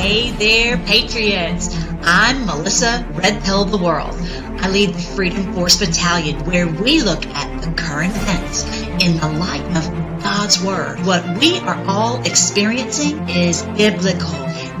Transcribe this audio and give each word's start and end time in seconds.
Hey 0.00 0.30
there, 0.30 0.78
Patriots. 0.78 1.76
I'm 2.00 2.46
Melissa 2.46 3.06
Red 3.12 3.44
Pill 3.44 3.60
of 3.60 3.70
the 3.70 3.76
World. 3.76 4.16
I 4.58 4.70
lead 4.70 4.94
the 4.94 4.98
Freedom 4.98 5.52
Force 5.52 5.78
Battalion 5.78 6.42
where 6.46 6.66
we 6.66 7.02
look 7.02 7.26
at 7.26 7.60
the 7.60 7.70
current 7.72 8.16
events 8.16 8.64
in 9.04 9.18
the 9.20 9.28
light 9.38 9.62
of 9.76 10.22
God's 10.22 10.64
Word. 10.64 11.04
What 11.04 11.38
we 11.38 11.58
are 11.58 11.84
all 11.86 12.18
experiencing 12.22 13.28
is 13.28 13.62
biblical. 13.76 14.30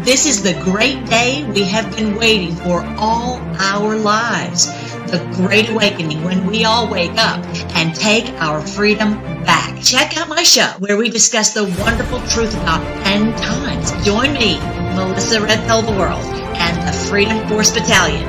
This 0.04 0.24
is 0.24 0.42
the 0.42 0.58
great 0.64 1.04
day 1.04 1.44
we 1.52 1.64
have 1.64 1.94
been 1.94 2.16
waiting 2.16 2.56
for 2.56 2.82
all 2.96 3.36
our 3.58 3.96
lives. 3.96 4.68
The 5.10 5.18
Great 5.34 5.68
Awakening 5.68 6.24
when 6.24 6.46
we 6.46 6.64
all 6.64 6.90
wake 6.90 7.18
up 7.18 7.44
and 7.76 7.94
take 7.94 8.32
our 8.40 8.66
freedom 8.66 9.20
back. 9.44 9.82
Check 9.82 10.16
out 10.16 10.28
my 10.28 10.44
show 10.44 10.68
where 10.78 10.96
we 10.96 11.10
discuss 11.10 11.52
the 11.52 11.64
wonderful 11.80 12.20
truth 12.28 12.54
about 12.54 12.80
end 13.06 13.36
times. 13.36 13.90
Join 14.04 14.32
me, 14.34 14.58
Melissa 15.00 15.40
Red 15.40 15.66
the 15.66 15.92
World, 15.92 16.22
and 16.56 16.86
the 16.86 16.92
Freedom 16.92 17.48
Force 17.48 17.72
Battalion 17.72 18.28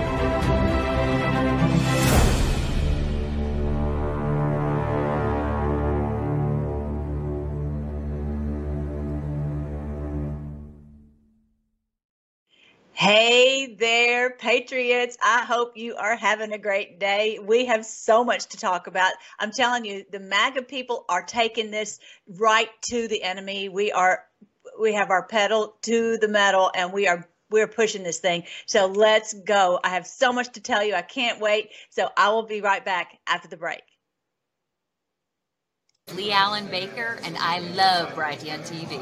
Hey 12.94 13.76
there, 13.76 14.30
Patriots. 14.30 15.18
I 15.22 15.44
hope 15.44 15.76
you 15.76 15.96
are 15.96 16.16
having 16.16 16.54
a 16.54 16.58
great 16.60 17.00
day. 17.00 17.40
We 17.44 17.66
have 17.66 17.84
so 17.84 18.24
much 18.24 18.46
to 18.50 18.58
talk 18.58 18.86
about. 18.86 19.12
I'm 19.40 19.52
telling 19.52 19.86
you, 19.86 20.06
the 20.12 20.20
MAGA 20.20 20.62
people 20.62 21.06
are 21.10 21.24
taking 21.24 21.72
this 21.72 22.00
right 22.28 22.70
to 22.92 23.08
the 23.08 23.24
enemy. 23.24 23.70
We 23.70 23.92
are 23.92 24.24
we 24.80 24.94
have 24.94 25.10
our 25.10 25.26
pedal 25.26 25.76
to 25.84 26.18
the 26.18 26.28
metal 26.28 26.72
and 26.76 26.94
we 26.94 27.08
are 27.08 27.28
we're 27.52 27.68
pushing 27.68 28.04
this 28.04 28.20
thing. 28.20 28.44
So 28.66 28.88
let's 28.88 29.34
go. 29.34 29.80
I 29.84 29.90
have 29.90 30.08
so 30.08 30.32
much 30.32 30.54
to 30.54 30.62
tell 30.62 30.84
you. 30.84 30.96
I 30.96 31.02
can't 31.02 31.40
wait. 31.42 31.72
So 31.90 32.10
I 32.16 32.30
will 32.30 32.44
be 32.44 32.62
right 32.62 32.84
back 32.84 33.20
after 33.28 33.50
the 33.50 33.58
break. 33.58 33.82
Lee 36.16 36.32
Allen 36.32 36.68
Baker 36.68 37.20
and 37.24 37.38
I 37.38 37.60
love 37.60 38.10
Brighteon 38.14 38.62
TV. 38.62 39.02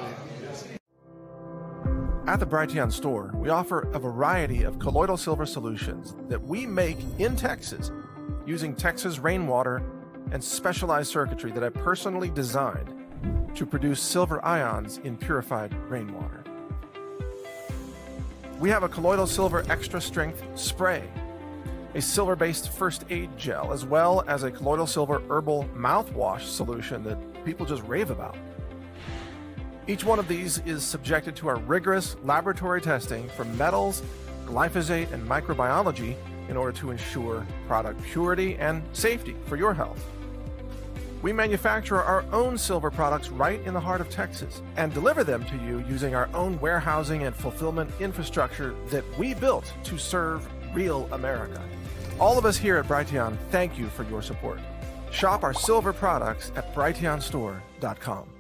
At 2.27 2.39
the 2.39 2.45
Brighteon 2.45 2.91
store, 2.91 3.31
we 3.35 3.49
offer 3.49 3.89
a 3.91 3.99
variety 3.99 4.63
of 4.63 4.77
colloidal 4.77 5.17
silver 5.17 5.47
solutions 5.47 6.15
that 6.27 6.39
we 6.39 6.67
make 6.67 6.97
in 7.17 7.35
Texas 7.35 7.91
using 8.45 8.75
Texas 8.75 9.17
rainwater 9.17 9.81
and 10.31 10.43
specialized 10.43 11.11
circuitry 11.11 11.51
that 11.51 11.63
I 11.63 11.69
personally 11.69 12.29
designed 12.29 12.98
to 13.55 13.65
produce 13.65 14.01
silver 14.01 14.43
ions 14.45 14.99
in 15.03 15.17
purified 15.17 15.73
rainwater. 15.89 16.43
We 18.59 18.69
have 18.69 18.83
a 18.83 18.89
colloidal 18.89 19.27
silver 19.27 19.63
extra 19.69 20.01
strength 20.01 20.43
spray, 20.55 21.03
a 21.95 22.01
silver 22.01 22.35
based 22.35 22.69
first 22.69 23.05
aid 23.09 23.29
gel, 23.37 23.71
as 23.71 23.85
well 23.85 24.23
as 24.27 24.43
a 24.43 24.51
colloidal 24.51 24.87
silver 24.87 25.21
herbal 25.29 25.69
mouthwash 25.75 26.41
solution 26.41 27.03
that 27.03 27.17
people 27.45 27.65
just 27.65 27.83
rave 27.83 28.11
about. 28.11 28.37
Each 29.87 30.03
one 30.03 30.19
of 30.19 30.27
these 30.27 30.59
is 30.65 30.83
subjected 30.83 31.35
to 31.37 31.47
our 31.47 31.55
rigorous 31.55 32.15
laboratory 32.23 32.81
testing 32.81 33.27
for 33.29 33.45
metals, 33.45 34.03
glyphosate, 34.45 35.11
and 35.11 35.27
microbiology 35.27 36.15
in 36.47 36.57
order 36.57 36.77
to 36.79 36.91
ensure 36.91 37.45
product 37.67 38.01
purity 38.03 38.55
and 38.57 38.83
safety 38.93 39.35
for 39.45 39.55
your 39.55 39.73
health. 39.73 40.05
We 41.21 41.33
manufacture 41.33 42.01
our 42.01 42.23
own 42.31 42.57
silver 42.57 42.89
products 42.89 43.29
right 43.29 43.61
in 43.61 43.73
the 43.73 43.79
heart 43.79 43.99
of 43.99 44.09
Texas 44.09 44.61
and 44.77 44.93
deliver 44.93 45.23
them 45.23 45.43
to 45.45 45.57
you 45.57 45.83
using 45.89 46.15
our 46.15 46.29
own 46.33 46.59
warehousing 46.61 47.23
and 47.23 47.35
fulfillment 47.35 47.91
infrastructure 47.99 48.73
that 48.87 49.03
we 49.17 49.33
built 49.33 49.71
to 49.83 49.97
serve 49.97 50.47
real 50.73 51.09
America. 51.11 51.61
All 52.19 52.37
of 52.37 52.45
us 52.45 52.57
here 52.57 52.77
at 52.77 52.85
Brighteon 52.85 53.37
thank 53.49 53.77
you 53.77 53.87
for 53.87 54.03
your 54.03 54.21
support. 54.21 54.59
Shop 55.11 55.43
our 55.43 55.53
silver 55.53 55.91
products 55.91 56.51
at 56.55 56.73
brighteonstore.com. 56.73 58.38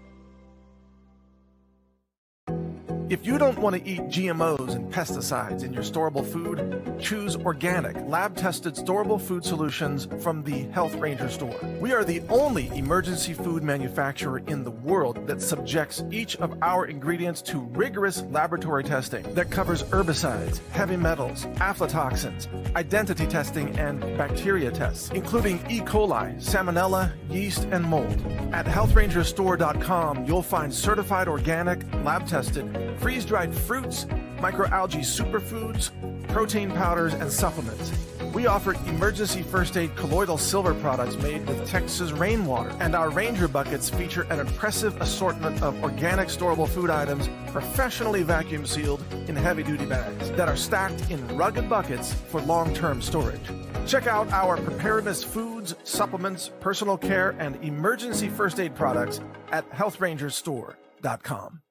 If 3.09 3.25
you 3.25 3.39
don't 3.39 3.57
want 3.57 3.75
to 3.75 3.89
eat 3.89 4.01
GMOs 4.01 4.75
and 4.75 4.93
pesticides 4.93 5.63
in 5.63 5.73
your 5.73 5.81
storable 5.81 6.23
food, 6.23 6.99
choose 7.01 7.35
organic, 7.37 7.97
lab 8.07 8.37
tested 8.37 8.75
storable 8.75 9.19
food 9.19 9.43
solutions 9.43 10.07
from 10.21 10.43
the 10.43 10.67
Health 10.71 10.93
Ranger 10.93 11.27
store. 11.27 11.59
We 11.81 11.91
are 11.91 12.03
the 12.03 12.21
only 12.29 12.67
emergency 12.77 13.33
food 13.33 13.63
manufacturer 13.63 14.43
in 14.45 14.63
the 14.63 14.69
world 14.69 15.25
that 15.25 15.41
subjects 15.41 16.03
each 16.11 16.35
of 16.35 16.55
our 16.61 16.85
ingredients 16.85 17.41
to 17.43 17.61
rigorous 17.73 18.21
laboratory 18.29 18.83
testing 18.83 19.23
that 19.33 19.49
covers 19.49 19.81
herbicides, 19.81 20.59
heavy 20.69 20.95
metals, 20.95 21.47
aflatoxins, 21.55 22.47
identity 22.75 23.25
testing, 23.25 23.75
and 23.79 24.01
bacteria 24.19 24.69
tests, 24.69 25.09
including 25.15 25.57
E. 25.67 25.79
coli, 25.79 26.35
salmonella, 26.35 27.11
yeast, 27.27 27.67
and 27.71 27.83
mold. 27.85 28.21
At 28.53 28.67
healthrangerstore.com, 28.67 30.25
you'll 30.25 30.43
find 30.43 30.71
certified 30.71 31.27
organic, 31.27 31.81
lab 32.03 32.27
tested, 32.27 32.67
freeze 32.99 33.25
dried 33.25 33.53
fruits, 33.53 34.05
microalgae 34.37 34.99
superfoods, 34.99 35.91
protein 36.29 36.71
powders, 36.71 37.13
and 37.13 37.31
supplements. 37.31 37.91
We 38.33 38.45
offer 38.45 38.73
emergency 38.87 39.41
first 39.41 39.75
aid 39.75 39.95
colloidal 39.95 40.37
silver 40.37 40.75
products 40.75 41.17
made 41.17 41.47
with 41.47 41.67
Texas 41.67 42.11
rainwater, 42.11 42.69
and 42.79 42.95
our 42.95 43.09
Ranger 43.09 43.47
buckets 43.47 43.89
feature 43.89 44.27
an 44.29 44.39
impressive 44.39 44.99
assortment 45.01 45.63
of 45.63 45.81
organic 45.83 46.27
storable 46.27 46.67
food 46.67 46.91
items 46.91 47.27
professionally 47.47 48.21
vacuum 48.21 48.65
sealed 48.65 49.03
in 49.27 49.35
heavy 49.35 49.63
duty 49.63 49.85
bags 49.85 50.29
that 50.31 50.47
are 50.47 50.55
stacked 50.55 51.09
in 51.09 51.27
rugged 51.35 51.67
buckets 51.67 52.13
for 52.13 52.39
long 52.41 52.73
term 52.73 53.01
storage. 53.01 53.49
Check 53.87 54.05
out 54.05 54.31
our 54.31 54.57
preparedness 54.57 55.23
foods, 55.23 55.73
supplements, 55.83 56.51
personal 56.59 56.97
care, 56.97 57.35
and 57.39 57.55
emergency 57.63 58.29
first 58.29 58.59
aid 58.59 58.75
products 58.75 59.19
at 59.51 59.67
healthrangerstore.com. 59.71 61.61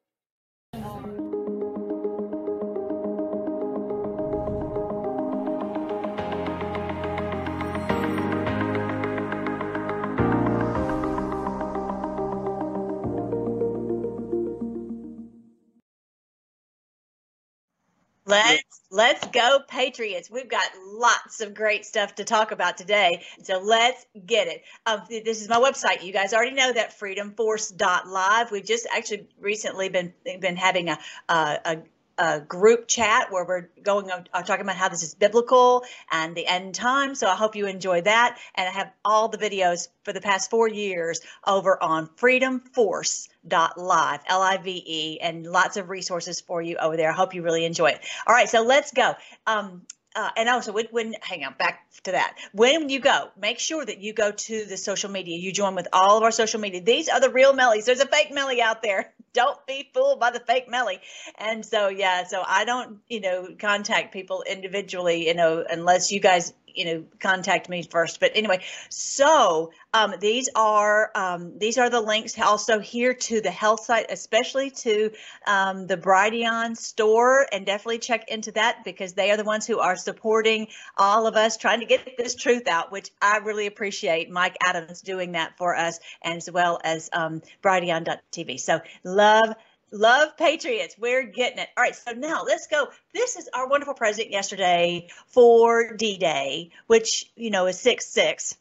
Let's 18.28 18.83
let's 18.91 19.27
go 19.28 19.61
Patriots. 19.69 20.31
We've 20.31 20.49
got 20.49 20.66
lots 20.84 21.41
of 21.41 21.55
great 21.55 21.87
stuff 21.87 22.15
to 22.16 22.25
talk 22.25 22.53
about 22.53 22.77
today. 22.77 23.22
So 23.43 23.59
let's 23.59 24.05
get 24.27 24.49
it. 24.49 24.65
Um, 24.84 25.03
this 25.09 25.41
is 25.41 25.49
my 25.49 25.56
website. 25.56 26.03
You 26.03 26.12
guys 26.12 26.34
already 26.34 26.55
know 26.55 26.72
that 26.72 26.99
freedomforce.live. 26.99 28.50
We've 28.50 28.65
just 28.65 28.87
actually 28.94 29.28
recently 29.41 29.89
been 29.89 30.12
been 30.41 30.56
having 30.56 30.91
a, 30.91 30.99
a, 31.28 31.59
a 31.65 31.77
a 32.18 32.40
group 32.40 32.88
chat 32.88 33.30
where 33.30 33.44
we're 33.44 33.68
going 33.82 34.10
on 34.10 34.26
uh, 34.32 34.42
talking 34.42 34.64
about 34.64 34.76
how 34.76 34.88
this 34.88 35.02
is 35.02 35.14
biblical 35.14 35.84
and 36.10 36.34
the 36.34 36.46
end 36.46 36.74
time. 36.74 37.14
So 37.14 37.28
I 37.28 37.36
hope 37.36 37.56
you 37.56 37.66
enjoy 37.66 38.00
that. 38.02 38.38
And 38.54 38.68
I 38.68 38.72
have 38.72 38.92
all 39.04 39.28
the 39.28 39.38
videos 39.38 39.88
for 40.02 40.12
the 40.12 40.20
past 40.20 40.50
four 40.50 40.68
years 40.68 41.20
over 41.46 41.82
on 41.82 42.08
freedomforce.live, 42.08 44.20
L 44.26 44.42
I 44.42 44.56
V 44.58 44.82
E, 44.86 45.20
and 45.20 45.46
lots 45.46 45.76
of 45.76 45.88
resources 45.88 46.40
for 46.40 46.60
you 46.60 46.76
over 46.76 46.96
there. 46.96 47.10
I 47.10 47.14
hope 47.14 47.34
you 47.34 47.42
really 47.42 47.64
enjoy 47.64 47.90
it. 47.90 48.00
All 48.26 48.34
right, 48.34 48.48
so 48.48 48.62
let's 48.62 48.92
go. 48.92 49.14
Um, 49.46 49.82
uh, 50.16 50.30
and 50.36 50.48
also 50.48 50.72
when, 50.72 50.86
when 50.90 51.14
hang 51.20 51.44
on 51.44 51.54
back 51.58 51.86
to 52.02 52.12
that 52.12 52.34
when 52.52 52.88
you 52.88 52.98
go 52.98 53.30
make 53.40 53.58
sure 53.58 53.84
that 53.84 54.00
you 54.00 54.12
go 54.12 54.32
to 54.32 54.64
the 54.64 54.76
social 54.76 55.10
media 55.10 55.36
you 55.36 55.52
join 55.52 55.74
with 55.74 55.88
all 55.92 56.16
of 56.16 56.22
our 56.22 56.30
social 56.30 56.60
media 56.60 56.80
these 56.80 57.08
are 57.08 57.20
the 57.20 57.30
real 57.30 57.52
mellies 57.52 57.84
there's 57.84 58.00
a 58.00 58.06
fake 58.06 58.32
melly 58.32 58.62
out 58.62 58.82
there 58.82 59.12
don't 59.33 59.65
be 59.66 59.91
fooled 59.94 60.21
by 60.21 60.31
the 60.31 60.41
fake 60.41 60.69
melly. 60.69 61.00
And 61.39 61.65
so 61.65 61.89
yeah 61.89 62.25
so 62.25 62.43
i 62.47 62.65
don't 62.65 62.99
you 63.09 63.21
know 63.21 63.48
contact 63.59 64.13
people 64.13 64.45
individually 64.48 65.27
you 65.28 65.34
know 65.34 65.65
unless 65.69 66.10
you 66.13 66.21
guys 66.21 66.53
you 66.78 66.84
know 66.84 67.04
contact 67.21 67.69
me 67.69 67.83
first. 67.83 68.21
But 68.21 68.33
anyway 68.34 68.60
so 68.89 69.72
um, 69.95 70.15
these 70.21 70.48
are 70.54 71.10
um, 71.15 71.59
these 71.59 71.78
are 71.78 71.91
the 71.91 72.01
links 72.01 72.39
also 72.39 72.78
here 72.78 73.15
to 73.15 73.41
the 73.41 73.51
health 73.51 73.84
site 73.84 74.07
especially 74.10 74.71
to 74.71 75.10
um, 75.47 75.86
the 75.86 75.97
Brighteon 75.97 76.77
store 76.77 77.47
and 77.53 77.66
definitely 77.66 77.98
check 77.98 78.28
into 78.28 78.53
that 78.53 78.84
because 78.84 79.13
they 79.15 79.30
are 79.30 79.36
the 79.36 79.45
ones 79.45 79.66
who 79.66 79.78
are 79.78 79.97
supporting 79.97 80.69
all 80.97 81.27
of 81.27 81.36
us 81.36 81.57
trying 81.57 81.80
to 81.80 81.86
get 81.86 82.16
this 82.16 82.34
truth 82.34 82.69
out 82.69 82.92
which 82.92 83.10
I 83.21 83.39
really 83.39 83.66
appreciate 83.66 84.31
Mike 84.31 84.57
Adams 84.63 85.01
doing 85.03 85.33
that 85.33 85.57
for 85.57 85.77
us 85.77 85.98
as 86.22 86.51
well 86.51 86.81
as 86.84 87.10
um, 87.13 87.42
Brighteon.tv 87.63 88.60
so 88.60 88.81
love 89.04 89.54
Love 89.90 90.36
Patriots. 90.36 90.96
We're 90.98 91.24
getting 91.24 91.58
it. 91.58 91.68
All 91.76 91.82
right. 91.82 91.94
So 91.94 92.12
now 92.12 92.44
let's 92.44 92.66
go. 92.66 92.88
This 93.14 93.36
is 93.36 93.48
our 93.54 93.68
wonderful 93.68 93.94
president 93.94 94.30
yesterday 94.30 95.08
for 95.26 95.94
D 95.94 96.18
Day, 96.18 96.70
which, 96.86 97.30
you 97.36 97.50
know, 97.50 97.66
is 97.66 97.80
6 97.80 98.06
6. 98.06 98.56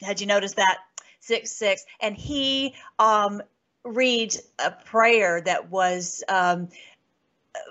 Had 0.00 0.20
you 0.20 0.26
noticed 0.26 0.56
that? 0.56 0.78
6 1.20 1.50
6. 1.50 1.84
And 2.00 2.16
he 2.16 2.74
um, 2.98 3.42
reads 3.84 4.40
a 4.58 4.70
prayer 4.70 5.40
that 5.40 5.70
was. 5.70 6.22
Um, 6.28 6.68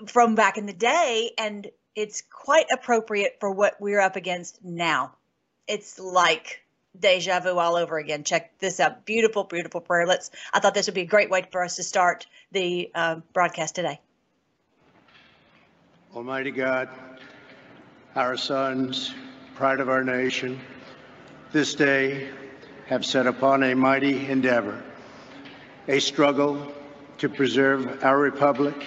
from 0.06 0.36
back 0.36 0.58
in 0.58 0.66
the 0.66 0.74
day, 0.74 1.32
and 1.38 1.68
it's 1.96 2.22
quite 2.22 2.68
appropriate 2.72 3.38
for 3.40 3.52
what 3.52 3.80
we're 3.80 4.00
up 4.00 4.16
against 4.16 4.64
now. 4.64 5.16
It's 5.68 6.00
like 6.00 6.64
deja 7.00 7.40
vu 7.40 7.58
all 7.58 7.76
over 7.76 7.98
again. 7.98 8.24
Check 8.24 8.58
this 8.60 8.80
out. 8.80 9.06
Beautiful, 9.06 9.44
beautiful 9.44 9.82
prayer. 9.82 10.06
Let's. 10.06 10.32
I 10.54 10.60
thought 10.60 10.74
this 10.74 10.88
would 10.88 10.96
be 10.96 11.02
a 11.02 11.06
great 11.06 11.30
way 11.30 11.46
for 11.52 11.64
us 11.64 11.76
to 11.78 11.84
start 11.84 12.28
the 12.52 12.92
uh, 12.94 13.16
broadcast 13.34 13.76
today. 13.76 14.00
Almighty 16.16 16.52
God, 16.52 16.90
our 18.16 18.38
sons, 18.38 19.14
pride 19.56 19.80
of 19.80 19.90
our 19.90 20.04
nation, 20.04 20.60
this 21.52 21.76
day 21.76 22.30
have 22.88 23.06
set 23.06 23.28
upon 23.28 23.64
a 23.64 23.76
mighty 23.76 24.28
endeavor, 24.28 24.82
a 25.88 26.00
struggle 26.00 26.72
to 27.18 27.30
preserve 27.30 28.04
our 28.04 28.18
republic, 28.18 28.86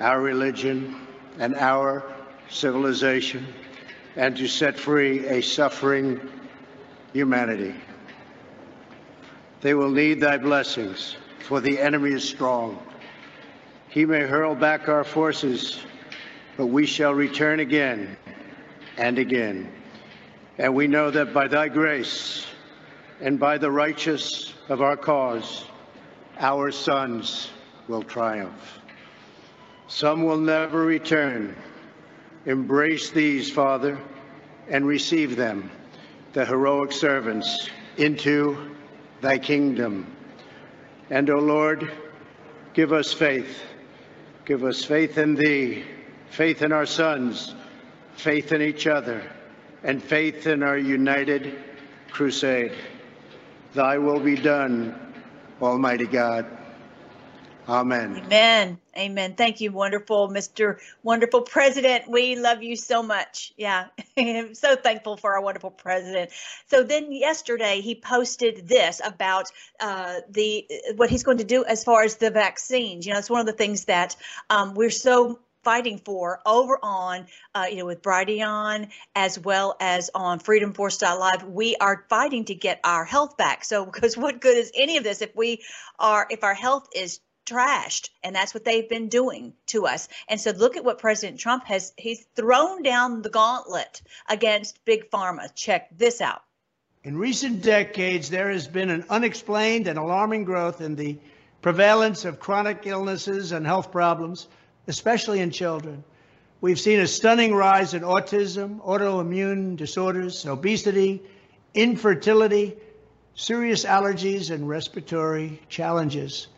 our 0.00 0.20
religion, 0.20 1.06
and 1.38 1.54
our 1.56 2.04
civilization, 2.48 3.46
and 4.16 4.36
to 4.36 4.46
set 4.46 4.78
free 4.78 5.26
a 5.26 5.42
suffering 5.42 6.20
humanity. 7.12 7.74
They 9.60 9.74
will 9.74 9.90
need 9.90 10.20
thy 10.20 10.38
blessings, 10.38 11.16
for 11.40 11.60
the 11.60 11.78
enemy 11.78 12.10
is 12.10 12.28
strong. 12.28 12.78
He 13.88 14.04
may 14.04 14.22
hurl 14.22 14.54
back 14.54 14.88
our 14.88 15.04
forces, 15.04 15.78
but 16.56 16.66
we 16.66 16.86
shall 16.86 17.14
return 17.14 17.60
again 17.60 18.16
and 18.96 19.18
again. 19.18 19.70
And 20.58 20.74
we 20.74 20.86
know 20.86 21.10
that 21.10 21.32
by 21.32 21.48
thy 21.48 21.68
grace 21.68 22.46
and 23.20 23.38
by 23.38 23.58
the 23.58 23.70
righteous 23.70 24.52
of 24.68 24.82
our 24.82 24.96
cause, 24.96 25.64
our 26.38 26.70
sons 26.70 27.50
will 27.88 28.02
triumph. 28.02 28.80
Some 29.86 30.24
will 30.24 30.38
never 30.38 30.84
return. 30.84 31.54
Embrace 32.46 33.10
these, 33.10 33.50
Father, 33.50 33.98
and 34.68 34.86
receive 34.86 35.36
them 35.36 35.70
the 36.32 36.44
heroic 36.44 36.92
servants 36.92 37.68
into 37.96 38.74
thy 39.20 39.38
kingdom. 39.38 40.06
And, 41.10 41.28
O 41.28 41.38
Lord, 41.38 41.92
give 42.74 42.92
us 42.92 43.12
faith. 43.12 43.60
Give 44.44 44.64
us 44.64 44.84
faith 44.84 45.18
in 45.18 45.34
thee, 45.34 45.84
faith 46.30 46.62
in 46.62 46.72
our 46.72 46.86
sons, 46.86 47.54
faith 48.16 48.52
in 48.52 48.62
each 48.62 48.86
other, 48.86 49.22
and 49.84 50.02
faith 50.02 50.46
in 50.46 50.62
our 50.62 50.78
united 50.78 51.58
crusade. 52.10 52.72
Thy 53.74 53.98
will 53.98 54.20
be 54.20 54.36
done, 54.36 54.94
Almighty 55.60 56.06
God. 56.06 56.46
Amen. 57.68 58.16
Amen. 58.16 58.78
Amen. 58.96 59.34
Thank 59.34 59.60
you, 59.60 59.70
wonderful 59.70 60.28
Mr. 60.28 60.78
Wonderful 61.02 61.42
President. 61.42 62.08
We 62.08 62.36
love 62.36 62.62
you 62.62 62.74
so 62.74 63.02
much. 63.02 63.52
Yeah. 63.56 63.86
I'm 64.16 64.54
so 64.54 64.74
thankful 64.74 65.16
for 65.16 65.34
our 65.34 65.40
wonderful 65.40 65.70
president. 65.70 66.30
So 66.66 66.82
then 66.82 67.12
yesterday 67.12 67.80
he 67.80 67.94
posted 67.94 68.68
this 68.68 69.00
about 69.04 69.46
uh, 69.80 70.20
the 70.28 70.68
what 70.96 71.08
he's 71.08 71.22
going 71.22 71.38
to 71.38 71.44
do 71.44 71.64
as 71.64 71.84
far 71.84 72.02
as 72.02 72.16
the 72.16 72.30
vaccines. 72.30 73.06
You 73.06 73.12
know, 73.12 73.20
it's 73.20 73.30
one 73.30 73.40
of 73.40 73.46
the 73.46 73.52
things 73.52 73.84
that 73.84 74.16
um, 74.50 74.74
we're 74.74 74.90
so 74.90 75.38
fighting 75.62 75.98
for 75.98 76.40
over 76.44 76.78
on, 76.82 77.26
uh, 77.54 77.66
you 77.70 77.76
know, 77.76 77.86
with 77.86 78.02
Brighteon 78.02 78.90
as 79.14 79.38
well 79.38 79.76
as 79.80 80.10
on 80.14 80.40
FreedomForce.live. 80.40 81.44
We 81.44 81.76
are 81.76 82.04
fighting 82.08 82.44
to 82.46 82.54
get 82.54 82.80
our 82.82 83.04
health 83.04 83.36
back. 83.36 83.64
So, 83.64 83.86
because 83.86 84.16
what 84.16 84.40
good 84.40 84.56
is 84.56 84.72
any 84.74 84.96
of 84.96 85.04
this 85.04 85.22
if 85.22 85.34
we 85.36 85.62
are, 86.00 86.26
if 86.30 86.42
our 86.42 86.54
health 86.54 86.88
is 86.94 87.20
trashed 87.46 88.10
and 88.22 88.34
that's 88.34 88.54
what 88.54 88.64
they've 88.64 88.88
been 88.88 89.08
doing 89.08 89.54
to 89.66 89.86
us. 89.86 90.08
And 90.28 90.40
so 90.40 90.50
look 90.50 90.76
at 90.76 90.84
what 90.84 90.98
president 90.98 91.40
trump 91.40 91.66
has 91.66 91.92
he's 91.96 92.24
thrown 92.36 92.82
down 92.82 93.22
the 93.22 93.30
gauntlet 93.30 94.02
against 94.28 94.84
big 94.84 95.10
pharma. 95.10 95.52
Check 95.54 95.88
this 95.96 96.20
out. 96.20 96.42
In 97.04 97.16
recent 97.16 97.62
decades 97.62 98.30
there 98.30 98.50
has 98.50 98.68
been 98.68 98.90
an 98.90 99.04
unexplained 99.10 99.88
and 99.88 99.98
alarming 99.98 100.44
growth 100.44 100.80
in 100.80 100.94
the 100.94 101.18
prevalence 101.60 102.24
of 102.24 102.40
chronic 102.40 102.86
illnesses 102.86 103.52
and 103.52 103.66
health 103.66 103.90
problems 103.90 104.48
especially 104.88 105.40
in 105.40 105.50
children. 105.50 106.02
We've 106.60 106.78
seen 106.78 107.00
a 107.00 107.06
stunning 107.06 107.54
rise 107.54 107.94
in 107.94 108.02
autism 108.02 108.80
autoimmune 108.84 109.76
disorders 109.76 110.46
obesity 110.46 111.22
infertility 111.74 112.76
serious 113.34 113.84
allergies 113.84 114.50
and 114.50 114.68
respiratory 114.68 115.60
challenges 115.68 116.48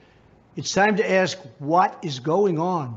it's 0.57 0.73
time 0.73 0.97
to 0.97 1.11
ask 1.11 1.39
what 1.59 1.99
is 2.03 2.21
going 2.21 2.59
on. 2.59 2.97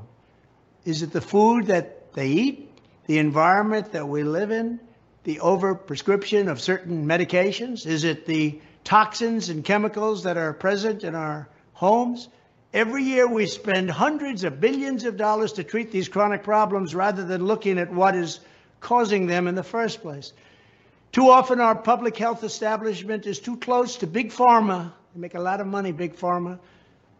Is 0.85 1.01
it 1.01 1.11
the 1.11 1.21
food 1.21 1.67
that 1.67 2.13
they 2.13 2.27
eat, 2.27 2.71
the 3.07 3.17
environment 3.17 3.93
that 3.93 4.07
we 4.07 4.23
live 4.23 4.51
in, 4.51 4.79
the 5.23 5.37
overprescription 5.37 6.49
of 6.49 6.61
certain 6.61 7.05
medications? 7.05 7.85
Is 7.85 8.03
it 8.03 8.25
the 8.25 8.61
toxins 8.83 9.49
and 9.49 9.65
chemicals 9.65 10.23
that 10.23 10.37
are 10.37 10.53
present 10.53 11.03
in 11.03 11.15
our 11.15 11.49
homes? 11.73 12.29
Every 12.73 13.03
year 13.03 13.27
we 13.27 13.47
spend 13.47 13.89
hundreds 13.89 14.43
of 14.43 14.61
billions 14.61 15.03
of 15.03 15.17
dollars 15.17 15.53
to 15.53 15.63
treat 15.63 15.91
these 15.91 16.07
chronic 16.07 16.43
problems 16.43 16.93
rather 16.93 17.25
than 17.25 17.45
looking 17.45 17.79
at 17.79 17.91
what 17.91 18.15
is 18.15 18.39
causing 18.79 19.25
them 19.25 19.47
in 19.47 19.55
the 19.55 19.63
first 19.63 20.01
place. 20.01 20.31
Too 21.11 21.29
often 21.31 21.59
our 21.59 21.75
public 21.75 22.17
health 22.17 22.43
establishment 22.43 23.25
is 23.25 23.39
too 23.39 23.57
close 23.57 23.95
to 23.97 24.07
big 24.07 24.31
pharma. 24.31 24.91
They 25.15 25.21
make 25.21 25.33
a 25.33 25.39
lot 25.39 25.59
of 25.59 25.65
money, 25.65 25.91
big 25.91 26.15
pharma 26.15 26.59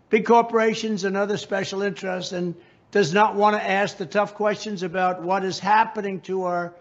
big 0.10 0.26
corporations 0.26 1.04
and 1.04 1.18
other 1.18 1.38
special 1.38 1.82
interests 1.82 2.32
and 2.32 2.56
does 2.92 3.14
not 3.14 3.36
want 3.36 3.56
to 3.56 3.70
ask 3.70 3.98
the 3.98 4.06
tough 4.06 4.36
questions 4.36 4.84
about 4.84 5.22
what 5.22 5.44
is 5.44 5.60
happening 5.60 6.22
to 6.22 6.44
our 6.44 6.74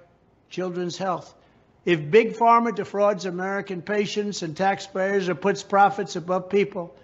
children's 0.49 0.97
health. 0.97 1.35
If 1.85 2.11
Big 2.11 2.35
Pharma 2.35 2.75
defrauds 2.75 3.27
American 3.27 3.83
patients 3.83 4.43
and 4.43 4.57
taxpayers 4.57 5.29
or 5.29 5.35
puts 5.35 5.63
profits 5.63 6.17
above 6.17 6.49
people, 6.49 6.95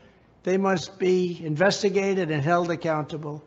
they 0.44 0.56
must 0.56 0.98
be 0.98 1.40
investigated 1.44 2.30
and 2.30 2.42
held 2.42 2.70
accountable. 2.70 3.42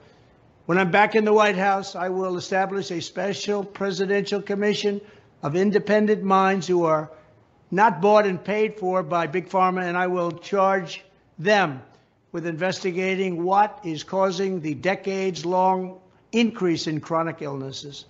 When 0.66 0.78
I'm 0.78 0.92
back 0.92 1.16
in 1.16 1.25
the 1.25 1.33
White 1.33 1.57
House, 1.57 1.95
I 1.95 2.10
will 2.10 2.38
establish 2.38 2.89
a 2.92 3.01
special 3.01 3.63
presidential 3.63 4.42
commission 4.42 5.01
of 5.44 5.56
independent 5.56 6.24
minds 6.24 6.68
who 6.68 6.86
are 6.86 7.12
not 7.69 8.01
bought 8.01 8.25
and 8.25 8.44
paid 8.44 8.80
for 8.80 9.04
by 9.04 9.28
Big 9.28 9.50
Pharma, 9.50 9.83
and 9.83 9.98
I 9.98 10.07
will 10.07 10.31
charge 10.31 11.04
them 11.38 11.81
with 12.35 12.45
investigating 12.45 13.45
what 13.45 13.79
is 13.85 14.03
causing 14.03 14.59
the 14.59 14.73
decades 14.73 15.45
long 15.45 15.97
increase 16.33 16.85
in 16.85 16.99
chronic 16.99 17.41
illnesses. 17.41 18.03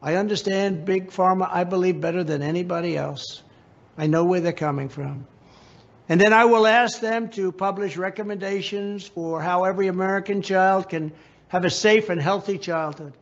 I 0.00 0.14
understand 0.14 0.86
Big 0.86 1.10
Pharma, 1.10 1.50
I 1.52 1.64
believe, 1.64 2.00
better 2.00 2.24
than 2.24 2.40
anybody 2.40 2.96
else. 2.96 3.42
I 3.98 4.06
know 4.06 4.24
where 4.24 4.40
they're 4.40 4.54
coming 4.54 4.88
from. 4.88 5.26
And 6.08 6.18
then 6.18 6.32
I 6.32 6.46
will 6.46 6.66
ask 6.66 7.00
them 7.00 7.28
to 7.32 7.52
publish 7.52 7.98
recommendations 7.98 9.06
for 9.06 9.42
how 9.42 9.64
every 9.64 9.88
American 9.88 10.40
child 10.40 10.88
can 10.88 11.12
have 11.48 11.66
a 11.66 11.70
safe 11.70 12.08
and 12.08 12.22
healthy 12.22 12.56
childhood. 12.56 13.12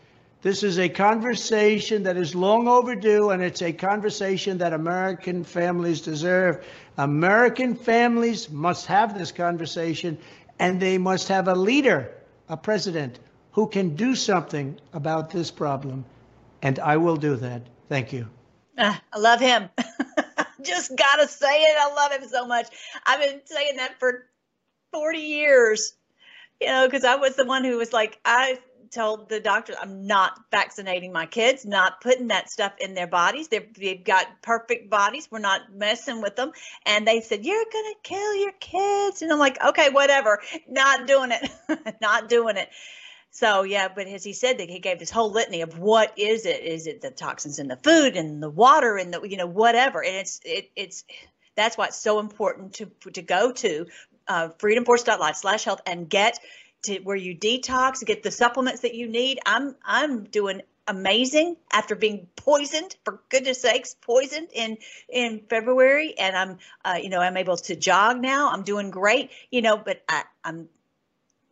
This 0.46 0.62
is 0.62 0.78
a 0.78 0.88
conversation 0.88 2.04
that 2.04 2.16
is 2.16 2.32
long 2.32 2.68
overdue, 2.68 3.30
and 3.30 3.42
it's 3.42 3.62
a 3.62 3.72
conversation 3.72 4.58
that 4.58 4.72
American 4.72 5.42
families 5.42 6.00
deserve. 6.00 6.64
American 6.96 7.74
families 7.74 8.48
must 8.48 8.86
have 8.86 9.18
this 9.18 9.32
conversation, 9.32 10.16
and 10.60 10.78
they 10.78 10.98
must 10.98 11.26
have 11.26 11.48
a 11.48 11.54
leader, 11.56 12.12
a 12.48 12.56
president, 12.56 13.18
who 13.50 13.66
can 13.66 13.96
do 13.96 14.14
something 14.14 14.78
about 14.92 15.30
this 15.30 15.50
problem. 15.50 16.04
And 16.62 16.78
I 16.78 16.96
will 16.98 17.16
do 17.16 17.34
that. 17.34 17.62
Thank 17.88 18.12
you. 18.12 18.28
Uh, 18.78 18.94
I 19.12 19.18
love 19.18 19.40
him. 19.40 19.68
Just 20.62 20.96
got 20.96 21.16
to 21.16 21.26
say 21.26 21.56
it. 21.62 21.76
I 21.76 21.92
love 21.92 22.12
him 22.12 22.28
so 22.28 22.46
much. 22.46 22.68
I've 23.04 23.18
been 23.18 23.40
saying 23.46 23.78
that 23.78 23.98
for 23.98 24.26
40 24.92 25.18
years, 25.18 25.94
you 26.60 26.68
know, 26.68 26.86
because 26.86 27.02
I 27.02 27.16
was 27.16 27.34
the 27.34 27.44
one 27.44 27.64
who 27.64 27.78
was 27.78 27.92
like, 27.92 28.20
I 28.24 28.60
told 28.90 29.28
the 29.28 29.40
doctor 29.40 29.74
I'm 29.80 30.06
not 30.06 30.38
vaccinating 30.50 31.12
my 31.12 31.26
kids, 31.26 31.64
not 31.64 32.00
putting 32.00 32.28
that 32.28 32.50
stuff 32.50 32.72
in 32.80 32.94
their 32.94 33.06
bodies. 33.06 33.48
they 33.48 33.68
have 33.82 34.04
got 34.04 34.42
perfect 34.42 34.90
bodies. 34.90 35.28
We're 35.30 35.38
not 35.38 35.72
messing 35.74 36.22
with 36.22 36.36
them. 36.36 36.52
And 36.84 37.06
they 37.06 37.20
said, 37.20 37.44
You're 37.44 37.64
going 37.72 37.94
to 37.94 37.96
kill 38.02 38.34
your 38.36 38.52
kids. 38.60 39.22
And 39.22 39.32
I'm 39.32 39.38
like, 39.38 39.62
Okay, 39.62 39.90
whatever. 39.90 40.40
Not 40.68 41.06
doing 41.06 41.32
it. 41.32 41.96
not 42.00 42.28
doing 42.28 42.56
it. 42.56 42.68
So 43.30 43.64
yeah, 43.64 43.88
but 43.94 44.06
as 44.06 44.24
he 44.24 44.32
said 44.32 44.58
that 44.58 44.70
he 44.70 44.78
gave 44.78 44.98
this 44.98 45.10
whole 45.10 45.30
litany 45.30 45.60
of 45.60 45.78
what 45.78 46.18
is 46.18 46.46
it? 46.46 46.62
Is 46.62 46.86
it 46.86 47.02
the 47.02 47.10
toxins 47.10 47.58
in 47.58 47.68
the 47.68 47.76
food 47.76 48.16
and 48.16 48.42
the 48.42 48.48
water 48.48 48.96
and 48.96 49.12
the 49.12 49.20
you 49.28 49.36
know 49.36 49.46
whatever? 49.46 50.02
And 50.02 50.16
it's 50.16 50.40
it 50.42 50.70
it's 50.74 51.04
that's 51.54 51.76
why 51.76 51.88
it's 51.88 51.98
so 52.00 52.18
important 52.18 52.74
to 52.74 52.90
to 53.12 53.20
go 53.20 53.52
to 53.52 53.86
uh, 54.28 54.48
freedomforce.live 54.58 55.36
slash 55.36 55.64
health 55.64 55.82
and 55.86 56.08
get 56.08 56.38
to 56.86 57.00
where 57.00 57.16
you 57.16 57.36
detox, 57.36 58.04
get 58.04 58.22
the 58.24 58.32
supplements 58.32 58.82
that 58.82 58.94
you 58.94 59.08
need. 59.08 59.40
I'm 59.46 59.76
I'm 59.84 60.24
doing 60.24 60.62
amazing 60.88 61.56
after 61.72 61.96
being 61.96 62.28
poisoned 62.36 62.96
for 63.04 63.20
goodness 63.30 63.62
sakes 63.62 63.96
poisoned 64.02 64.48
in 64.54 64.78
in 65.08 65.40
february 65.50 66.14
and 66.18 66.36
i'm 66.36 66.58
uh, 66.84 66.98
you 67.02 67.10
know 67.10 67.20
i'm 67.20 67.36
able 67.38 67.56
to 67.56 67.76
jog 67.76 68.20
now 68.20 68.50
i'm 68.50 68.64
doing 68.64 68.90
great 68.90 69.30
you 69.50 69.62
know 69.62 69.76
but 69.78 70.02
I, 70.08 70.24
i'm 70.44 70.68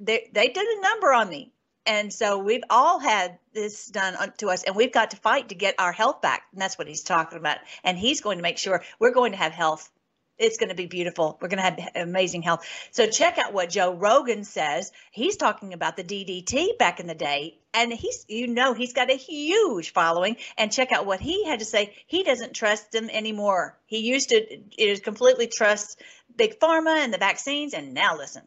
they 0.01 0.31
they 0.33 0.49
did 0.49 0.67
a 0.79 0.83
number 0.83 1.13
on 1.13 1.29
me 1.31 1.53
And 1.87 2.13
so 2.13 2.39
we've 2.39 2.65
all 2.71 2.99
had 3.01 3.39
this 3.55 3.87
done 3.89 4.17
to 4.39 4.51
us, 4.51 4.65
and 4.65 4.77
we've 4.77 4.93
got 4.93 5.13
to 5.13 5.17
fight 5.19 5.51
to 5.51 5.57
get 5.57 5.77
our 5.79 5.93
health 5.93 6.23
back. 6.23 6.45
And 6.53 6.61
that's 6.63 6.79
what 6.79 6.89
he's 6.89 7.03
talking 7.05 7.39
about. 7.39 7.59
And 7.85 7.99
he's 7.99 8.21
going 8.23 8.39
to 8.39 8.43
make 8.43 8.59
sure 8.59 8.83
we're 9.01 9.13
going 9.15 9.33
to 9.33 9.39
have 9.39 9.53
health. 9.53 9.91
It's 10.39 10.57
going 10.57 10.71
to 10.71 10.75
be 10.75 10.87
beautiful. 10.87 11.39
We're 11.41 11.49
going 11.49 11.59
to 11.59 11.63
have 11.63 11.79
amazing 11.95 12.43
health. 12.43 12.67
So 12.91 13.07
check 13.07 13.39
out 13.39 13.53
what 13.53 13.71
Joe 13.71 13.95
Rogan 13.95 14.45
says. 14.45 14.91
He's 15.13 15.37
talking 15.37 15.73
about 15.73 15.97
the 15.97 16.03
DDT 16.03 16.77
back 16.79 16.99
in 16.99 17.07
the 17.07 17.15
day, 17.15 17.59
and 17.73 17.93
he's 17.93 18.25
you 18.29 18.49
know 18.49 18.75
he's 18.75 18.93
got 18.93 19.11
a 19.11 19.17
huge 19.17 19.93
following. 19.93 20.37
And 20.59 20.73
check 20.73 20.91
out 20.91 21.07
what 21.07 21.21
he 21.21 21.45
had 21.45 21.61
to 21.61 21.65
say. 21.65 21.95
He 22.07 22.25
doesn't 22.25 22.55
trust 22.55 22.91
them 22.91 23.11
anymore. 23.11 23.79
He 23.87 23.99
used 23.99 24.31
to 24.31 24.37
it 24.37 25.05
completely 25.05 25.47
trust 25.47 26.03
big 26.37 26.59
pharma 26.59 26.97
and 26.97 27.13
the 27.13 27.19
vaccines, 27.19 27.75
and 27.75 27.95
now 27.95 28.17
listen. 28.17 28.43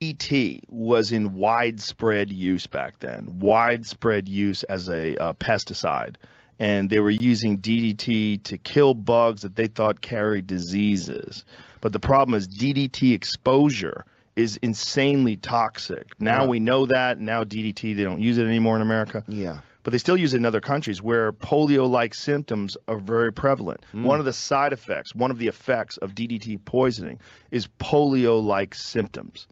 DDT 0.00 0.62
was 0.68 1.12
in 1.12 1.34
widespread 1.34 2.32
use 2.32 2.66
back 2.66 2.98
then, 3.00 3.38
widespread 3.38 4.28
use 4.30 4.62
as 4.62 4.88
a 4.88 5.14
uh, 5.18 5.34
pesticide. 5.34 6.14
And 6.60 6.88
they 6.88 7.00
were 7.00 7.10
using 7.10 7.58
DDT 7.58 8.44
to 8.44 8.58
kill 8.58 8.94
bugs 8.94 9.42
that 9.42 9.56
they 9.56 9.66
thought 9.66 10.00
carried 10.00 10.46
diseases. 10.46 11.44
But 11.80 11.92
the 11.92 11.98
problem 11.98 12.36
is 12.36 12.46
DDT 12.46 13.14
exposure 13.14 14.04
is 14.36 14.58
insanely 14.58 15.36
toxic. 15.36 16.08
Now 16.20 16.46
we 16.46 16.60
know 16.60 16.86
that. 16.86 17.18
Now 17.18 17.44
DDT, 17.44 17.96
they 17.96 18.04
don't 18.04 18.20
use 18.20 18.38
it 18.38 18.44
anymore 18.44 18.76
in 18.76 18.82
America. 18.82 19.24
Yeah. 19.26 19.60
But 19.82 19.92
they 19.92 19.98
still 19.98 20.16
use 20.16 20.34
it 20.34 20.38
in 20.38 20.44
other 20.44 20.60
countries 20.60 21.02
where 21.02 21.32
polio 21.32 21.88
like 21.88 22.14
symptoms 22.14 22.76
are 22.86 22.98
very 22.98 23.32
prevalent. 23.32 23.80
Mm. 23.94 24.02
One 24.04 24.18
of 24.18 24.26
the 24.26 24.32
side 24.32 24.72
effects, 24.72 25.14
one 25.14 25.30
of 25.30 25.38
the 25.38 25.48
effects 25.48 25.96
of 25.96 26.14
DDT 26.14 26.64
poisoning 26.64 27.18
is 27.50 27.66
polio 27.78 28.42
like 28.44 28.74
symptoms. 28.74 29.46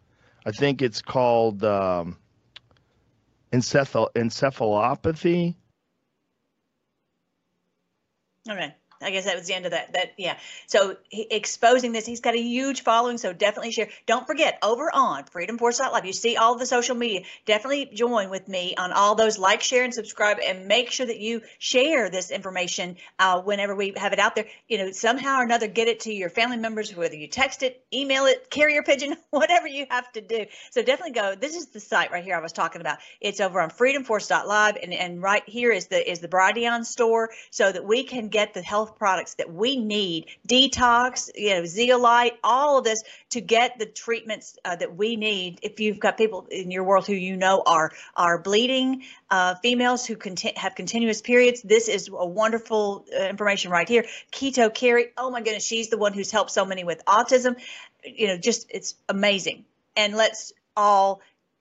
I 0.45 0.53
think 0.53 0.83
it's 0.83 1.01
called 1.01 1.65
um, 1.65 2.19
encephal- 3.53 4.13
encephalopathy. 4.15 5.55
Okay. 8.49 8.78
I 9.01 9.11
guess 9.11 9.25
that 9.27 9.37
was 9.37 9.47
the 9.47 9.55
end 9.55 9.65
of 9.65 9.73
that. 9.73 9.93
That 9.93 10.13
yeah. 10.17 10.37
So 10.67 10.97
he, 11.09 11.27
exposing 11.31 11.93
this, 11.93 12.05
he's 12.05 12.21
got 12.21 12.35
a 12.35 12.41
huge 12.41 12.83
following. 12.83 13.19
So 13.19 13.33
definitely 13.33 13.71
share. 13.71 13.89
Don't 14.07 14.27
forget 14.27 14.59
over 14.63 14.91
on 14.93 15.25
freedomforce.live, 15.25 16.05
you 16.05 16.13
see 16.13 16.37
all 16.37 16.57
the 16.57 16.67
social 16.67 16.97
media. 16.97 17.23
Definitely 17.47 17.91
join 17.93 18.31
with 18.31 18.49
me 18.49 18.75
on 18.77 18.93
all 18.93 19.15
those. 19.15 19.39
Like, 19.39 19.63
share, 19.63 19.85
and 19.85 19.95
subscribe, 19.95 20.39
and 20.45 20.67
make 20.67 20.91
sure 20.91 21.07
that 21.07 21.19
you 21.19 21.43
share 21.59 22.11
this 22.11 22.31
information 22.31 22.97
uh, 23.19 23.41
whenever 23.41 23.75
we 23.75 23.93
have 23.97 24.13
it 24.13 24.19
out 24.19 24.35
there. 24.35 24.47
You 24.67 24.79
know, 24.79 24.91
somehow 24.91 25.41
or 25.41 25.45
another, 25.45 25.69
get 25.69 25.89
it 25.89 26.01
to 26.01 26.13
your 26.13 26.31
family 26.31 26.57
members, 26.57 26.95
whether 26.95 27.17
you 27.17 27.29
text 27.29 27.63
it, 27.63 27.85
email 27.93 28.27
it, 28.27 28.51
carrier 28.51 28.83
pigeon, 28.83 29.17
whatever 29.31 29.69
you 29.69 29.87
have 29.91 30.11
to 30.13 30.21
do. 30.21 30.47
So 30.71 30.83
definitely 30.83 31.13
go. 31.13 31.35
This 31.35 31.55
is 31.55 31.67
the 31.69 31.81
site 31.81 32.11
right 32.11 32.25
here 32.25 32.37
I 32.37 32.41
was 32.41 32.53
talking 32.53 32.81
about. 32.81 32.99
It's 33.21 33.41
over 33.41 33.61
on 33.61 33.71
freedomforce.live, 33.71 34.77
and 34.83 34.93
and 34.93 35.23
right 35.23 35.49
here 35.49 35.71
is 35.71 35.87
the 35.87 36.11
is 36.11 36.19
the 36.19 36.29
Brighteon 36.29 36.85
store, 36.85 37.31
so 37.51 37.71
that 37.71 37.85
we 37.85 38.05
can 38.05 38.29
get 38.29 38.55
the 38.55 38.63
health 38.63 38.88
products 38.97 39.35
that 39.35 39.53
we 39.53 39.77
need 39.77 40.27
detox 40.47 41.31
you 41.35 41.51
know 41.51 41.65
zeolite 41.65 42.39
all 42.43 42.79
of 42.79 42.85
this 42.85 43.03
to 43.31 43.41
get 43.41 43.79
the 43.79 43.87
treatments 43.87 44.57
uh, 44.65 44.77
that 44.77 44.97
we 44.97 45.17
need. 45.17 45.59
If 45.63 45.81
you've 45.81 46.01
got 46.01 46.17
people 46.17 46.47
in 46.51 46.71
your 46.71 46.85
world 46.85 47.07
who 47.07 47.15
you 47.15 47.37
know 47.37 47.63
are 47.67 47.93
are 48.17 48.39
bleeding 48.39 49.05
uh, 49.31 49.55
females 49.57 50.07
who 50.07 50.17
conti- 50.17 50.55
have 50.57 50.75
continuous 50.75 51.21
periods 51.21 51.63
this 51.63 51.89
is 51.89 52.09
a 52.09 52.27
wonderful 52.27 53.05
uh, 53.19 53.25
information 53.25 53.71
right 53.71 53.89
here. 53.89 54.05
Keto 54.33 54.73
carrie 54.73 55.09
oh 55.17 55.31
my 55.31 55.41
goodness 55.41 55.65
she's 55.65 55.89
the 55.89 55.99
one 55.99 56.13
who's 56.13 56.31
helped 56.31 56.51
so 56.51 56.65
many 56.65 56.85
with 56.85 57.05
autism. 57.05 57.57
You 58.05 58.29
know 58.29 58.39
just 58.39 58.67
it's 58.71 58.95
amazing. 59.09 59.65
And 59.97 60.15
let's 60.15 60.53
all 60.77 61.21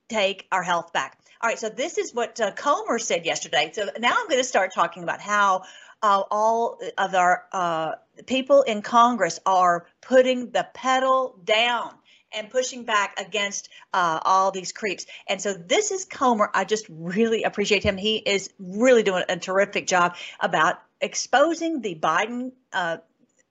take 0.10 0.48
our 0.52 0.64
health 0.64 0.94
back. 0.94 1.18
All 1.42 1.50
right 1.50 1.60
so 1.60 1.70
this 1.70 1.98
is 1.98 2.14
what 2.14 2.40
uh, 2.40 2.52
comer 2.52 3.00
said 3.00 3.26
yesterday. 3.26 3.72
So 3.74 3.90
now 4.00 4.16
i'm 4.18 4.28
going 4.28 4.42
to 4.42 4.48
start 4.48 4.74
talking 4.74 5.04
about 5.04 5.20
how 5.20 5.64
uh, 6.02 6.24
all 6.30 6.80
of 6.98 7.16
our 7.16 7.46
uh, 7.52 7.94
people 8.26 8.62
in 8.64 8.82
Congress 8.82 9.40
are 9.46 9.88
putting 10.02 10.52
the 10.52 10.68
pedal 10.74 11.40
down 11.44 11.94
and 12.34 12.50
pushing 12.50 12.84
back 12.84 13.20
against 13.20 13.70
uh, 13.94 14.20
all 14.24 14.52
these 14.52 14.72
creeps. 14.72 15.06
And 15.28 15.42
so 15.42 15.54
this 15.54 15.92
is 15.92 16.06
Comer. 16.06 16.50
I 16.54 16.66
just 16.66 16.86
really 16.90 17.44
appreciate 17.44 17.84
him. 17.84 17.98
He 17.98 18.18
is 18.18 18.50
really 18.60 19.04
doing 19.04 19.24
a 19.30 19.38
terrific 19.38 19.88
job 19.88 20.16
about 20.40 20.82
exposing 21.00 21.82
the 21.82 21.96
Biden 21.96 22.52
uh, 22.74 22.98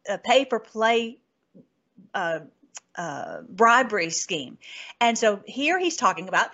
uh, 0.08 0.18
pay 0.18 0.44
for 0.44 0.60
play 0.60 1.18
uh, 2.14 2.40
bribery 3.48 4.10
scheme. 4.10 4.58
And 5.00 5.18
so 5.18 5.40
here 5.46 5.78
he's 5.78 5.96
talking 5.96 6.28
about 6.28 6.50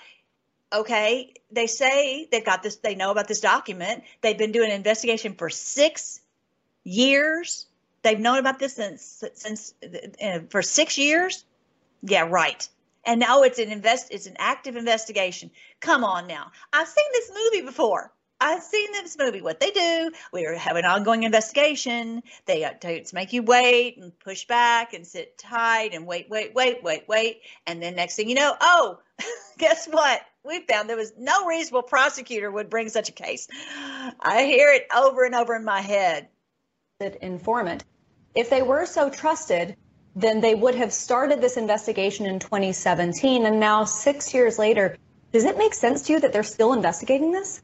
okay, 0.72 1.34
they 1.50 1.66
say 1.66 2.28
they've 2.30 2.44
got 2.44 2.62
this, 2.62 2.76
they 2.76 2.94
know 2.94 3.10
about 3.10 3.28
this 3.28 3.40
document. 3.40 4.04
They've 4.20 4.38
been 4.38 4.52
doing 4.52 4.70
an 4.70 4.76
investigation 4.76 5.34
for 5.34 5.50
six 5.50 6.20
years. 6.84 7.66
They've 8.02 8.18
known 8.18 8.38
about 8.38 8.58
this 8.58 8.74
since 8.74 9.24
since 9.34 9.74
uh, 10.22 10.40
for 10.48 10.62
six 10.62 10.98
years. 10.98 11.44
Yeah, 12.02 12.26
right. 12.28 12.68
And 13.04 13.20
now 13.20 13.42
it's 13.42 13.58
an 13.58 13.70
invest, 13.70 14.08
it's 14.10 14.26
an 14.26 14.36
active 14.38 14.76
investigation. 14.76 15.50
Come 15.80 16.04
on 16.04 16.26
now, 16.26 16.50
I've 16.72 16.88
seen 16.88 17.04
this 17.12 17.30
movie 17.30 17.66
before. 17.66 18.12
I've 18.44 18.62
seen 18.64 18.90
this 18.90 19.16
movie. 19.16 19.40
What 19.40 19.60
they 19.60 19.70
do, 19.70 20.10
we 20.32 20.42
have 20.42 20.74
an 20.74 20.84
ongoing 20.84 21.22
investigation. 21.22 22.24
They 22.44 22.68
to 22.80 23.14
make 23.14 23.32
you 23.32 23.44
wait 23.44 23.98
and 23.98 24.18
push 24.18 24.46
back 24.46 24.94
and 24.94 25.06
sit 25.06 25.38
tight 25.38 25.94
and 25.94 26.06
wait, 26.06 26.28
wait, 26.28 26.52
wait, 26.52 26.82
wait, 26.82 27.04
wait, 27.06 27.42
and 27.68 27.80
then 27.80 27.94
next 27.94 28.16
thing 28.16 28.28
you 28.28 28.34
know, 28.34 28.56
oh, 28.60 28.98
guess 29.58 29.86
what? 29.86 30.22
We 30.44 30.60
found 30.62 30.88
there 30.88 30.96
was 30.96 31.12
no 31.16 31.46
reasonable 31.46 31.84
prosecutor 31.84 32.50
would 32.50 32.68
bring 32.68 32.88
such 32.88 33.08
a 33.08 33.12
case. 33.12 33.46
I 34.18 34.42
hear 34.44 34.72
it 34.72 34.88
over 34.92 35.24
and 35.24 35.36
over 35.36 35.54
in 35.54 35.64
my 35.64 35.80
head. 35.80 36.26
Informant. 37.00 37.84
If 38.34 38.50
they 38.50 38.62
were 38.62 38.86
so 38.86 39.08
trusted, 39.08 39.76
then 40.16 40.40
they 40.40 40.56
would 40.56 40.74
have 40.74 40.92
started 40.92 41.40
this 41.40 41.56
investigation 41.56 42.26
in 42.26 42.40
2017, 42.40 43.46
and 43.46 43.60
now 43.60 43.84
six 43.84 44.34
years 44.34 44.58
later, 44.58 44.96
does 45.32 45.44
it 45.44 45.58
make 45.58 45.74
sense 45.74 46.02
to 46.02 46.14
you 46.14 46.20
that 46.20 46.32
they're 46.32 46.42
still 46.42 46.72
investigating 46.72 47.30
this? 47.30 47.62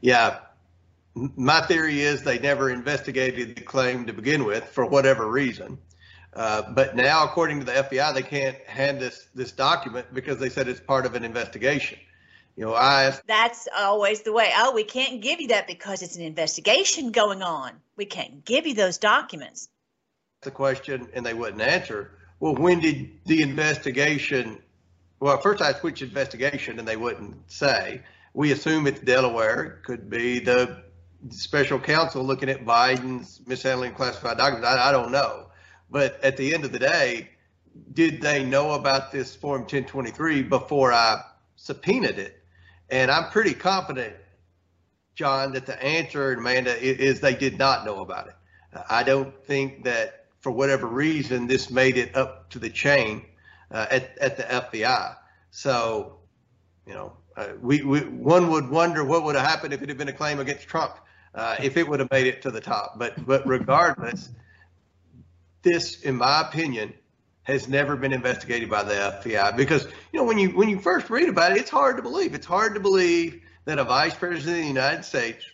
Yeah. 0.00 0.38
My 1.14 1.60
theory 1.62 2.02
is 2.02 2.22
they 2.22 2.38
never 2.38 2.70
investigated 2.70 3.56
the 3.56 3.62
claim 3.62 4.06
to 4.06 4.12
begin 4.12 4.44
with 4.44 4.64
for 4.64 4.84
whatever 4.84 5.28
reason. 5.30 5.78
Uh, 6.36 6.62
but 6.72 6.94
now, 6.94 7.24
according 7.24 7.58
to 7.60 7.64
the 7.64 7.72
FBI, 7.72 8.12
they 8.12 8.22
can't 8.22 8.58
hand 8.66 9.00
this 9.00 9.26
this 9.34 9.52
document 9.52 10.12
because 10.12 10.38
they 10.38 10.50
said 10.50 10.68
it's 10.68 10.80
part 10.80 11.06
of 11.06 11.14
an 11.14 11.24
investigation. 11.24 11.98
You 12.56 12.66
know, 12.66 12.74
I 12.74 13.14
that's 13.26 13.66
always 13.74 14.22
the 14.22 14.32
way. 14.32 14.50
Oh, 14.54 14.74
we 14.74 14.84
can't 14.84 15.22
give 15.22 15.40
you 15.40 15.48
that 15.48 15.66
because 15.66 16.02
it's 16.02 16.16
an 16.16 16.22
investigation 16.22 17.10
going 17.10 17.42
on. 17.42 17.72
We 17.96 18.04
can't 18.04 18.44
give 18.44 18.66
you 18.66 18.74
those 18.74 18.98
documents. 18.98 19.70
The 20.42 20.50
question, 20.50 21.08
and 21.14 21.24
they 21.24 21.32
wouldn't 21.32 21.62
answer. 21.62 22.12
Well, 22.38 22.54
when 22.54 22.80
did 22.80 23.10
the 23.24 23.40
investigation? 23.40 24.58
Well, 25.20 25.38
first 25.40 25.62
I 25.62 25.72
switched 25.72 26.02
investigation, 26.02 26.78
and 26.78 26.86
they 26.86 26.96
wouldn't 26.96 27.50
say. 27.50 28.02
We 28.36 28.52
assume 28.52 28.86
it's 28.86 29.00
Delaware. 29.00 29.64
It 29.64 29.82
Could 29.82 30.10
be 30.10 30.40
the 30.40 30.82
special 31.30 31.78
counsel 31.78 32.22
looking 32.22 32.50
at 32.50 32.66
Biden's 32.66 33.40
mishandling 33.46 33.94
classified 33.94 34.36
documents. 34.36 34.68
I, 34.68 34.90
I 34.90 34.92
don't 34.92 35.10
know. 35.10 35.46
But 35.90 36.22
at 36.22 36.36
the 36.36 36.52
end 36.52 36.66
of 36.66 36.70
the 36.70 36.78
day, 36.78 37.30
did 37.94 38.20
they 38.20 38.44
know 38.44 38.72
about 38.72 39.10
this 39.10 39.34
Form 39.34 39.62
1023 39.62 40.42
before 40.42 40.92
I 40.92 41.22
subpoenaed 41.56 42.18
it? 42.18 42.44
And 42.90 43.10
I'm 43.10 43.30
pretty 43.30 43.54
confident, 43.54 44.14
John, 45.14 45.52
that 45.52 45.64
the 45.64 45.82
answer, 45.82 46.34
Amanda, 46.34 46.78
is 46.78 47.20
they 47.20 47.34
did 47.34 47.56
not 47.56 47.86
know 47.86 48.00
about 48.00 48.28
it. 48.28 48.34
I 48.90 49.02
don't 49.02 49.34
think 49.46 49.84
that 49.84 50.26
for 50.40 50.52
whatever 50.52 50.86
reason 50.86 51.46
this 51.46 51.70
made 51.70 51.96
it 51.96 52.14
up 52.14 52.50
to 52.50 52.58
the 52.58 52.68
chain 52.68 53.24
uh, 53.70 53.86
at 53.90 54.18
at 54.18 54.36
the 54.36 54.42
FBI. 54.42 55.16
So, 55.50 56.18
you 56.86 56.92
know, 56.92 57.16
uh, 57.36 57.48
we, 57.60 57.82
we 57.82 58.00
one 58.00 58.50
would 58.50 58.68
wonder 58.68 59.04
what 59.04 59.24
would 59.24 59.36
have 59.36 59.46
happened 59.46 59.74
if 59.74 59.82
it 59.82 59.88
had 59.88 59.98
been 59.98 60.08
a 60.08 60.12
claim 60.12 60.40
against 60.40 60.66
Trump, 60.66 60.96
uh, 61.34 61.56
if 61.62 61.76
it 61.76 61.86
would 61.86 62.00
have 62.00 62.10
made 62.10 62.26
it 62.26 62.42
to 62.42 62.50
the 62.50 62.60
top. 62.60 62.98
But 62.98 63.26
but 63.26 63.46
regardless 63.46 64.30
this, 65.62 66.00
in 66.02 66.16
my 66.16 66.42
opinion, 66.42 66.94
has 67.42 67.68
never 67.68 67.96
been 67.96 68.12
investigated 68.12 68.70
by 68.70 68.82
the 68.82 68.94
FBI 68.94 69.56
because 69.56 69.84
you 70.12 70.18
know 70.18 70.24
when 70.24 70.38
you 70.38 70.50
when 70.50 70.68
you 70.68 70.78
first 70.78 71.10
read 71.10 71.28
about 71.28 71.52
it, 71.52 71.58
it's 71.58 71.70
hard 71.70 71.96
to 71.96 72.02
believe. 72.02 72.34
It's 72.34 72.46
hard 72.46 72.74
to 72.74 72.80
believe 72.80 73.42
that 73.66 73.78
a 73.78 73.84
vice 73.84 74.14
president 74.14 74.56
of 74.56 74.62
the 74.62 74.68
United 74.68 75.04
States. 75.04 75.44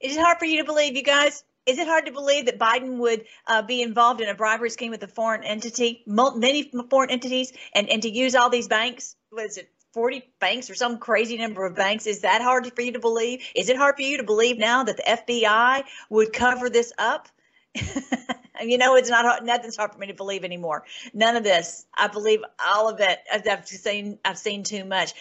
Is 0.00 0.16
it 0.16 0.20
hard 0.20 0.38
for 0.38 0.46
you 0.46 0.58
to 0.58 0.64
believe, 0.64 0.96
you 0.96 1.02
guys? 1.02 1.44
Is 1.66 1.78
it 1.78 1.86
hard 1.86 2.06
to 2.06 2.12
believe 2.12 2.46
that 2.46 2.58
Biden 2.58 2.96
would 2.98 3.26
uh, 3.46 3.60
be 3.60 3.82
involved 3.82 4.20
in 4.20 4.28
a 4.28 4.34
bribery 4.34 4.70
scheme 4.70 4.90
with 4.90 5.02
a 5.02 5.08
foreign 5.08 5.44
entity, 5.44 6.02
many 6.06 6.72
foreign 6.88 7.10
entities, 7.10 7.52
and, 7.74 7.88
and 7.90 8.02
to 8.02 8.10
use 8.10 8.34
all 8.34 8.48
these 8.48 8.66
banks? 8.66 9.14
Was 9.30 9.58
it 9.58 9.68
40 9.92 10.22
banks 10.38 10.70
or 10.70 10.74
some 10.74 10.98
crazy 10.98 11.36
number 11.36 11.66
of 11.66 11.74
banks? 11.74 12.06
Is 12.06 12.20
that 12.20 12.42
hard 12.42 12.70
for 12.74 12.82
you 12.82 12.92
to 12.92 13.00
believe? 13.00 13.42
Is 13.54 13.68
it 13.68 13.76
hard 13.76 13.96
for 13.96 14.02
you 14.02 14.16
to 14.18 14.24
believe 14.24 14.58
now 14.58 14.84
that 14.84 14.96
the 14.96 15.02
FBI 15.02 15.84
would 16.10 16.32
cover 16.32 16.70
this 16.70 16.92
up? 16.98 17.28
you 17.74 18.78
know, 18.78 18.96
it's 18.96 19.10
not 19.10 19.24
hard, 19.24 19.44
nothing's 19.44 19.76
hard 19.76 19.92
for 19.92 19.98
me 19.98 20.06
to 20.08 20.14
believe 20.14 20.44
anymore. 20.44 20.84
None 21.14 21.36
of 21.36 21.44
this. 21.44 21.86
I 21.96 22.08
believe 22.08 22.40
all 22.64 22.88
of 22.88 23.00
it. 23.00 23.18
I've 23.32 23.66
seen. 23.66 24.18
I've 24.24 24.38
seen 24.38 24.62
too 24.62 24.84
much. 24.84 25.14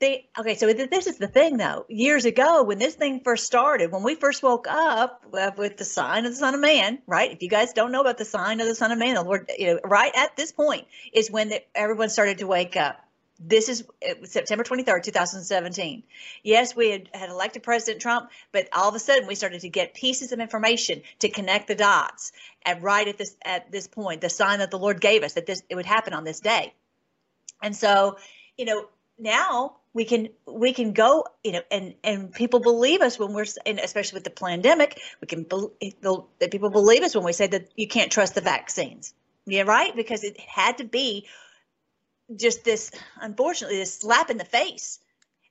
they 0.00 0.28
okay 0.38 0.54
so 0.54 0.72
this 0.72 1.06
is 1.06 1.18
the 1.18 1.28
thing 1.28 1.58
though 1.58 1.84
years 1.88 2.24
ago 2.24 2.62
when 2.62 2.78
this 2.78 2.94
thing 2.94 3.20
first 3.20 3.46
started 3.46 3.92
when 3.92 4.02
we 4.02 4.14
first 4.14 4.42
woke 4.42 4.66
up 4.68 5.22
uh, 5.34 5.50
with 5.58 5.76
the 5.76 5.84
sign 5.84 6.24
of 6.24 6.32
the 6.32 6.36
son 6.36 6.54
of 6.54 6.60
man 6.60 6.98
right 7.06 7.32
if 7.32 7.42
you 7.42 7.48
guys 7.48 7.74
don't 7.74 7.92
know 7.92 8.00
about 8.00 8.16
the 8.16 8.24
sign 8.24 8.60
of 8.60 8.66
the 8.66 8.74
son 8.74 8.90
of 8.90 8.98
man 8.98 9.14
the 9.14 9.22
lord 9.22 9.50
you 9.58 9.66
know 9.66 9.80
right 9.84 10.12
at 10.16 10.34
this 10.36 10.52
point 10.52 10.86
is 11.12 11.30
when 11.30 11.50
the, 11.50 11.62
everyone 11.74 12.08
started 12.08 12.38
to 12.38 12.46
wake 12.46 12.76
up 12.76 13.04
this 13.40 13.70
is 13.70 13.84
uh, 14.06 14.26
September 14.26 14.62
23rd, 14.62 15.02
2017. 15.02 16.02
Yes, 16.42 16.76
we 16.76 16.90
had, 16.90 17.08
had 17.14 17.30
elected 17.30 17.62
President 17.62 18.02
Trump, 18.02 18.30
but 18.52 18.68
all 18.72 18.88
of 18.88 18.94
a 18.94 18.98
sudden 18.98 19.26
we 19.26 19.34
started 19.34 19.62
to 19.62 19.68
get 19.70 19.94
pieces 19.94 20.32
of 20.32 20.40
information 20.40 21.00
to 21.20 21.30
connect 21.30 21.66
the 21.66 21.74
dots. 21.74 22.32
And 22.64 22.82
right 22.82 23.08
at 23.08 23.16
this 23.16 23.36
at 23.42 23.72
this 23.72 23.86
point, 23.86 24.20
the 24.20 24.28
sign 24.28 24.58
that 24.58 24.70
the 24.70 24.78
Lord 24.78 25.00
gave 25.00 25.22
us 25.22 25.32
that 25.34 25.46
this 25.46 25.62
it 25.70 25.74
would 25.74 25.86
happen 25.86 26.12
on 26.12 26.24
this 26.24 26.40
day. 26.40 26.74
And 27.62 27.74
so, 27.74 28.18
you 28.58 28.66
know, 28.66 28.86
now 29.18 29.76
we 29.92 30.04
can 30.04 30.28
we 30.46 30.72
can 30.72 30.92
go 30.92 31.24
you 31.42 31.52
know 31.52 31.62
and 31.70 31.94
and 32.04 32.32
people 32.32 32.60
believe 32.60 33.00
us 33.00 33.18
when 33.18 33.32
we're 33.32 33.46
and 33.66 33.78
especially 33.78 34.16
with 34.16 34.24
the 34.24 34.30
pandemic 34.30 35.00
we 35.20 35.26
can 35.26 35.46
that 36.38 36.50
people 36.50 36.70
believe 36.70 37.02
us 37.02 37.14
when 37.14 37.24
we 37.24 37.32
say 37.32 37.46
that 37.46 37.68
you 37.76 37.88
can't 37.88 38.12
trust 38.12 38.34
the 38.34 38.40
vaccines 38.40 39.14
yeah 39.46 39.62
right 39.62 39.94
because 39.96 40.24
it 40.24 40.38
had 40.38 40.78
to 40.78 40.84
be 40.84 41.26
just 42.36 42.64
this 42.64 42.90
unfortunately 43.20 43.78
this 43.78 43.98
slap 43.98 44.30
in 44.30 44.38
the 44.38 44.44
face 44.44 45.00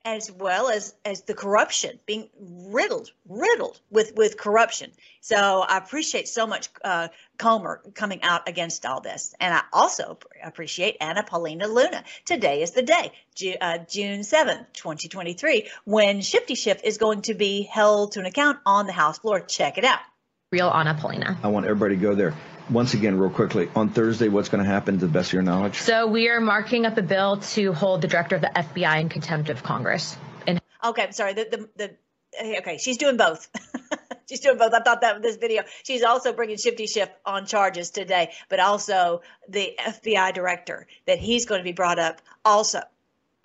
as 0.05 0.31
well 0.31 0.69
as 0.69 0.95
as 1.03 1.23
the 1.23 1.33
corruption 1.33 1.99
being 2.05 2.29
riddled 2.39 3.11
riddled 3.27 3.79
with 3.91 4.15
with 4.15 4.37
corruption. 4.37 4.91
So 5.21 5.65
i 5.67 5.77
appreciate 5.77 6.27
so 6.27 6.47
much 6.47 6.69
uh, 6.83 7.09
comer 7.37 7.81
coming 7.93 8.23
out 8.23 8.47
against 8.47 8.85
all 8.85 9.01
this. 9.01 9.33
And 9.39 9.53
i 9.53 9.61
also 9.73 10.17
appreciate 10.43 10.97
anna 11.01 11.23
paulina 11.23 11.67
luna. 11.67 12.03
Today 12.25 12.61
is 12.61 12.71
the 12.71 12.81
day 12.81 13.11
Ju- 13.35 13.57
uh, 13.59 13.79
june 13.79 14.21
7th 14.21 14.67
2023 14.73 15.69
when 15.83 16.21
shifty 16.21 16.55
shift 16.55 16.85
is 16.85 16.97
going 16.97 17.23
to 17.23 17.33
be 17.33 17.63
held 17.63 18.13
to 18.13 18.19
an 18.21 18.25
account 18.25 18.59
on 18.65 18.87
the 18.87 18.93
house 18.93 19.19
floor. 19.19 19.41
Check 19.41 19.77
it 19.77 19.83
out. 19.83 19.99
Real 20.51 20.69
anna 20.69 20.97
paulina. 20.99 21.37
I 21.43 21.49
want 21.49 21.65
everybody 21.65 21.95
to 21.95 22.01
go 22.01 22.15
there 22.15 22.33
once 22.69 22.93
again, 22.93 23.17
real 23.17 23.29
quickly, 23.29 23.69
on 23.75 23.89
Thursday, 23.89 24.27
what's 24.27 24.49
going 24.49 24.63
to 24.63 24.69
happen 24.69 24.99
to 24.99 25.05
the 25.05 25.11
best 25.11 25.29
of 25.29 25.33
your 25.33 25.43
knowledge? 25.43 25.75
So 25.75 26.07
we 26.07 26.29
are 26.29 26.39
marking 26.39 26.85
up 26.85 26.97
a 26.97 27.01
bill 27.01 27.37
to 27.37 27.73
hold 27.73 28.01
the 28.01 28.07
director 28.07 28.35
of 28.35 28.41
the 28.41 28.51
FBI 28.55 29.01
in 29.01 29.09
contempt 29.09 29.49
of 29.49 29.63
Congress. 29.63 30.15
And 30.47 30.61
okay, 30.83 31.03
I'm 31.03 31.11
sorry. 31.11 31.33
The 31.33 31.69
the, 31.75 31.89
the 32.39 32.57
okay, 32.59 32.77
she's 32.77 32.97
doing 32.97 33.17
both. 33.17 33.49
she's 34.29 34.39
doing 34.39 34.57
both. 34.57 34.73
I 34.73 34.81
thought 34.81 35.01
that 35.01 35.21
this 35.21 35.37
video. 35.37 35.63
She's 35.83 36.03
also 36.03 36.33
bringing 36.33 36.57
Shifty 36.57 36.87
Shift 36.87 37.11
on 37.25 37.45
charges 37.45 37.89
today, 37.89 38.31
but 38.49 38.59
also 38.59 39.21
the 39.47 39.75
FBI 39.79 40.33
director 40.33 40.87
that 41.07 41.19
he's 41.19 41.45
going 41.45 41.59
to 41.59 41.65
be 41.65 41.73
brought 41.73 41.99
up 41.99 42.21
also. 42.45 42.81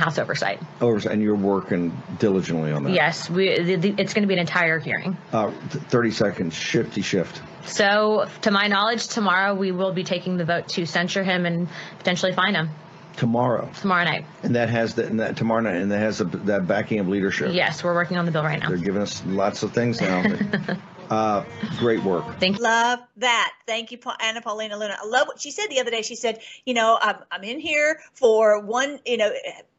House 0.04 0.18
oversight. 0.18 0.60
Oversight, 0.80 1.12
and 1.12 1.22
you're 1.22 1.34
working 1.34 1.96
diligently 2.18 2.72
on 2.72 2.84
that. 2.84 2.92
Yes, 2.92 3.30
we. 3.30 3.60
The, 3.62 3.76
the, 3.76 3.94
it's 3.98 4.12
going 4.12 4.22
to 4.22 4.28
be 4.28 4.34
an 4.34 4.40
entire 4.40 4.78
hearing. 4.78 5.16
Uh, 5.32 5.50
Thirty 5.50 6.10
seconds. 6.10 6.54
Shifty 6.54 7.02
shift. 7.02 7.40
So, 7.66 8.26
to 8.42 8.50
my 8.50 8.66
knowledge, 8.66 9.08
tomorrow 9.08 9.54
we 9.54 9.72
will 9.72 9.92
be 9.92 10.04
taking 10.04 10.36
the 10.36 10.44
vote 10.44 10.68
to 10.70 10.84
censure 10.84 11.24
him 11.24 11.46
and 11.46 11.68
potentially 11.98 12.32
fine 12.32 12.54
him. 12.54 12.68
Tomorrow. 13.16 13.70
Tomorrow 13.80 14.04
night. 14.04 14.26
And 14.42 14.56
that 14.56 14.68
has 14.70 14.94
that, 14.96 15.06
and 15.06 15.20
that 15.20 15.36
tomorrow 15.36 15.60
night, 15.60 15.76
and 15.76 15.90
that 15.92 16.00
has 16.00 16.20
a, 16.20 16.24
that 16.24 16.66
backing 16.66 16.98
of 16.98 17.08
leadership. 17.08 17.54
Yes, 17.54 17.82
we're 17.82 17.94
working 17.94 18.16
on 18.16 18.26
the 18.26 18.32
bill 18.32 18.42
right 18.42 18.58
now. 18.58 18.68
They're 18.68 18.76
giving 18.76 19.02
us 19.02 19.24
lots 19.24 19.62
of 19.62 19.72
things 19.72 20.00
now. 20.00 20.24
uh, 21.10 21.44
great 21.78 22.02
work. 22.02 22.24
Thank 22.40 22.58
you. 22.58 22.64
Love 22.64 23.00
that. 23.18 23.52
Thank 23.66 23.92
you, 23.92 23.98
Anna 24.20 24.40
Paulina 24.40 24.76
Luna. 24.76 24.98
I 25.00 25.06
love 25.06 25.28
what 25.28 25.40
she 25.40 25.52
said 25.52 25.68
the 25.68 25.80
other 25.80 25.90
day. 25.90 26.02
She 26.02 26.16
said, 26.16 26.40
you 26.64 26.74
know, 26.74 26.98
I'm, 27.00 27.16
I'm 27.30 27.44
in 27.44 27.60
here 27.60 28.00
for 28.14 28.60
one, 28.60 28.98
you 29.06 29.16
know, 29.16 29.32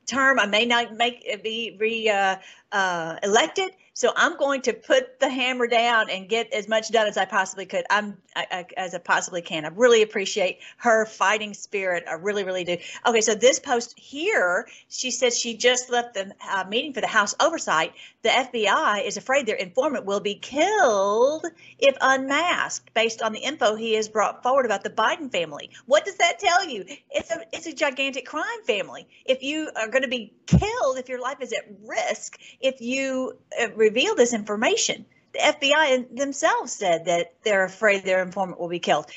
term. 0.06 0.40
I 0.40 0.46
may 0.46 0.66
not 0.66 0.94
make 0.96 1.44
be 1.44 1.76
re 1.80 2.10
uh, 2.10 2.38
uh, 2.72 3.18
elected, 3.24 3.72
so 3.94 4.12
I'm 4.16 4.38
going 4.38 4.62
to 4.64 4.74
put 4.74 5.20
the 5.20 5.30
hammer 5.30 5.68
down 5.68 6.10
and 6.10 6.28
get 6.28 6.52
as 6.54 6.68
much 6.68 6.90
done 6.90 7.08
as 7.08 7.18
I 7.18 7.26
possibly 7.26 7.66
could. 7.66 7.86
I'm 7.90 8.18
As 8.36 8.94
I 8.94 8.98
possibly 8.98 9.42
can. 9.42 9.66
I 9.66 9.70
really 9.70 10.02
appreciate 10.02 10.60
her 10.78 11.06
fighting 11.06 11.54
spirit. 11.54 12.04
I 12.08 12.14
really, 12.14 12.44
really 12.44 12.64
do. 12.64 12.78
Okay, 13.08 13.22
so 13.22 13.34
this 13.34 13.60
post 13.60 13.98
here, 13.98 14.68
she 14.90 15.12
says 15.12 15.40
she 15.40 15.56
just 15.56 15.90
left 15.90 16.16
the 16.16 16.34
uh, 16.50 16.66
meeting 16.68 16.94
for 16.94 17.02
the 17.02 17.08
House 17.08 17.34
Oversight. 17.40 17.94
The 18.24 18.30
FBI 18.30 19.06
is 19.06 19.18
afraid 19.18 19.46
their 19.46 19.56
informant 19.56 20.06
will 20.06 20.20
be 20.20 20.36
killed 20.36 21.46
if 21.80 21.96
unmasked, 22.02 22.94
based 22.94 23.22
on 23.22 23.32
the 23.32 23.40
info 23.40 23.76
he 23.76 23.94
has 23.94 24.10
brought 24.10 24.44
forward 24.44 24.66
about 24.66 24.84
the 24.84 24.90
Biden 24.90 25.32
family. 25.32 25.70
What 25.86 26.04
does 26.04 26.18
that 26.18 26.40
tell 26.40 26.68
you? 26.68 26.86
It's 27.12 27.32
a 27.32 27.46
it's 27.54 27.68
a 27.68 27.74
gigantic 27.74 28.26
crime 28.26 28.64
family. 28.66 29.08
If 29.26 29.44
you 29.44 29.70
are 29.76 29.88
going 29.88 30.04
to 30.04 30.10
be 30.10 30.34
killed, 30.46 30.98
if 30.98 31.08
your 31.08 31.22
life 31.22 31.42
is 31.42 31.54
at 31.54 31.66
risk, 31.86 32.40
if 32.60 32.82
you 32.82 33.38
uh, 33.62 33.70
reveal 33.76 34.16
this 34.16 34.34
information. 34.34 35.06
The 35.36 35.42
FBI 35.42 36.16
themselves 36.16 36.72
said 36.72 37.06
that 37.06 37.34
they're 37.44 37.66
afraid 37.66 38.06
their 38.06 38.22
informant 38.22 38.58
will 38.58 38.70
be 38.70 38.80
killed. 38.80 39.08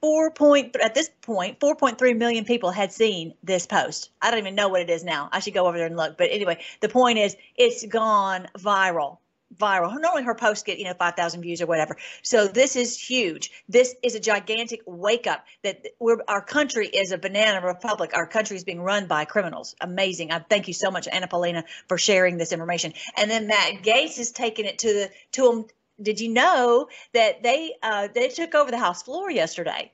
Four 0.00 0.30
point 0.30 0.76
at 0.76 0.94
this 0.94 1.10
point, 1.22 1.58
4.3 1.58 2.16
million 2.16 2.44
people 2.44 2.70
had 2.70 2.92
seen 2.92 3.34
this 3.42 3.66
post. 3.66 4.10
I 4.22 4.30
don't 4.30 4.38
even 4.38 4.54
know 4.54 4.68
what 4.68 4.82
it 4.82 4.90
is 4.90 5.02
now. 5.02 5.28
I 5.32 5.40
should 5.40 5.54
go 5.54 5.66
over 5.66 5.76
there 5.76 5.88
and 5.88 5.96
look. 5.96 6.16
But 6.16 6.28
anyway, 6.30 6.62
the 6.80 6.88
point 6.88 7.18
is, 7.18 7.36
it's 7.56 7.84
gone 7.86 8.46
viral 8.56 9.18
viral. 9.58 10.00
Normally 10.00 10.24
her 10.24 10.34
posts 10.34 10.64
get, 10.64 10.78
you 10.78 10.84
know, 10.84 10.94
5,000 10.94 11.42
views 11.42 11.60
or 11.60 11.66
whatever. 11.66 11.96
So 12.22 12.46
this 12.46 12.76
is 12.76 12.98
huge. 12.98 13.50
This 13.68 13.94
is 14.02 14.14
a 14.14 14.20
gigantic 14.20 14.80
wake 14.86 15.26
up 15.26 15.44
that 15.62 15.84
we're, 15.98 16.18
our 16.28 16.40
country 16.40 16.86
is 16.86 17.12
a 17.12 17.18
banana 17.18 17.64
republic. 17.66 18.12
Our 18.14 18.26
country 18.26 18.56
is 18.56 18.64
being 18.64 18.80
run 18.80 19.06
by 19.06 19.24
criminals. 19.24 19.74
Amazing. 19.80 20.32
I 20.32 20.38
thank 20.38 20.68
you 20.68 20.74
so 20.74 20.90
much, 20.90 21.08
Anna 21.08 21.28
Paulina, 21.28 21.64
for 21.88 21.98
sharing 21.98 22.36
this 22.36 22.52
information. 22.52 22.92
And 23.16 23.30
then 23.30 23.46
Matt 23.46 23.82
Gaetz 23.82 24.18
is 24.18 24.32
taking 24.32 24.64
it 24.64 24.78
to 24.80 24.88
the, 24.88 25.10
to 25.32 25.42
them. 25.42 25.64
Did 26.02 26.20
you 26.20 26.32
know 26.32 26.88
that 27.12 27.42
they, 27.42 27.74
uh, 27.82 28.08
they 28.12 28.28
took 28.28 28.54
over 28.54 28.70
the 28.70 28.78
House 28.78 29.02
floor 29.02 29.30
yesterday? 29.30 29.92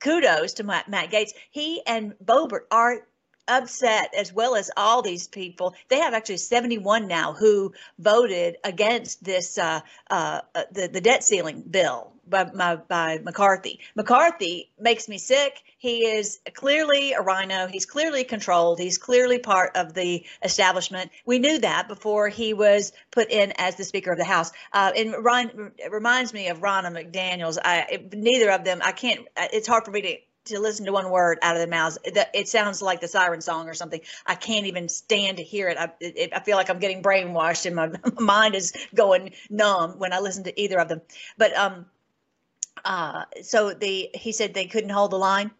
Kudos 0.00 0.54
to 0.54 0.64
Matt, 0.64 0.88
Matt 0.88 1.10
Gaetz. 1.10 1.32
He 1.50 1.82
and 1.86 2.14
Boebert 2.24 2.62
are 2.70 3.06
upset 3.50 4.14
as 4.16 4.32
well 4.32 4.54
as 4.54 4.70
all 4.76 5.02
these 5.02 5.28
people. 5.28 5.74
They 5.88 5.98
have 5.98 6.14
actually 6.14 6.38
71 6.38 7.08
now 7.08 7.34
who 7.34 7.74
voted 7.98 8.56
against 8.64 9.22
this 9.22 9.58
uh, 9.58 9.80
uh, 10.08 10.40
uh, 10.54 10.62
the 10.72 10.88
the 10.88 11.00
debt 11.00 11.24
ceiling 11.24 11.62
bill 11.68 12.12
by, 12.30 12.44
by, 12.44 12.76
by 12.76 13.18
McCarthy. 13.24 13.80
McCarthy 13.94 14.70
makes 14.78 15.08
me 15.08 15.18
sick. 15.18 15.60
He 15.78 16.06
is 16.06 16.38
clearly 16.54 17.12
a 17.12 17.20
rhino. 17.20 17.66
He's 17.66 17.86
clearly 17.86 18.24
controlled. 18.24 18.78
He's 18.78 18.98
clearly 18.98 19.38
part 19.38 19.76
of 19.76 19.92
the 19.92 20.24
establishment. 20.42 21.10
We 21.26 21.38
knew 21.38 21.58
that 21.58 21.88
before 21.88 22.28
he 22.28 22.54
was 22.54 22.92
put 23.10 23.30
in 23.30 23.52
as 23.58 23.76
the 23.76 23.84
Speaker 23.84 24.12
of 24.12 24.18
the 24.18 24.24
House. 24.24 24.52
Uh, 24.72 24.92
and 24.96 25.14
Ryan, 25.22 25.72
it 25.78 25.90
reminds 25.90 26.32
me 26.32 26.48
of 26.48 26.60
Ronna 26.60 26.92
McDaniels. 26.92 27.58
I, 27.62 28.04
neither 28.12 28.50
of 28.50 28.64
them. 28.64 28.80
I 28.82 28.92
can't. 28.92 29.26
It's 29.36 29.66
hard 29.66 29.84
for 29.84 29.90
me 29.90 30.02
to 30.02 30.16
to 30.46 30.58
listen 30.58 30.86
to 30.86 30.92
one 30.92 31.10
word 31.10 31.38
out 31.42 31.54
of 31.54 31.60
their 31.60 31.68
mouths. 31.68 31.98
It 32.04 32.48
sounds 32.48 32.80
like 32.80 33.00
the 33.00 33.08
siren 33.08 33.40
song 33.40 33.68
or 33.68 33.74
something. 33.74 34.00
I 34.26 34.34
can't 34.34 34.66
even 34.66 34.88
stand 34.88 35.36
to 35.36 35.42
hear 35.42 35.68
it. 35.68 35.76
I, 35.78 35.90
it, 36.00 36.32
I 36.34 36.40
feel 36.40 36.56
like 36.56 36.70
I'm 36.70 36.78
getting 36.78 37.02
brainwashed 37.02 37.66
and 37.66 37.76
my 37.76 37.90
mind 38.18 38.54
is 38.54 38.72
going 38.94 39.32
numb 39.48 39.98
when 39.98 40.12
I 40.12 40.20
listen 40.20 40.44
to 40.44 40.60
either 40.60 40.78
of 40.78 40.88
them. 40.88 41.02
But 41.36 41.54
um, 41.56 41.86
uh, 42.84 43.24
so 43.42 43.74
the 43.74 44.10
he 44.14 44.32
said 44.32 44.54
they 44.54 44.66
couldn't 44.66 44.90
hold 44.90 45.12
the 45.12 45.18
line 45.18 45.50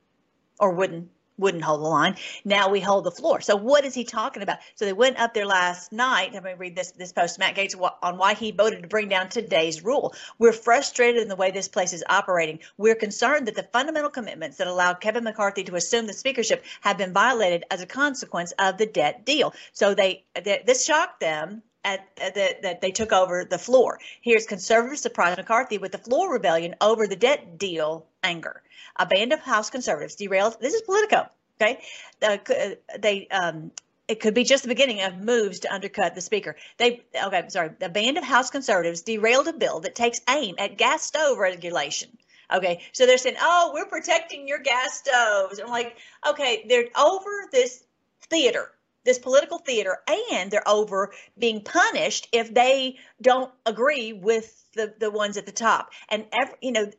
or 0.58 0.72
wouldn't 0.72 1.10
wouldn't 1.40 1.64
hold 1.64 1.80
the 1.80 1.88
line. 1.88 2.16
Now 2.44 2.68
we 2.68 2.80
hold 2.80 3.04
the 3.04 3.10
floor. 3.10 3.40
So 3.40 3.56
what 3.56 3.84
is 3.84 3.94
he 3.94 4.04
talking 4.04 4.42
about? 4.42 4.58
So 4.74 4.84
they 4.84 4.92
went 4.92 5.18
up 5.18 5.34
there 5.34 5.46
last 5.46 5.92
night. 5.92 6.32
Let 6.32 6.44
me 6.44 6.52
read 6.56 6.76
this 6.76 6.92
this 6.92 7.12
post. 7.12 7.38
Matt 7.38 7.56
Gaetz 7.56 7.74
on 8.02 8.18
why 8.18 8.34
he 8.34 8.50
voted 8.52 8.82
to 8.82 8.88
bring 8.88 9.08
down 9.08 9.28
today's 9.28 9.82
rule. 9.82 10.14
We're 10.38 10.52
frustrated 10.52 11.22
in 11.22 11.28
the 11.28 11.36
way 11.36 11.50
this 11.50 11.68
place 11.68 11.92
is 11.92 12.04
operating. 12.08 12.60
We're 12.76 12.94
concerned 12.94 13.46
that 13.46 13.56
the 13.56 13.62
fundamental 13.72 14.10
commitments 14.10 14.58
that 14.58 14.66
allowed 14.66 15.00
Kevin 15.00 15.24
McCarthy 15.24 15.64
to 15.64 15.76
assume 15.76 16.06
the 16.06 16.12
speakership 16.12 16.64
have 16.82 16.98
been 16.98 17.12
violated 17.12 17.64
as 17.70 17.80
a 17.80 17.86
consequence 17.86 18.52
of 18.58 18.78
the 18.78 18.86
debt 18.86 19.24
deal. 19.24 19.54
So 19.72 19.94
they, 19.94 20.24
they 20.34 20.62
this 20.66 20.84
shocked 20.84 21.20
them 21.20 21.62
at, 21.84 22.06
at 22.20 22.34
the, 22.34 22.56
that 22.62 22.80
they 22.80 22.90
took 22.90 23.12
over 23.12 23.44
the 23.44 23.58
floor. 23.58 23.98
Here's 24.20 24.46
conservative 24.46 24.98
surprise 24.98 25.36
McCarthy 25.36 25.78
with 25.78 25.92
the 25.92 25.98
floor 25.98 26.32
rebellion 26.32 26.74
over 26.80 27.06
the 27.06 27.16
debt 27.16 27.58
deal 27.58 28.06
anger. 28.22 28.62
A 28.96 29.06
band 29.06 29.32
of 29.32 29.40
House 29.40 29.70
conservatives 29.70 30.14
derailed. 30.14 30.60
This 30.60 30.74
is 30.74 30.82
Politico. 30.82 31.28
Okay, 31.60 31.82
the, 32.20 32.78
they 32.98 33.28
um, 33.28 33.70
it 34.08 34.18
could 34.20 34.34
be 34.34 34.44
just 34.44 34.62
the 34.62 34.68
beginning 34.68 35.02
of 35.02 35.18
moves 35.18 35.60
to 35.60 35.72
undercut 35.72 36.14
the 36.14 36.20
speaker. 36.20 36.56
They 36.78 37.02
okay, 37.22 37.44
sorry. 37.48 37.70
The 37.78 37.88
band 37.88 38.18
of 38.18 38.24
House 38.24 38.50
conservatives 38.50 39.02
derailed 39.02 39.48
a 39.48 39.52
bill 39.52 39.80
that 39.80 39.94
takes 39.94 40.20
aim 40.28 40.54
at 40.58 40.78
gas 40.78 41.02
stove 41.02 41.38
regulation. 41.38 42.16
Okay, 42.52 42.82
so 42.92 43.06
they're 43.06 43.18
saying, 43.18 43.36
"Oh, 43.40 43.70
we're 43.74 43.86
protecting 43.86 44.48
your 44.48 44.58
gas 44.58 44.98
stoves." 44.98 45.60
I'm 45.60 45.68
like, 45.68 45.98
okay, 46.26 46.64
they're 46.68 46.88
over 46.96 47.30
this 47.52 47.84
theater 48.28 48.72
this 49.04 49.18
political 49.18 49.58
theater 49.58 49.98
and 50.32 50.50
they're 50.50 50.68
over 50.68 51.12
being 51.38 51.62
punished 51.62 52.28
if 52.32 52.52
they 52.52 52.96
don't 53.20 53.52
agree 53.66 54.12
with 54.12 54.64
the, 54.74 54.94
the 54.98 55.10
ones 55.10 55.36
at 55.36 55.46
the 55.46 55.52
top. 55.52 55.90
And, 56.08 56.26
every, 56.32 56.54
you 56.60 56.72
know, 56.72 56.90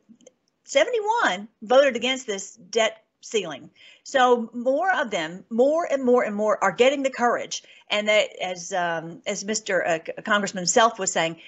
71 0.66 1.48
voted 1.62 1.96
against 1.96 2.28
this 2.28 2.56
debt 2.56 3.04
ceiling. 3.22 3.70
So 4.04 4.50
more 4.54 4.92
of 4.94 5.12
them, 5.12 5.46
more 5.50 5.88
and 5.90 6.04
more 6.04 6.24
and 6.24 6.36
more 6.36 6.62
are 6.64 6.72
getting 6.72 7.04
the 7.04 7.10
courage 7.12 7.64
and 7.90 8.08
that 8.08 8.30
as 8.42 8.74
um, 8.74 9.22
as 9.28 9.44
Mr. 9.44 9.88
Uh, 10.18 10.22
Congressman 10.24 10.66
Self 10.66 10.98
was 10.98 11.12
saying, 11.12 11.40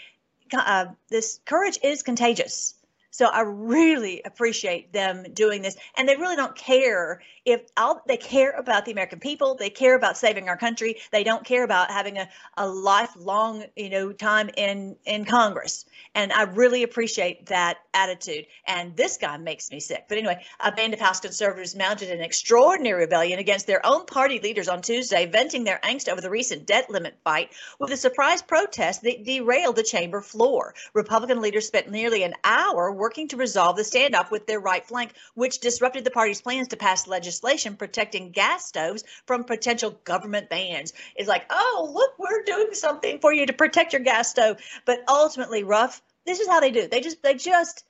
uh, 0.54 0.88
this 1.10 1.40
courage 1.46 1.80
is 1.84 2.04
contagious. 2.04 2.76
So 3.12 3.28
I 3.28 3.42
really 3.42 4.24
appreciate 4.24 4.92
them 4.92 5.24
doing 5.34 5.62
this, 5.62 5.78
and 5.96 6.10
they 6.10 6.16
really 6.16 6.36
don't 6.36 6.56
care 6.56 7.22
if 7.46 7.62
all, 7.76 8.02
they 8.08 8.16
care 8.16 8.52
about 8.52 8.86
the 8.86 8.92
American 8.92 9.20
people. 9.20 9.56
They 9.56 9.70
care 9.70 9.96
about 9.96 10.18
saving 10.18 10.48
our 10.48 10.56
country. 10.56 10.98
They 11.12 11.24
don't 11.24 11.44
care 11.44 11.64
about 11.64 11.92
having 11.92 12.18
a, 12.18 12.30
a 12.58 12.68
lifelong, 12.68 13.66
you 13.76 13.90
know, 13.90 14.14
time 14.14 14.50
in 14.56 14.96
in 15.06 15.26
Congress. 15.26 15.86
And 16.16 16.32
I 16.32 16.44
really 16.44 16.84
appreciate 16.84 17.48
that 17.48 17.80
attitude. 17.94 18.46
And 18.66 18.96
this 18.96 19.18
guy 19.18 19.38
makes 19.38 19.72
me 19.72 19.80
sick. 19.80 20.06
But 20.08 20.20
anyway, 20.20 20.44
a 20.60 20.72
band 20.72 20.94
of 20.94 21.00
House 21.00 21.20
conservatives 21.20 21.76
mounted 21.76 22.12
an 22.12 22.22
extraordinary 22.22 23.02
rebellion 23.02 23.40
against 23.40 23.68
their 23.68 23.86
own 23.86 24.06
party 24.06 24.40
leaders 24.40 24.70
on 24.70 24.82
Tuesday, 24.82 25.26
venting 25.26 25.64
their 25.64 25.80
angst 25.84 26.08
over 26.08 26.22
the 26.22 26.30
recent 26.30 26.66
debt 26.66 26.90
limit 26.90 27.18
fight 27.24 27.52
with 27.80 27.92
a 27.92 27.98
surprise 27.98 28.42
protest 28.42 29.02
that 29.02 29.26
derailed 29.26 29.76
the 29.76 29.84
chamber 29.84 30.22
floor. 30.22 30.76
Republican 30.94 31.42
leaders 31.42 31.68
spent 31.68 31.90
nearly 31.90 32.24
an 32.24 32.36
hour 32.44 32.92
working 32.92 33.28
to 33.28 33.38
resolve 33.38 33.76
the 33.76 33.82
standoff 33.82 34.32
with 34.32 34.48
their 34.48 34.60
right 34.60 34.86
flank, 34.86 35.14
which 35.34 35.60
disrupted 35.60 36.06
the 36.06 36.12
party's 36.12 36.42
plans 36.42 36.70
to 36.70 36.78
pass 36.78 37.06
legislation 37.08 37.33
protecting 37.40 38.32
gas 38.32 38.66
stoves 38.66 39.04
from 39.26 39.44
potential 39.44 39.92
government 40.04 40.50
bans. 40.50 40.94
It's 41.16 41.30
like, 41.30 41.46
oh, 41.50 41.92
look, 41.94 42.18
we're 42.18 42.44
doing 42.44 42.74
something 42.74 43.20
for 43.20 43.34
you 43.34 43.46
to 43.46 43.54
protect 43.54 43.94
your 43.94 44.02
gas 44.02 44.30
stove. 44.30 44.58
But 44.86 45.04
ultimately, 45.08 45.64
rough. 45.64 46.02
this 46.26 46.40
is 46.40 46.48
how 46.48 46.60
they 46.60 46.72
do. 46.72 46.88
They 46.88 47.02
just 47.02 47.22
they 47.24 47.36
just 47.36 47.86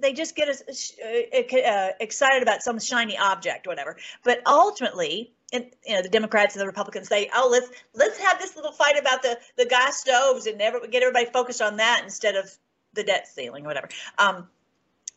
they 0.00 0.12
just 0.12 0.36
get 0.36 0.48
us 0.48 0.62
uh, 1.02 1.56
uh, 1.56 1.88
excited 2.00 2.42
about 2.42 2.62
some 2.62 2.78
shiny 2.78 3.18
object, 3.18 3.66
whatever. 3.66 3.96
But 4.24 4.42
ultimately, 4.46 5.32
and 5.52 5.66
you 5.86 5.94
know, 5.94 6.02
the 6.02 6.08
Democrats 6.08 6.54
and 6.54 6.60
the 6.60 6.66
Republicans 6.66 7.08
say, 7.08 7.30
"Oh, 7.34 7.48
let's 7.50 7.68
let's 7.94 8.18
have 8.18 8.38
this 8.38 8.56
little 8.56 8.72
fight 8.72 8.98
about 8.98 9.22
the 9.22 9.38
the 9.56 9.66
gas 9.66 10.00
stoves 10.00 10.46
and 10.46 10.58
never 10.58 10.80
get 10.86 11.02
everybody 11.02 11.26
focused 11.26 11.62
on 11.62 11.76
that 11.76 12.02
instead 12.04 12.36
of 12.36 12.56
the 12.92 13.04
debt 13.04 13.28
ceiling 13.28 13.64
or 13.64 13.68
whatever." 13.68 13.88
Um, 14.18 14.48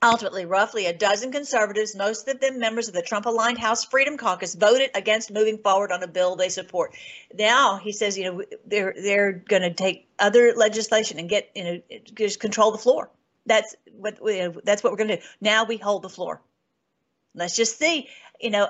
Ultimately, 0.04 0.46
roughly 0.46 0.86
a 0.86 0.94
dozen 0.94 1.32
conservatives, 1.32 1.96
most 1.96 2.28
of 2.28 2.40
them 2.40 2.60
members 2.60 2.88
of 2.88 2.94
the 2.94 3.02
Trump 3.02 3.26
aligned 3.26 3.58
House 3.58 3.84
Freedom 3.84 4.16
Caucus, 4.16 4.54
voted 4.54 4.92
against 4.94 5.32
moving 5.32 5.58
forward 5.58 5.92
on 5.92 6.04
a 6.04 6.08
bill 6.08 6.36
they 6.36 6.50
support. 6.50 6.94
Now 7.34 7.78
he 7.78 7.92
says, 7.92 8.16
you 8.16 8.26
know, 8.26 8.44
they're 8.68 8.94
they're 8.96 9.32
going 9.32 9.64
to 9.64 9.74
take 9.74 10.08
other 10.20 10.54
legislation 10.56 11.18
and 11.18 11.28
get, 11.28 11.50
you 11.56 11.64
know, 11.64 11.82
just 12.14 12.40
control 12.40 12.72
the 12.72 12.78
floor. 12.78 13.10
That's 13.48 13.76
what 13.92 14.20
know, 14.24 14.62
that's 14.64 14.84
what 14.84 14.94
we're 14.94 14.98
going 14.98 15.10
to 15.10 15.18
do. 15.18 15.24
Now 15.42 15.66
we 15.66 15.78
hold 15.78 16.04
the 16.04 16.10
floor. 16.10 16.42
Let's 17.34 17.56
just 17.56 17.80
see. 17.80 18.08
You 18.40 18.52
know, 18.52 18.68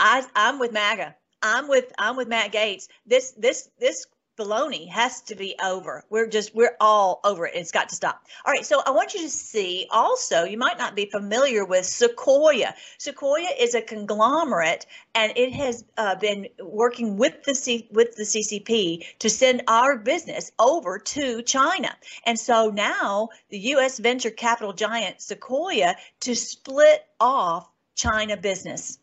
I 0.00 0.26
I'm 0.34 0.58
with 0.58 0.72
MAGA. 0.72 1.16
I'm 1.42 1.68
with 1.68 1.92
I'm 1.98 2.16
with 2.16 2.28
Matt 2.28 2.52
Gaetz. 2.52 2.88
This 3.06 3.32
this 3.32 3.68
this 3.78 4.06
baloney 4.36 4.88
has 4.88 5.20
to 5.22 5.34
be 5.34 5.54
over. 5.62 6.04
We're 6.10 6.26
just, 6.26 6.54
we're 6.54 6.76
all 6.80 7.20
over 7.24 7.46
it. 7.46 7.54
It's 7.54 7.72
got 7.72 7.88
to 7.88 7.94
stop. 7.94 8.22
All 8.44 8.52
right. 8.52 8.64
So 8.64 8.82
I 8.84 8.90
want 8.90 9.14
you 9.14 9.22
to 9.22 9.30
see 9.30 9.86
also, 9.90 10.44
you 10.44 10.58
might 10.58 10.78
not 10.78 10.94
be 10.94 11.06
familiar 11.06 11.64
with 11.64 11.86
Sequoia. 11.86 12.74
Sequoia 12.98 13.48
is 13.58 13.74
a 13.74 13.80
conglomerate 13.80 14.86
and 15.14 15.32
it 15.36 15.52
has 15.52 15.84
uh, 15.96 16.14
been 16.16 16.48
working 16.60 17.16
with 17.16 17.42
the 17.44 17.54
C, 17.54 17.88
with 17.90 18.16
the 18.16 18.24
CCP 18.24 19.18
to 19.20 19.30
send 19.30 19.62
our 19.68 19.96
business 19.96 20.52
over 20.58 20.98
to 20.98 21.42
China. 21.42 21.96
And 22.24 22.38
so 22.38 22.70
now 22.70 23.30
the 23.48 23.58
U.S. 23.58 23.98
venture 23.98 24.30
capital 24.30 24.72
giant 24.72 25.20
Sequoia 25.20 25.96
to 26.20 26.34
split 26.34 27.06
off 27.18 27.68
China 27.94 28.36
business 28.36 28.98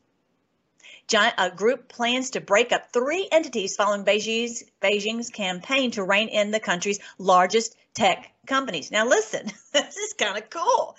a 1.12 1.52
group 1.56 1.90
plans 1.90 2.32
to 2.32 2.42
break 2.42 2.72
up 2.72 2.92
three 2.92 3.28
entities 3.32 3.76
following 3.76 4.06
Beijing's, 4.06 4.64
Beijing's 4.82 5.30
campaign 5.30 5.92
to 5.92 6.04
rein 6.04 6.30
in 6.30 6.52
the 6.52 6.60
country's 6.60 7.00
largest 7.18 7.76
tech 7.94 8.32
companies. 8.48 8.92
Now, 8.92 9.06
listen, 9.06 9.48
this 9.74 9.98
is 9.98 10.14
kind 10.14 10.38
of 10.38 10.50
cool. 10.50 10.96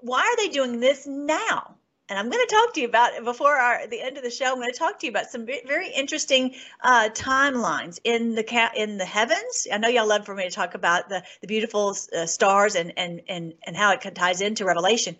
Why 0.00 0.20
are 0.20 0.36
they 0.36 0.48
doing 0.48 0.80
this 0.80 1.06
now? 1.06 1.76
And 2.10 2.18
I'm 2.18 2.28
going 2.28 2.46
to 2.46 2.54
talk 2.54 2.74
to 2.74 2.80
you 2.82 2.86
about 2.86 3.24
before 3.24 3.54
our, 3.56 3.86
the 3.86 4.02
end 4.02 4.18
of 4.18 4.22
the 4.22 4.30
show. 4.30 4.52
I'm 4.52 4.56
going 4.56 4.70
to 4.70 4.78
talk 4.78 4.98
to 4.98 5.06
you 5.06 5.10
about 5.10 5.30
some 5.30 5.46
very 5.46 5.88
interesting 5.88 6.54
uh, 6.82 7.08
timelines 7.14 7.98
in 8.04 8.34
the 8.34 8.44
ca- 8.44 8.72
in 8.76 8.98
the 8.98 9.06
heavens. 9.06 9.66
I 9.72 9.78
know 9.78 9.88
y'all 9.88 10.06
love 10.06 10.26
for 10.26 10.34
me 10.34 10.44
to 10.44 10.50
talk 10.50 10.74
about 10.74 11.08
the 11.08 11.22
the 11.40 11.46
beautiful 11.46 11.96
uh, 12.14 12.26
stars 12.26 12.74
and 12.74 12.92
and 12.98 13.22
and 13.26 13.54
and 13.62 13.74
how 13.74 13.92
it 13.92 14.14
ties 14.14 14.42
into 14.42 14.66
Revelation. 14.66 15.16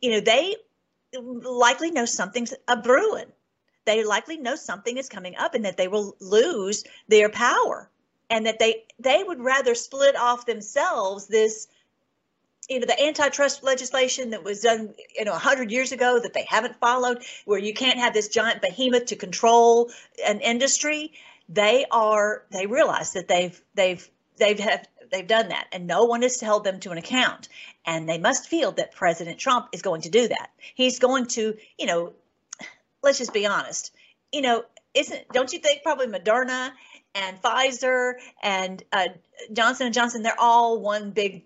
You 0.00 0.12
know, 0.12 0.20
they 0.20 0.54
likely 1.12 1.90
know 1.90 2.04
something's 2.04 2.54
a 2.68 2.76
brewing 2.76 3.32
they 3.90 4.04
likely 4.04 4.36
know 4.36 4.54
something 4.54 4.96
is 4.96 5.08
coming 5.08 5.34
up 5.36 5.54
and 5.54 5.64
that 5.64 5.76
they 5.76 5.88
will 5.88 6.16
lose 6.20 6.84
their 7.08 7.28
power 7.28 7.90
and 8.30 8.46
that 8.46 8.60
they 8.60 8.84
they 9.00 9.24
would 9.24 9.40
rather 9.40 9.74
split 9.74 10.14
off 10.16 10.46
themselves 10.46 11.26
this 11.26 11.66
you 12.68 12.78
know 12.78 12.86
the 12.86 13.02
antitrust 13.02 13.64
legislation 13.64 14.30
that 14.30 14.44
was 14.44 14.60
done 14.60 14.94
you 15.18 15.24
know 15.24 15.32
100 15.32 15.72
years 15.72 15.90
ago 15.90 16.20
that 16.20 16.32
they 16.32 16.46
haven't 16.48 16.76
followed 16.76 17.24
where 17.44 17.58
you 17.58 17.74
can't 17.74 17.98
have 17.98 18.14
this 18.14 18.28
giant 18.28 18.62
behemoth 18.62 19.06
to 19.06 19.16
control 19.16 19.90
an 20.24 20.40
industry. 20.40 21.12
They 21.48 21.84
are 21.90 22.44
they 22.52 22.66
realize 22.66 23.14
that 23.14 23.26
they've 23.26 23.60
they've 23.74 24.08
they've 24.36 24.60
have 24.60 24.86
they've 25.10 25.26
done 25.26 25.48
that 25.48 25.66
and 25.72 25.88
no 25.88 26.04
one 26.04 26.22
has 26.22 26.40
held 26.40 26.62
them 26.62 26.78
to 26.80 26.92
an 26.92 26.98
account. 26.98 27.48
And 27.84 28.08
they 28.08 28.18
must 28.18 28.46
feel 28.46 28.70
that 28.72 28.94
president 28.94 29.38
trump 29.40 29.70
is 29.72 29.82
going 29.82 30.02
to 30.02 30.10
do 30.10 30.28
that. 30.28 30.50
He's 30.76 31.00
going 31.00 31.26
to 31.38 31.56
you 31.76 31.86
know 31.86 32.12
let's 33.02 33.18
just 33.18 33.32
be 33.32 33.46
honest. 33.46 33.92
You 34.32 34.42
know, 34.42 34.64
isn't 34.94 35.28
don't 35.32 35.52
you 35.52 35.58
think 35.58 35.82
probably 35.82 36.06
Moderna 36.06 36.70
and 37.14 37.40
Pfizer 37.42 38.14
and 38.42 38.82
uh, 38.92 39.08
Johnson 39.52 39.86
and 39.86 39.94
Johnson 39.94 40.22
they're 40.22 40.38
all 40.38 40.80
one 40.80 41.10
big 41.10 41.44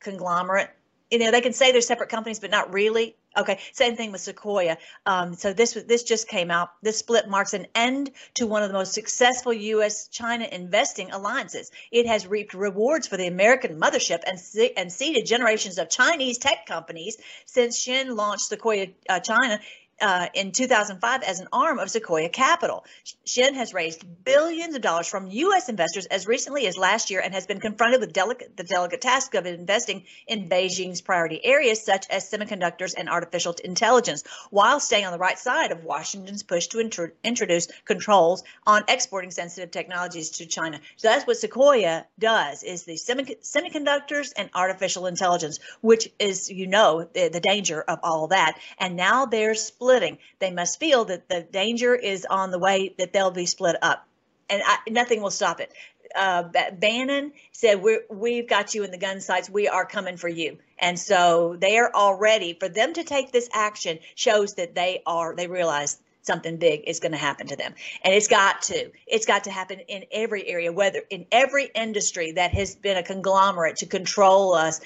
conglomerate. 0.00 0.70
You 1.10 1.18
know, 1.18 1.30
they 1.30 1.40
can 1.42 1.52
say 1.52 1.72
they're 1.72 1.80
separate 1.80 2.08
companies, 2.08 2.40
but 2.40 2.50
not 2.50 2.72
really. 2.72 3.16
Okay, 3.36 3.58
same 3.72 3.96
thing 3.96 4.12
with 4.12 4.20
Sequoia. 4.20 4.76
Um, 5.06 5.34
so 5.34 5.54
this 5.54 5.72
this 5.72 6.02
just 6.02 6.28
came 6.28 6.50
out. 6.50 6.70
This 6.82 6.98
split 6.98 7.28
marks 7.28 7.54
an 7.54 7.66
end 7.74 8.10
to 8.34 8.46
one 8.46 8.62
of 8.62 8.68
the 8.68 8.74
most 8.74 8.92
successful 8.92 9.52
U.S.-China 9.54 10.48
investing 10.50 11.10
alliances. 11.12 11.70
It 11.90 12.06
has 12.06 12.26
reaped 12.26 12.52
rewards 12.52 13.06
for 13.06 13.16
the 13.16 13.26
American 13.26 13.80
mothership 13.80 14.20
and 14.26 14.38
and 14.76 14.92
seeded 14.92 15.24
generations 15.24 15.78
of 15.78 15.88
Chinese 15.88 16.36
tech 16.38 16.66
companies 16.66 17.16
since 17.46 17.78
Shen 17.78 18.16
launched 18.16 18.44
Sequoia 18.48 18.88
uh, 19.08 19.20
China 19.20 19.60
uh, 20.02 20.26
in 20.34 20.50
2005 20.50 21.22
as 21.22 21.40
an 21.40 21.46
arm 21.52 21.78
of 21.78 21.88
Sequoia 21.88 22.28
Capital. 22.28 22.84
Shen 23.24 23.54
has 23.54 23.72
raised 23.72 24.04
billions 24.24 24.74
of 24.74 24.82
dollars 24.82 25.06
from 25.06 25.28
U.S. 25.28 25.68
investors 25.68 26.06
as 26.06 26.26
recently 26.26 26.66
as 26.66 26.76
last 26.76 27.10
year 27.10 27.20
and 27.20 27.32
has 27.32 27.46
been 27.46 27.60
confronted 27.60 28.00
with 28.00 28.12
delicate, 28.12 28.56
the 28.56 28.64
delicate 28.64 29.00
task 29.00 29.34
of 29.34 29.46
investing 29.46 30.04
in 30.26 30.48
Beijing's 30.48 31.00
priority 31.00 31.40
areas 31.44 31.82
such 31.82 32.06
as 32.10 32.28
semiconductors 32.28 32.94
and 32.96 33.08
artificial 33.08 33.54
intelligence, 33.64 34.24
while 34.50 34.80
staying 34.80 35.06
on 35.06 35.12
the 35.12 35.18
right 35.18 35.38
side 35.38 35.70
of 35.70 35.84
Washington's 35.84 36.42
push 36.42 36.66
to 36.68 36.80
intro- 36.80 37.12
introduce 37.22 37.68
controls 37.84 38.42
on 38.66 38.82
exporting 38.88 39.30
sensitive 39.30 39.70
technologies 39.70 40.30
to 40.30 40.46
China. 40.46 40.80
So 40.96 41.08
that's 41.08 41.26
what 41.26 41.36
Sequoia 41.36 42.06
does: 42.18 42.64
is 42.64 42.82
the 42.82 42.96
semi- 42.96 43.36
semiconductors 43.42 44.32
and 44.36 44.50
artificial 44.52 45.06
intelligence, 45.06 45.60
which 45.80 46.10
is, 46.18 46.50
you 46.50 46.66
know, 46.66 47.08
the, 47.14 47.28
the 47.28 47.40
danger 47.40 47.82
of 47.82 48.00
all 48.02 48.26
that. 48.28 48.58
And 48.78 48.96
now 48.96 49.26
they're 49.26 49.54
split 49.54 49.91
splitting. 49.92 50.18
They 50.38 50.50
must 50.50 50.80
feel 50.80 51.04
that 51.06 51.28
the 51.28 51.42
danger 51.42 51.94
is 51.94 52.26
on 52.28 52.50
the 52.50 52.58
way 52.58 52.94
that 52.98 53.12
they'll 53.12 53.30
be 53.30 53.46
split 53.46 53.76
up, 53.82 54.06
and 54.48 54.62
I, 54.64 54.78
nothing 54.88 55.20
will 55.22 55.30
stop 55.30 55.60
it. 55.60 55.72
Uh, 56.14 56.44
Bannon 56.72 57.32
said, 57.52 57.82
we 57.82 58.00
we've 58.10 58.48
got 58.48 58.74
you 58.74 58.84
in 58.84 58.90
the 58.90 58.98
gun 58.98 59.20
sights. 59.20 59.48
We 59.48 59.68
are 59.68 59.86
coming 59.86 60.18
for 60.18 60.28
you. 60.28 60.58
And 60.78 60.98
so 60.98 61.56
they 61.58 61.78
are 61.78 61.90
already, 61.94 62.52
for 62.52 62.68
them 62.68 62.92
to 62.94 63.04
take 63.04 63.32
this 63.32 63.48
action 63.54 63.98
shows 64.14 64.54
that 64.54 64.74
they 64.74 65.02
are, 65.06 65.34
they 65.34 65.46
realize 65.46 65.98
something 66.20 66.58
big 66.58 66.82
is 66.86 67.00
going 67.00 67.12
to 67.12 67.18
happen 67.18 67.46
to 67.46 67.56
them. 67.56 67.74
And 68.04 68.12
it's 68.12 68.28
got 68.28 68.62
to. 68.62 68.90
It's 69.06 69.26
got 69.26 69.44
to 69.44 69.50
happen 69.50 69.80
in 69.88 70.04
every 70.12 70.46
area, 70.46 70.70
whether 70.70 71.02
in 71.08 71.26
every 71.32 71.70
industry 71.74 72.32
that 72.32 72.52
has 72.52 72.74
been 72.74 72.98
a 72.98 73.02
conglomerate 73.02 73.76
to 73.76 73.86
control 73.86 74.52
us 74.54 74.80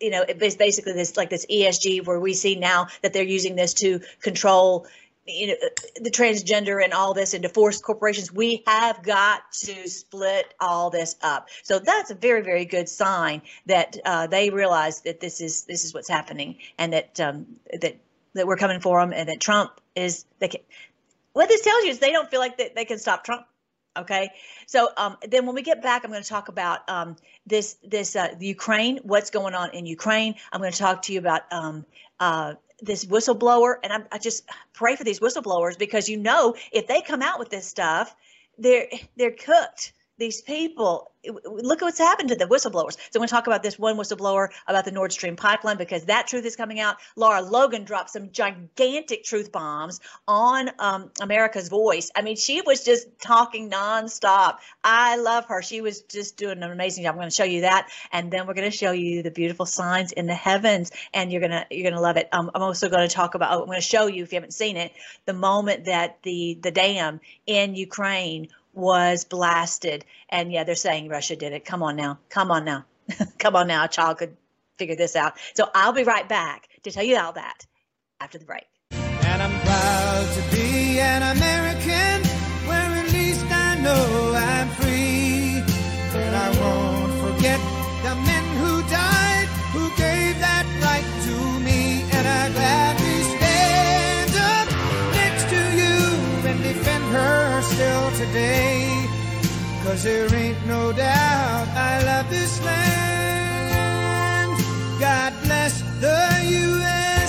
you 0.00 0.10
know, 0.10 0.24
it's 0.26 0.56
basically 0.56 0.94
this 0.94 1.16
like 1.16 1.30
this 1.30 1.46
ESG 1.46 2.06
where 2.06 2.18
we 2.18 2.34
see 2.34 2.56
now 2.56 2.88
that 3.02 3.12
they're 3.12 3.22
using 3.22 3.56
this 3.56 3.74
to 3.74 4.00
control 4.20 4.86
you 5.26 5.48
know 5.48 5.54
the 6.00 6.10
transgender 6.10 6.82
and 6.82 6.92
all 6.92 7.14
this 7.14 7.34
into 7.34 7.48
forced 7.48 7.84
corporations. 7.84 8.32
We 8.32 8.62
have 8.66 9.02
got 9.02 9.52
to 9.52 9.88
split 9.88 10.54
all 10.58 10.90
this 10.90 11.16
up. 11.22 11.48
So 11.62 11.78
that's 11.78 12.10
a 12.10 12.14
very 12.14 12.42
very 12.42 12.64
good 12.64 12.88
sign 12.88 13.42
that 13.66 13.96
uh, 14.04 14.26
they 14.26 14.50
realize 14.50 15.02
that 15.02 15.20
this 15.20 15.40
is 15.40 15.64
this 15.64 15.84
is 15.84 15.94
what's 15.94 16.08
happening 16.08 16.56
and 16.78 16.92
that 16.94 17.20
um, 17.20 17.46
that 17.80 17.96
that 18.34 18.46
we're 18.46 18.56
coming 18.56 18.80
for 18.80 19.00
them 19.00 19.12
and 19.12 19.28
that 19.28 19.40
trump 19.40 19.80
is 19.96 20.24
they 20.38 20.48
can, 20.48 20.60
what 21.32 21.48
this 21.48 21.62
tells 21.62 21.84
you 21.84 21.90
is 21.90 21.98
they 21.98 22.12
don't 22.12 22.30
feel 22.30 22.40
like 22.40 22.58
that 22.58 22.74
they 22.74 22.84
can 22.84 22.98
stop 22.98 23.24
trump 23.24 23.44
Okay, 23.98 24.30
so 24.66 24.88
um, 24.96 25.16
then 25.28 25.46
when 25.46 25.54
we 25.54 25.62
get 25.62 25.82
back, 25.82 26.04
I'm 26.04 26.10
going 26.10 26.22
to 26.22 26.28
talk 26.28 26.48
about 26.48 26.88
um, 26.88 27.16
this 27.44 27.76
this 27.82 28.14
uh, 28.14 28.34
Ukraine, 28.38 29.00
what's 29.02 29.30
going 29.30 29.54
on 29.54 29.70
in 29.74 29.84
Ukraine. 29.84 30.36
I'm 30.52 30.60
going 30.60 30.70
to 30.70 30.78
talk 30.78 31.02
to 31.02 31.12
you 31.12 31.18
about 31.18 31.42
um, 31.52 31.84
uh, 32.20 32.54
this 32.80 33.04
whistleblower, 33.04 33.76
and 33.82 33.92
I'm, 33.92 34.04
I 34.12 34.18
just 34.18 34.48
pray 34.74 34.94
for 34.94 35.02
these 35.02 35.18
whistleblowers 35.18 35.76
because 35.76 36.08
you 36.08 36.18
know 36.18 36.54
if 36.70 36.86
they 36.86 37.00
come 37.00 37.20
out 37.20 37.40
with 37.40 37.50
this 37.50 37.66
stuff, 37.66 38.14
they're 38.58 38.86
they're 39.16 39.32
cooked 39.32 39.92
these 40.20 40.42
people 40.42 41.12
look 41.24 41.82
at 41.82 41.84
what's 41.84 41.98
happened 41.98 42.30
to 42.30 42.36
the 42.36 42.46
whistleblowers. 42.46 42.92
So 42.92 43.16
I'm 43.16 43.20
going 43.20 43.28
to 43.28 43.34
talk 43.34 43.46
about 43.46 43.62
this 43.62 43.78
one 43.78 43.96
whistleblower 43.96 44.48
about 44.66 44.84
the 44.84 44.90
Nord 44.90 45.12
Stream 45.12 45.36
pipeline 45.36 45.76
because 45.76 46.04
that 46.06 46.26
truth 46.26 46.44
is 46.46 46.56
coming 46.56 46.80
out. 46.80 46.96
Lara 47.16 47.42
Logan 47.42 47.84
dropped 47.84 48.10
some 48.10 48.30
gigantic 48.30 49.24
truth 49.24 49.52
bombs 49.52 50.00
on 50.26 50.70
um, 50.78 51.10
America's 51.20 51.68
Voice. 51.68 52.10
I 52.14 52.22
mean, 52.22 52.36
she 52.36 52.62
was 52.62 52.84
just 52.84 53.06
talking 53.20 53.70
nonstop. 53.70 54.58
I 54.82 55.16
love 55.16 55.46
her. 55.46 55.62
She 55.62 55.80
was 55.80 56.02
just 56.02 56.36
doing 56.36 56.62
an 56.62 56.70
amazing 56.70 57.04
job. 57.04 57.12
I'm 57.12 57.18
going 57.18 57.30
to 57.30 57.34
show 57.34 57.44
you 57.44 57.62
that, 57.62 57.88
and 58.12 58.30
then 58.30 58.46
we're 58.46 58.54
going 58.54 58.70
to 58.70 58.76
show 58.76 58.92
you 58.92 59.22
the 59.22 59.30
beautiful 59.30 59.66
signs 59.66 60.12
in 60.12 60.26
the 60.26 60.34
heavens, 60.34 60.90
and 61.12 61.30
you're 61.30 61.40
gonna 61.40 61.66
you're 61.70 61.90
gonna 61.90 62.02
love 62.02 62.16
it. 62.16 62.28
Um, 62.32 62.50
I'm 62.54 62.62
also 62.62 62.88
going 62.88 63.06
to 63.06 63.14
talk 63.14 63.34
about. 63.34 63.52
I'm 63.52 63.66
going 63.66 63.76
to 63.78 63.82
show 63.82 64.06
you 64.06 64.22
if 64.22 64.32
you 64.32 64.36
haven't 64.36 64.54
seen 64.54 64.76
it, 64.76 64.92
the 65.26 65.34
moment 65.34 65.84
that 65.84 66.22
the 66.22 66.58
the 66.62 66.70
dam 66.70 67.20
in 67.46 67.74
Ukraine 67.74 68.48
was 68.72 69.24
blasted. 69.24 70.04
And 70.28 70.52
yeah, 70.52 70.64
they're 70.64 70.74
saying 70.74 71.08
Russia 71.08 71.36
did 71.36 71.52
it. 71.52 71.64
Come 71.64 71.82
on 71.82 71.96
now. 71.96 72.18
Come 72.28 72.50
on 72.50 72.64
now. 72.64 72.84
Come 73.38 73.56
on 73.56 73.66
now. 73.66 73.84
A 73.84 73.88
child 73.88 74.18
could 74.18 74.36
figure 74.78 74.96
this 74.96 75.16
out. 75.16 75.34
So 75.54 75.68
I'll 75.74 75.92
be 75.92 76.04
right 76.04 76.28
back 76.28 76.68
to 76.84 76.90
tell 76.90 77.04
you 77.04 77.18
all 77.18 77.32
that 77.32 77.66
after 78.20 78.38
the 78.38 78.44
break. 78.44 78.66
And 78.90 79.42
I'm 79.42 79.60
proud 79.60 80.26
to 80.34 80.56
be 80.56 80.98
an 80.98 81.22
American 81.36 82.16
where 82.68 82.90
at 83.02 83.12
least 83.12 83.44
I 83.50 83.78
know 83.80 84.32
I'm 84.34 84.68
free. 84.80 85.62
And 86.22 86.34
I 86.36 86.48
won't 86.60 87.14
forget 87.24 87.60
the 88.06 88.14
men 88.28 88.44
who 88.60 88.72
died 88.90 89.48
who 89.74 89.88
gave 89.96 90.34
that 90.40 90.66
right 90.86 91.08
to 91.26 91.36
me. 91.66 92.02
And 92.16 92.26
I 92.26 92.42
gladly 92.56 93.18
stand 93.36 94.32
up 94.52 94.66
next 95.20 95.44
to 95.54 95.60
you 95.80 95.96
and 96.48 96.58
defend 96.62 97.04
her 97.16 97.62
still 97.62 98.10
today. 98.26 98.59
Cause 99.90 100.04
there 100.04 100.32
ain't 100.32 100.64
no 100.68 100.92
doubt 100.92 101.66
I 101.74 102.00
love 102.04 102.30
this 102.30 102.64
land. 102.64 103.80
God 105.00 105.32
bless 105.42 105.82
the 105.98 106.44
USA. 106.46 107.20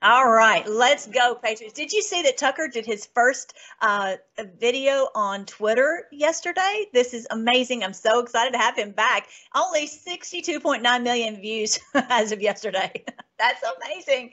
All 0.00 0.30
right, 0.30 0.66
let's 0.66 1.06
go, 1.06 1.34
Patriots. 1.34 1.74
Did 1.74 1.92
you 1.92 2.00
see 2.00 2.22
that 2.22 2.38
Tucker 2.38 2.66
did 2.68 2.86
his 2.86 3.04
first 3.14 3.52
uh, 3.82 4.14
video 4.58 5.10
on 5.14 5.44
Twitter 5.44 6.04
yesterday? 6.10 6.86
This 6.94 7.12
is 7.12 7.26
amazing. 7.30 7.84
I'm 7.84 7.92
so 7.92 8.20
excited 8.20 8.54
to 8.54 8.58
have 8.58 8.74
him 8.74 8.92
back. 8.92 9.28
Only 9.54 9.86
62.9 9.86 11.02
million 11.02 11.42
views 11.42 11.78
as 11.94 12.32
of 12.32 12.40
yesterday. 12.40 13.04
That's 13.38 13.62
amazing. 13.82 14.30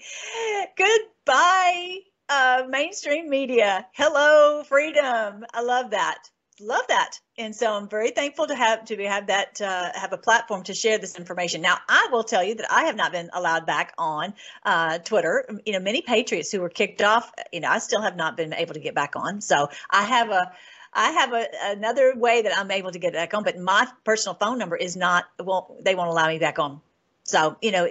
Goodbye, 0.77 1.97
uh, 2.31 2.63
mainstream 2.69 3.29
media. 3.29 3.85
Hello, 3.91 4.63
freedom. 4.63 5.45
I 5.53 5.61
love 5.61 5.91
that. 5.91 6.29
Love 6.61 6.87
that. 6.87 7.19
And 7.37 7.53
so 7.53 7.73
I'm 7.73 7.89
very 7.89 8.11
thankful 8.11 8.47
to 8.47 8.55
have 8.55 8.85
to 8.85 8.95
have 9.05 9.27
that 9.27 9.59
uh, 9.59 9.89
have 9.95 10.13
a 10.13 10.17
platform 10.17 10.63
to 10.63 10.73
share 10.73 10.97
this 10.97 11.17
information. 11.17 11.61
Now 11.61 11.77
I 11.89 12.07
will 12.11 12.23
tell 12.23 12.43
you 12.43 12.55
that 12.55 12.71
I 12.71 12.83
have 12.83 12.95
not 12.95 13.11
been 13.11 13.29
allowed 13.33 13.65
back 13.65 13.93
on 13.97 14.33
uh, 14.63 14.99
Twitter. 14.99 15.49
You 15.65 15.73
know, 15.73 15.79
many 15.79 16.01
patriots 16.01 16.51
who 16.51 16.61
were 16.61 16.69
kicked 16.69 17.01
off. 17.01 17.31
You 17.51 17.61
know, 17.61 17.69
I 17.69 17.79
still 17.79 18.01
have 18.01 18.15
not 18.15 18.37
been 18.37 18.53
able 18.53 18.75
to 18.75 18.79
get 18.79 18.95
back 18.95 19.15
on. 19.15 19.41
So 19.41 19.69
I 19.89 20.03
have 20.03 20.29
a 20.29 20.51
I 20.93 21.11
have 21.11 21.33
a, 21.33 21.47
another 21.63 22.13
way 22.15 22.43
that 22.43 22.57
I'm 22.57 22.69
able 22.71 22.91
to 22.91 22.99
get 22.99 23.13
back 23.13 23.33
on, 23.33 23.43
but 23.43 23.57
my 23.57 23.87
personal 24.05 24.35
phone 24.35 24.57
number 24.57 24.75
is 24.75 24.95
not. 24.95 25.25
Won't 25.39 25.83
they 25.83 25.95
won't 25.95 26.09
allow 26.09 26.27
me 26.27 26.37
back 26.37 26.59
on? 26.59 26.79
So 27.23 27.57
you 27.61 27.71
know, 27.71 27.89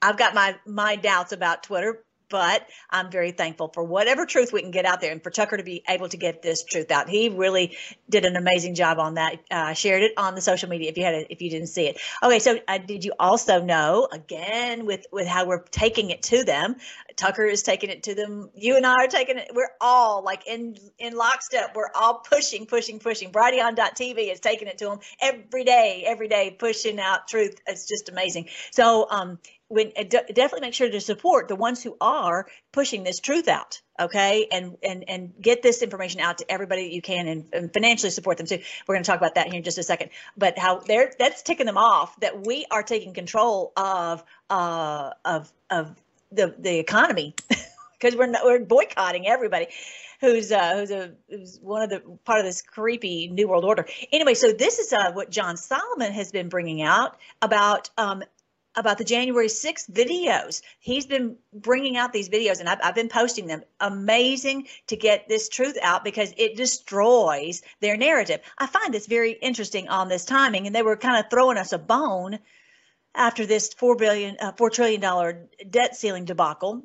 I've 0.00 0.16
got 0.16 0.34
my 0.34 0.56
my 0.66 0.96
doubts 0.96 1.32
about 1.32 1.62
Twitter, 1.62 2.02
but 2.30 2.66
I'm 2.88 3.10
very 3.10 3.32
thankful 3.32 3.68
for 3.74 3.84
whatever 3.84 4.24
truth 4.24 4.52
we 4.52 4.62
can 4.62 4.70
get 4.70 4.86
out 4.86 5.00
there 5.00 5.12
and 5.12 5.22
for 5.22 5.30
Tucker 5.30 5.56
to 5.56 5.62
be 5.62 5.82
able 5.88 6.08
to 6.08 6.16
get 6.16 6.42
this 6.42 6.64
truth 6.64 6.90
out. 6.90 7.08
He 7.08 7.28
really 7.28 7.76
did 8.08 8.24
an 8.24 8.36
amazing 8.36 8.74
job 8.74 8.98
on 8.98 9.14
that. 9.14 9.36
Uh, 9.50 9.74
shared 9.74 10.02
it 10.02 10.12
on 10.16 10.34
the 10.34 10.40
social 10.40 10.68
media 10.68 10.88
if 10.88 10.96
you 10.96 11.04
had 11.04 11.14
a, 11.14 11.32
if 11.32 11.42
you 11.42 11.50
didn't 11.50 11.68
see 11.68 11.86
it. 11.86 12.00
Okay, 12.22 12.38
so 12.38 12.58
uh, 12.66 12.78
did 12.78 13.04
you 13.04 13.12
also 13.18 13.62
know 13.62 14.08
again 14.10 14.86
with 14.86 15.06
with 15.12 15.26
how 15.26 15.46
we're 15.46 15.62
taking 15.64 16.10
it 16.10 16.22
to 16.24 16.44
them? 16.44 16.76
Tucker 17.16 17.44
is 17.44 17.62
taking 17.62 17.90
it 17.90 18.04
to 18.04 18.14
them. 18.14 18.50
You 18.54 18.76
and 18.76 18.86
I 18.86 19.04
are 19.04 19.08
taking 19.08 19.36
it. 19.36 19.50
We're 19.52 19.72
all 19.80 20.22
like 20.24 20.46
in 20.46 20.76
in 20.98 21.14
lockstep. 21.14 21.74
We're 21.74 21.90
all 21.94 22.14
pushing, 22.14 22.66
pushing, 22.66 22.98
pushing. 22.98 23.30
Brighteon.tv 23.32 24.32
is 24.32 24.40
taking 24.40 24.68
it 24.68 24.78
to 24.78 24.86
them 24.86 25.00
every 25.20 25.64
day, 25.64 26.04
every 26.06 26.28
day, 26.28 26.56
pushing 26.56 27.00
out 27.00 27.28
truth. 27.28 27.60
It's 27.66 27.86
just 27.86 28.08
amazing. 28.08 28.48
So 28.70 29.06
um, 29.10 29.38
when 29.70 29.92
definitely 29.94 30.60
make 30.60 30.74
sure 30.74 30.90
to 30.90 31.00
support 31.00 31.48
the 31.48 31.56
ones 31.56 31.82
who 31.82 31.96
are 32.00 32.46
pushing 32.72 33.04
this 33.04 33.20
truth 33.20 33.48
out 33.48 33.80
okay? 34.00 34.48
And 34.50 34.76
and 34.82 35.04
and 35.08 35.32
get 35.40 35.62
this 35.62 35.82
information 35.82 36.20
out 36.20 36.38
to 36.38 36.50
everybody 36.50 36.84
that 36.84 36.94
you 36.94 37.02
can 37.02 37.28
and, 37.28 37.44
and, 37.52 37.72
financially 37.72 38.10
support 38.10 38.38
them 38.38 38.46
too. 38.46 38.58
We're 38.86 38.94
going 38.94 39.04
to 39.04 39.10
talk 39.10 39.18
about 39.18 39.34
that 39.34 39.48
here 39.48 39.56
in 39.56 39.62
just 39.62 39.78
a 39.78 39.82
second. 39.82 40.10
But 40.36 40.58
how 40.58 40.78
they're 40.78 41.12
that's 41.18 41.42
ticking 41.42 41.66
them 41.66 41.76
off 41.76 42.18
that 42.20 42.46
we 42.46 42.66
are 42.70 42.82
taking 42.82 43.14
control 43.14 43.72
of 43.76 44.24
uh 44.48 45.10
of 45.24 45.52
of 45.68 45.94
the 46.32 46.54
the 46.58 46.78
economy. 46.78 47.34
Because 48.00 48.16
we're 48.16 48.28
not, 48.28 48.46
we're 48.46 48.60
boycotting 48.60 49.26
everybody 49.26 49.66
who's 50.22 50.50
uh, 50.50 50.78
who's 50.78 50.90
a 50.90 51.12
who's 51.28 51.58
one 51.60 51.82
of 51.82 51.90
the 51.90 52.00
part 52.24 52.38
of 52.38 52.46
this 52.46 52.62
creepy 52.62 53.28
new 53.28 53.46
world 53.46 53.62
order. 53.62 53.86
Anyway, 54.10 54.32
so 54.32 54.52
this 54.52 54.78
is 54.78 54.90
uh, 54.94 55.12
what 55.12 55.28
John 55.28 55.58
Solomon 55.58 56.10
has 56.12 56.32
been 56.32 56.48
bringing 56.48 56.80
out 56.80 57.18
about 57.42 57.90
um, 57.98 58.22
about 58.76 58.98
the 58.98 59.04
January 59.04 59.48
6th 59.48 59.90
videos. 59.90 60.62
He's 60.78 61.06
been 61.06 61.36
bringing 61.52 61.96
out 61.96 62.12
these 62.12 62.28
videos 62.28 62.60
and 62.60 62.68
I've, 62.68 62.78
I've, 62.82 62.94
been 62.94 63.08
posting 63.08 63.46
them. 63.46 63.62
Amazing 63.80 64.68
to 64.86 64.96
get 64.96 65.28
this 65.28 65.48
truth 65.48 65.76
out 65.82 66.04
because 66.04 66.32
it 66.36 66.56
destroys 66.56 67.62
their 67.80 67.96
narrative. 67.96 68.40
I 68.58 68.66
find 68.66 68.94
this 68.94 69.06
very 69.06 69.32
interesting 69.32 69.88
on 69.88 70.08
this 70.08 70.24
timing, 70.24 70.66
and 70.66 70.74
they 70.74 70.82
were 70.82 70.96
kind 70.96 71.22
of 71.22 71.30
throwing 71.30 71.58
us 71.58 71.72
a 71.72 71.78
bone 71.78 72.38
after 73.14 73.44
this 73.44 73.72
four 73.74 73.96
billion, 73.96 74.36
uh, 74.40 74.52
four 74.52 74.70
trillion 74.70 75.00
dollar 75.00 75.48
debt 75.68 75.96
ceiling 75.96 76.24
debacle. 76.24 76.84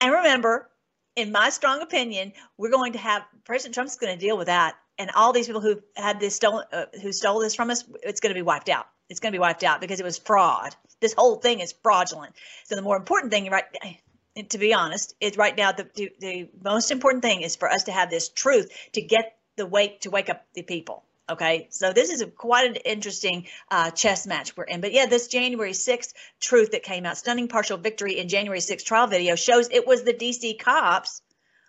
And 0.00 0.12
remember, 0.12 0.70
in 1.16 1.32
my 1.32 1.50
strong 1.50 1.82
opinion, 1.82 2.32
we're 2.56 2.70
going 2.70 2.92
to 2.92 2.98
have 2.98 3.22
President 3.44 3.74
Trump's 3.74 3.96
going 3.96 4.16
to 4.16 4.24
deal 4.24 4.38
with 4.38 4.46
that, 4.46 4.76
and 4.98 5.10
all 5.16 5.32
these 5.32 5.46
people 5.46 5.60
who 5.60 5.80
had 5.96 6.20
this 6.20 6.36
stolen, 6.36 6.64
uh, 6.72 6.86
who 7.02 7.12
stole 7.12 7.40
this 7.40 7.56
from 7.56 7.70
us, 7.70 7.84
it's 8.04 8.20
going 8.20 8.30
to 8.30 8.38
be 8.38 8.42
wiped 8.42 8.68
out. 8.68 8.86
It's 9.08 9.20
going 9.20 9.32
to 9.32 9.36
be 9.36 9.40
wiped 9.40 9.64
out 9.64 9.80
because 9.80 9.98
it 9.98 10.04
was 10.04 10.16
fraud 10.16 10.74
this 11.02 11.12
whole 11.12 11.36
thing 11.36 11.60
is 11.60 11.74
fraudulent. 11.82 12.34
So 12.64 12.76
the 12.76 12.82
more 12.82 12.96
important 12.96 13.30
thing, 13.30 13.50
right, 13.50 13.64
to 14.48 14.58
be 14.58 14.72
honest, 14.72 15.14
is 15.20 15.36
right 15.36 15.54
now 15.54 15.72
the, 15.72 15.88
the, 15.94 16.12
the 16.18 16.48
most 16.64 16.90
important 16.90 17.22
thing 17.22 17.42
is 17.42 17.56
for 17.56 17.70
us 17.70 17.84
to 17.84 17.92
have 17.92 18.08
this 18.08 18.30
truth 18.30 18.70
to 18.92 19.02
get 19.02 19.36
the 19.56 19.66
wake 19.66 20.00
to 20.00 20.10
wake 20.10 20.30
up 20.30 20.46
the 20.54 20.62
people. 20.62 21.04
Okay, 21.28 21.68
so 21.70 21.92
this 21.92 22.10
is 22.10 22.20
a, 22.20 22.26
quite 22.26 22.68
an 22.68 22.76
interesting 22.76 23.46
uh, 23.70 23.90
chess 23.90 24.26
match 24.26 24.56
we're 24.56 24.64
in. 24.64 24.80
But 24.80 24.92
yeah, 24.92 25.06
this 25.06 25.28
January 25.28 25.72
6th 25.72 26.12
truth 26.40 26.72
that 26.72 26.82
came 26.82 27.06
out, 27.06 27.16
stunning 27.16 27.48
partial 27.48 27.78
victory 27.78 28.18
in 28.18 28.28
January 28.28 28.58
6th 28.58 28.84
trial 28.84 29.06
video 29.06 29.36
shows 29.36 29.68
it 29.70 29.86
was 29.86 30.02
the 30.02 30.14
DC 30.14 30.58
cops 30.58 31.22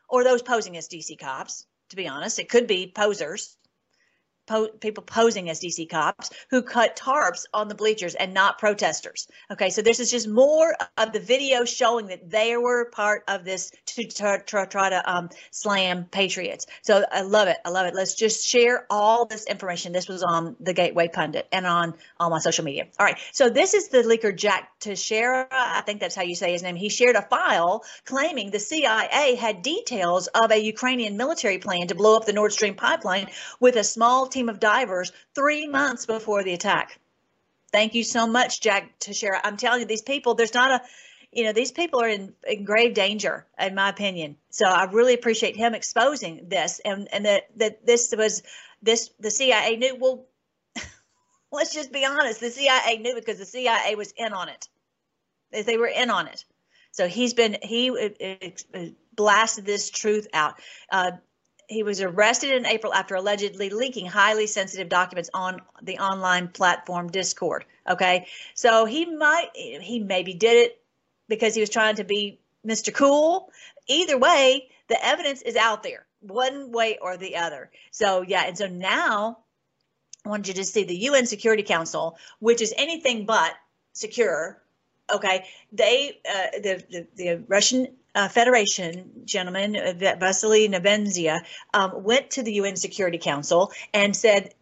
or 0.10 0.24
those 0.24 0.42
posing 0.42 0.76
as 0.78 0.88
DC 0.88 1.20
cops. 1.20 1.66
To 1.90 1.96
be 1.96 2.08
honest, 2.08 2.40
it 2.40 2.50
could 2.50 2.66
be 2.66 2.92
posers 2.94 3.56
po- 4.46 4.70
people 4.80 5.04
posing 5.04 5.50
as 5.50 5.60
DC 5.60 5.90
cops 5.90 6.30
who 6.50 6.62
cut 6.62 6.96
tarps 6.96 7.46
on 7.54 7.68
the 7.68 7.76
bleachers 7.76 8.16
and 8.16 8.34
not 8.34 8.60
protesters. 8.60 9.28
Okay, 9.52 9.70
so 9.70 9.82
this 9.82 10.00
is 10.00 10.12
just 10.12 10.28
more 10.28 10.76
of 10.98 11.12
the 11.12 11.20
video 11.20 11.66
showing 11.66 12.08
that 12.08 12.30
they 12.30 12.58
were 12.58 12.86
part 12.86 13.24
of 13.28 13.46
this 13.46 13.72
to 13.86 14.04
try, 14.06 14.38
try, 14.38 14.66
try 14.66 14.90
to 14.90 15.12
um, 15.12 15.30
slam 15.52 16.06
patriots. 16.06 16.66
So 16.82 17.06
I 17.12 17.22
love 17.22 17.48
it. 17.48 17.58
I 17.66 17.70
love 17.70 17.86
it. 17.86 17.96
Let's 17.96 18.16
just 18.16 18.46
share 18.46 18.86
all 18.90 19.26
this 19.26 19.46
information. 19.46 19.94
This 19.94 20.08
was 20.08 20.24
on 20.24 20.56
the 20.60 20.74
Gateway 20.74 21.08
Pundit 21.08 21.48
and 21.52 21.66
on 21.66 21.94
all 22.20 22.30
my 22.30 22.40
social 22.40 22.66
media. 22.66 22.88
All 23.00 23.06
right, 23.06 23.18
so 23.32 23.50
this 23.50 23.74
is 23.74 23.90
the 23.90 24.00
leaker 24.00 24.36
Jack 24.36 24.80
Teixeira. 24.80 25.48
I 25.52 25.82
think 25.82 26.00
that's 26.00 26.16
how 26.16 26.24
you 26.24 26.36
say 26.36 26.52
his 26.52 26.64
name. 26.64 26.76
He 26.76 26.90
shared 26.90 27.16
a 27.16 27.22
file 27.22 27.84
claiming 28.06 28.52
the 28.52 28.60
CIA 28.60 29.36
had 29.36 29.62
details 29.62 30.28
of 30.28 30.52
a 30.52 30.58
Ukrainian 30.58 31.18
military 31.18 31.58
plan 31.58 31.88
to 31.88 31.96
blow 31.96 32.16
up 32.16 32.26
the 32.26 32.34
Nord 32.34 32.54
Stream 32.54 32.76
pipeline 32.76 33.28
with 33.60 33.76
a 33.76 33.84
small 33.84 34.28
team 34.34 34.50
of 34.50 34.60
divers 34.60 35.12
three 35.36 35.68
months 35.68 36.06
before 36.06 36.44
the 36.44 36.54
attack. 36.54 37.00
Thank 37.72 37.96
you 37.96 38.04
so 38.04 38.28
much, 38.28 38.62
Jack 38.62 39.00
Teixeira. 39.00 39.42
I'm 39.44 39.58
telling 39.58 39.82
you, 39.82 39.86
these 39.86 40.02
people, 40.02 40.36
there's 40.36 40.54
not 40.54 40.72
a, 40.72 40.86
you 41.32 41.44
know, 41.44 41.54
these 41.54 41.72
people 41.72 42.02
are 42.02 42.08
in, 42.08 42.34
in 42.48 42.64
grave 42.64 42.94
danger, 42.94 43.48
in 43.60 43.74
my 43.74 43.90
opinion. 43.90 44.38
So 44.52 44.66
I 44.66 44.84
really 44.92 45.16
appreciate 45.16 45.56
him 45.56 45.74
exposing 45.74 46.50
this 46.50 46.80
and, 46.86 47.08
and 47.12 47.26
that, 47.26 47.50
that 47.58 47.86
this 47.86 48.14
was, 48.16 48.44
this, 48.84 49.10
the 49.20 49.32
CIA 49.32 49.78
knew, 49.78 49.96
well, 50.00 50.26
let's 51.52 51.74
just 51.74 51.92
be 51.92 52.06
honest. 52.06 52.40
The 52.40 52.52
CIA 52.52 52.98
knew 52.98 53.16
because 53.16 53.40
the 53.40 53.46
CIA 53.46 53.96
was 53.96 54.14
in 54.16 54.34
on 54.34 54.50
it. 54.50 54.68
They 55.52 55.78
were 55.78 55.88
in 55.88 56.12
on 56.12 56.28
it. 56.28 56.46
So 56.92 57.08
he's 57.08 57.34
been, 57.34 57.58
he 57.64 57.92
blasted 59.16 59.66
this 59.66 59.90
truth 59.90 60.28
out. 60.32 60.60
Uh, 60.92 61.12
he 61.68 61.84
was 61.84 62.02
arrested 62.02 62.52
in 62.52 62.66
April 62.66 62.94
after 62.94 63.16
allegedly 63.16 63.70
leaking 63.70 64.06
highly 64.06 64.48
sensitive 64.48 64.90
documents 64.90 65.30
on 65.34 65.62
the 65.82 66.00
online 66.00 66.48
platform 66.48 67.10
Discord. 67.10 67.66
Okay, 67.90 68.28
so 68.54 68.86
he 68.86 69.06
might 69.06 69.50
he 69.54 70.00
maybe 70.00 70.34
did 70.34 70.58
it 70.58 70.82
because 71.28 71.56
he 71.56 71.62
was 71.62 71.70
trying 71.70 71.96
to 71.96 72.04
be 72.04 72.40
Mr. 72.66 72.94
Cool. 72.94 73.50
Either 73.88 74.18
way, 74.18 74.70
the 74.88 75.06
evidence 75.06 75.42
is 75.42 75.56
out 75.56 75.84
there. 75.84 76.06
one 76.22 76.72
way 76.72 76.98
or 77.02 77.18
the 77.18 77.36
other. 77.36 77.70
So 77.92 78.22
yeah, 78.22 78.44
and 78.46 78.58
so 78.58 78.68
now 78.68 79.40
I 80.26 80.30
wanted 80.30 80.48
you 80.50 80.54
to 80.56 80.64
see 80.64 80.84
the 80.86 80.96
UN 81.10 81.26
Security 81.26 81.64
Council, 81.64 82.18
which 82.40 82.62
is 82.62 82.74
anything 82.78 83.26
but 83.26 83.54
secure. 83.92 84.62
Okay, 85.14 85.46
they 85.72 86.20
uh, 86.30 86.60
the, 86.62 86.84
the 86.90 87.08
the 87.16 87.44
Russian 87.48 87.88
uh, 88.16 88.28
Federation 88.28 89.24
gentleman 89.26 89.76
uh, 89.76 89.94
Vasily 90.20 90.68
Nebenzia 90.70 91.42
um, 91.74 92.04
went 92.04 92.32
to 92.32 92.44
the 92.44 92.54
UN 92.54 92.76
Security 92.76 93.18
Council 93.18 93.72
and 93.94 94.16
said 94.16 94.54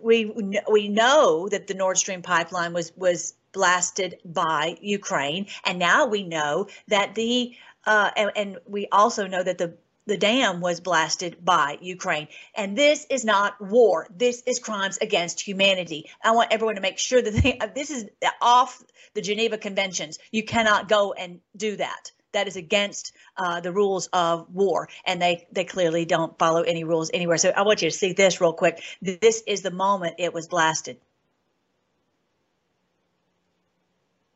we 0.00 0.32
we 0.70 0.88
know 0.88 1.48
that 1.48 1.66
the 1.66 1.74
Nord 1.74 1.98
Stream 1.98 2.22
pipeline 2.22 2.72
was 2.72 2.92
was 2.96 3.34
blasted 3.52 4.18
by 4.24 4.76
Ukraine, 4.80 5.46
and 5.64 5.78
now 5.78 6.06
we 6.06 6.22
know 6.22 6.68
that 6.88 7.14
the 7.14 7.56
uh, 7.86 8.10
and, 8.16 8.30
and 8.36 8.58
we 8.66 8.86
also 8.92 9.26
know 9.26 9.42
that 9.42 9.58
the 9.58 9.74
the 10.06 10.16
dam 10.16 10.60
was 10.60 10.80
blasted 10.80 11.44
by 11.44 11.76
Ukraine. 11.82 12.28
And 12.54 12.76
this 12.78 13.06
is 13.10 13.26
not 13.26 13.60
war. 13.60 14.06
This 14.16 14.42
is 14.46 14.58
crimes 14.58 14.96
against 15.02 15.38
humanity. 15.38 16.08
I 16.24 16.30
want 16.30 16.50
everyone 16.50 16.76
to 16.76 16.80
make 16.80 16.98
sure 16.98 17.20
that 17.20 17.34
they, 17.34 17.60
this 17.74 17.90
is 17.90 18.06
off 18.40 18.82
the 19.12 19.20
Geneva 19.20 19.58
Conventions. 19.58 20.18
You 20.32 20.44
cannot 20.44 20.88
go 20.88 21.12
and 21.12 21.40
do 21.54 21.76
that. 21.76 22.10
That 22.32 22.46
is 22.46 22.56
against 22.56 23.12
uh, 23.36 23.60
the 23.60 23.72
rules 23.72 24.08
of 24.12 24.54
war, 24.54 24.88
and 25.06 25.20
they 25.20 25.46
they 25.50 25.64
clearly 25.64 26.04
don't 26.04 26.38
follow 26.38 26.62
any 26.62 26.84
rules 26.84 27.10
anywhere. 27.14 27.38
So 27.38 27.50
I 27.50 27.62
want 27.62 27.80
you 27.80 27.90
to 27.90 27.96
see 27.96 28.12
this 28.12 28.40
real 28.40 28.52
quick. 28.52 28.82
This 29.00 29.42
is 29.46 29.62
the 29.62 29.70
moment 29.70 30.16
it 30.18 30.34
was 30.34 30.46
blasted. 30.46 30.98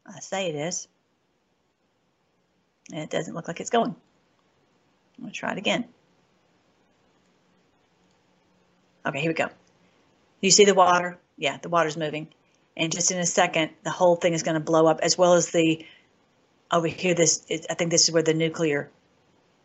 I 0.06 0.20
say 0.20 0.48
it 0.48 0.54
is. 0.54 0.88
And 2.92 3.00
it 3.00 3.10
doesn't 3.10 3.34
look 3.34 3.48
like 3.48 3.60
it's 3.60 3.70
going. 3.70 3.94
I'm 5.18 5.26
to 5.26 5.32
try 5.32 5.52
it 5.52 5.58
again. 5.58 5.86
Okay, 9.06 9.20
here 9.20 9.30
we 9.30 9.34
go. 9.34 9.48
You 10.40 10.50
see 10.50 10.64
the 10.64 10.74
water? 10.74 11.18
Yeah, 11.36 11.58
the 11.58 11.68
water's 11.68 11.96
moving. 11.96 12.28
And 12.76 12.90
just 12.90 13.10
in 13.10 13.18
a 13.18 13.26
second, 13.26 13.70
the 13.84 13.90
whole 13.90 14.16
thing 14.16 14.32
is 14.32 14.42
going 14.42 14.54
to 14.54 14.60
blow 14.60 14.86
up, 14.86 15.00
as 15.02 15.16
well 15.16 15.34
as 15.34 15.50
the 15.50 15.84
over 16.72 16.88
here. 16.88 17.14
This 17.14 17.44
I 17.70 17.74
think 17.74 17.90
this 17.92 18.04
is 18.04 18.12
where 18.12 18.22
the 18.24 18.34
nuclear 18.34 18.90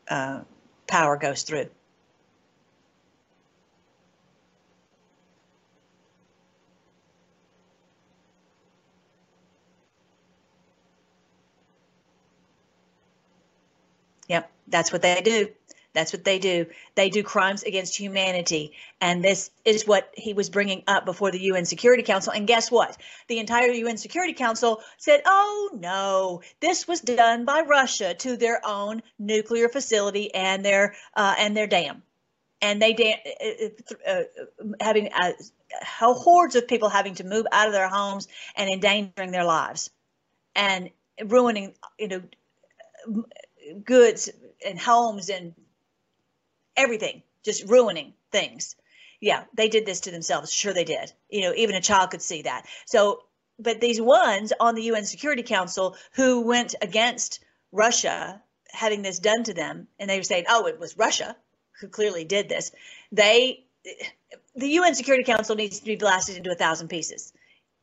uh, 0.10 0.41
power 0.88 1.17
goes 1.17 1.43
through. 1.43 1.67
Yep, 14.30 14.52
that's 14.67 14.91
what 14.93 15.02
they 15.04 15.22
do. 15.22 15.50
That's 15.98 16.14
what 16.14 16.24
they 16.24 16.38
do. 16.38 16.68
They 16.94 17.10
do 17.10 17.24
crimes 17.24 17.64
against 17.64 17.98
humanity. 17.98 18.74
And 19.02 19.24
this 19.24 19.50
is 19.66 19.88
what 19.88 20.14
he 20.16 20.32
was 20.32 20.48
bringing 20.48 20.84
up 20.86 21.06
before 21.06 21.32
the 21.32 21.42
UN 21.42 21.66
Security 21.66 22.04
Council. 22.04 22.32
And 22.32 22.46
guess 22.46 22.70
what? 22.70 22.96
The 23.28 23.40
entire 23.40 23.72
UN 23.72 23.98
Security 23.98 24.34
Council 24.34 24.80
said, 25.00 25.24
oh, 25.26 25.72
no, 25.74 26.44
this 26.60 26.88
was 26.88 27.02
done 27.02 27.46
by 27.46 27.62
Russia 27.62 28.14
to 28.14 28.38
their 28.38 28.62
own 28.64 29.02
nuclear 29.18 29.70
facility 29.70 30.32
and 30.36 30.64
their, 30.64 30.94
uh, 31.16 31.34
and 31.40 31.58
their 31.58 31.66
dam. 31.66 32.04
And 32.62 32.80
they 32.80 32.94
da- 32.94 33.24
uh, 34.08 34.12
uh, 34.12 34.24
having 34.80 35.10
uh, 35.12 35.32
hordes 35.82 36.56
of 36.56 36.68
people 36.68 36.90
having 36.90 37.16
to 37.16 37.24
move 37.24 37.48
out 37.52 37.66
of 37.66 37.74
their 37.74 37.90
homes 37.90 38.28
and 38.56 38.70
endangering 38.70 39.32
their 39.32 39.46
lives 39.46 39.90
and 40.56 40.92
ruining, 41.26 41.74
you 41.98 42.08
know, 42.08 42.22
goods 43.84 44.30
and 44.64 44.80
homes 44.80 45.30
and 45.30 45.56
everything, 46.78 47.24
just 47.44 47.68
ruining 47.68 48.13
things. 48.32 48.76
Yeah, 49.20 49.44
they 49.54 49.68
did 49.68 49.86
this 49.86 50.02
to 50.02 50.12
themselves. 50.12 50.54
Sure, 50.54 50.74
they 50.74 50.84
did. 50.84 51.12
You 51.30 51.42
know, 51.42 51.54
even 51.56 51.76
a 51.76 51.82
child 51.82 52.12
could 52.12 52.22
see 52.22 52.44
that. 52.44 52.66
So, 52.86 53.24
but 53.60 53.82
these 53.82 54.00
ones 54.00 54.54
on 54.60 54.76
the 54.76 54.84
UN 54.84 55.06
Security 55.06 55.44
Council 55.44 55.96
who 56.13 56.42
went 56.42 56.76
against 56.82 57.44
Russia 57.72 58.42
having 58.72 59.02
this 59.02 59.20
done 59.20 59.44
to 59.46 59.54
them, 59.54 59.88
and 60.00 60.10
they 60.10 60.18
were 60.18 60.24
saying, 60.24 60.46
oh, 60.48 60.68
it 60.68 60.80
was 60.80 60.98
Russia 60.98 61.36
who 61.80 61.88
clearly 61.88 62.24
did 62.24 62.48
this. 62.48 62.72
They, 63.12 63.66
the 64.56 64.70
UN 64.70 64.94
Security 64.94 65.24
Council 65.24 65.56
needs 65.56 65.80
to 65.80 65.86
be 65.86 65.96
blasted 65.96 66.38
into 66.38 66.52
a 66.52 66.56
thousand 66.56 66.90
pieces. 66.90 67.34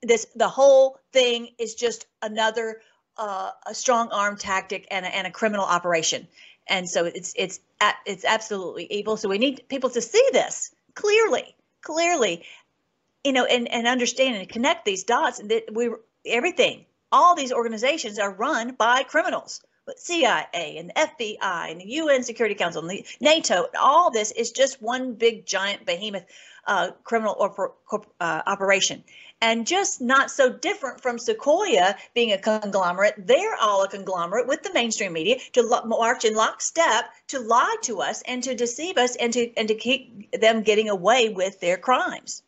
This, 0.02 0.26
the 0.37 0.48
whole 0.48 0.98
thing 1.12 1.48
is 1.59 1.74
just 1.74 2.07
another 2.22 2.80
uh, 3.16 3.50
a 3.66 3.74
strong 3.74 4.11
arm 4.11 4.37
tactic 4.37 4.87
and 4.90 5.07
a, 5.07 5.14
and 5.14 5.26
a 5.26 5.30
criminal 5.30 5.64
operation. 5.64 6.26
And 6.68 6.88
so 6.88 7.05
it's 7.05 7.35
it's 7.37 7.61
it's 8.07 8.24
absolutely 8.24 8.87
evil. 8.90 9.16
So 9.16 9.29
we 9.29 9.38
need 9.38 9.64
people 9.68 9.90
to 9.90 10.00
see 10.00 10.27
this 10.33 10.74
clearly, 10.94 11.55
clearly, 11.83 12.44
you 13.22 13.33
know, 13.33 13.44
and 13.44 13.68
and 13.68 13.87
understand 13.87 14.37
and 14.37 14.48
connect 14.48 14.85
these 14.85 15.05
dots. 15.05 15.38
And 15.40 15.50
that 15.50 15.72
we 15.72 15.90
everything, 16.27 16.87
all 17.12 17.35
these 17.35 17.53
organizations 17.53 18.18
are 18.18 18.33
run 18.33 18.74
by 18.74 19.03
criminals. 19.03 19.61
But 19.87 20.00
CIA 20.00 20.79
and 20.79 20.88
the 20.88 20.94
FBI 20.94 21.70
and 21.70 21.81
the 21.81 21.87
UN 21.87 22.22
Security 22.22 22.55
Council 22.55 22.81
and 22.81 22.90
the 22.90 23.07
NATO, 23.20 23.66
all 23.79 24.11
this 24.11 24.33
is 24.33 24.50
just 24.50 24.81
one 24.81 25.14
big 25.14 25.44
giant 25.44 25.85
behemoth 25.85 26.24
uh, 26.66 26.90
criminal 27.03 27.37
or, 27.38 27.74
uh, 28.20 28.42
operation 28.46 29.05
and 29.40 29.66
just 29.66 30.00
not 30.00 30.31
so 30.31 30.50
different 30.50 31.00
from 31.00 31.18
Sequoia 31.18 31.96
being 32.14 32.33
a 32.33 32.38
conglomerate. 32.38 33.14
They're 33.18 33.57
all 33.61 33.83
a 33.83 33.88
conglomerate 33.88 34.46
with 34.46 34.62
the 34.62 34.72
mainstream 34.72 35.12
media 35.12 35.37
to 35.53 35.83
march 35.85 36.24
in 36.24 36.35
lockstep 36.35 37.05
to 37.29 37.40
lie 37.40 37.77
to 37.83 38.00
us 38.00 38.22
and 38.22 38.42
to 38.44 38.55
deceive 38.55 38.96
us 38.96 39.16
and 39.16 39.33
to 39.35 39.53
and 39.57 39.68
to 39.68 39.74
keep 39.74 40.33
them 40.33 40.62
getting 40.62 40.88
away 40.88 41.29
with 41.29 41.61
their 41.61 41.77
crimes 41.77 42.42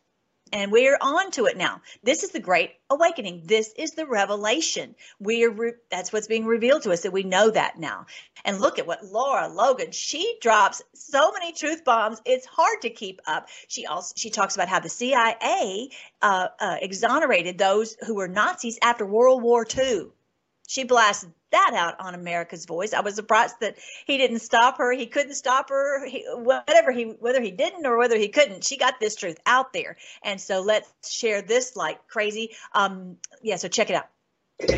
and 0.53 0.71
we're 0.71 0.97
on 0.99 1.31
to 1.31 1.45
it 1.45 1.57
now. 1.57 1.81
This 2.03 2.23
is 2.23 2.31
the 2.31 2.39
great 2.39 2.71
awakening. 2.89 3.43
This 3.45 3.73
is 3.77 3.91
the 3.91 4.05
revelation. 4.05 4.95
We're 5.19 5.51
re- 5.51 5.73
that's 5.89 6.11
what's 6.13 6.27
being 6.27 6.45
revealed 6.45 6.83
to 6.83 6.91
us 6.91 7.01
that 7.01 7.13
we 7.13 7.23
know 7.23 7.49
that 7.49 7.79
now. 7.79 8.05
And 8.45 8.59
look 8.59 8.79
at 8.79 8.87
what 8.87 9.05
Lara 9.05 9.47
Logan 9.47 9.91
she 9.91 10.37
drops 10.41 10.81
so 10.93 11.31
many 11.31 11.53
truth 11.53 11.83
bombs. 11.83 12.21
It's 12.25 12.45
hard 12.45 12.81
to 12.81 12.89
keep 12.89 13.21
up. 13.27 13.49
She 13.67 13.85
also 13.85 14.13
she 14.15 14.29
talks 14.29 14.55
about 14.55 14.69
how 14.69 14.79
the 14.79 14.89
cia 14.89 15.89
uh, 16.21 16.47
uh, 16.59 16.77
exonerated 16.81 17.57
those 17.57 17.95
who 18.05 18.15
were 18.15 18.27
nazis 18.27 18.79
after 18.81 19.05
world 19.05 19.41
war 19.43 19.65
ii 19.77 20.03
she 20.67 20.83
blasts 20.83 21.25
that 21.51 21.73
out 21.75 21.99
on 21.99 22.15
America's 22.15 22.65
Voice. 22.65 22.93
I 22.93 23.01
was 23.01 23.15
surprised 23.15 23.55
that 23.61 23.77
he 24.05 24.17
didn't 24.17 24.39
stop 24.39 24.77
her. 24.77 24.91
He 24.91 25.07
couldn't 25.07 25.35
stop 25.35 25.69
her. 25.69 26.05
He, 26.05 26.25
whatever 26.33 26.91
he, 26.91 27.05
whether 27.05 27.41
he 27.41 27.51
didn't 27.51 27.85
or 27.85 27.97
whether 27.97 28.17
he 28.17 28.29
couldn't, 28.29 28.63
she 28.63 28.77
got 28.77 28.99
this 28.99 29.15
truth 29.15 29.37
out 29.45 29.73
there. 29.73 29.97
And 30.23 30.39
so 30.39 30.61
let's 30.61 31.11
share 31.11 31.41
this 31.41 31.75
like 31.75 32.07
crazy. 32.07 32.55
Um, 32.73 33.17
yeah. 33.41 33.55
So 33.57 33.67
check 33.67 33.89
it 33.89 33.95
out. 33.95 34.07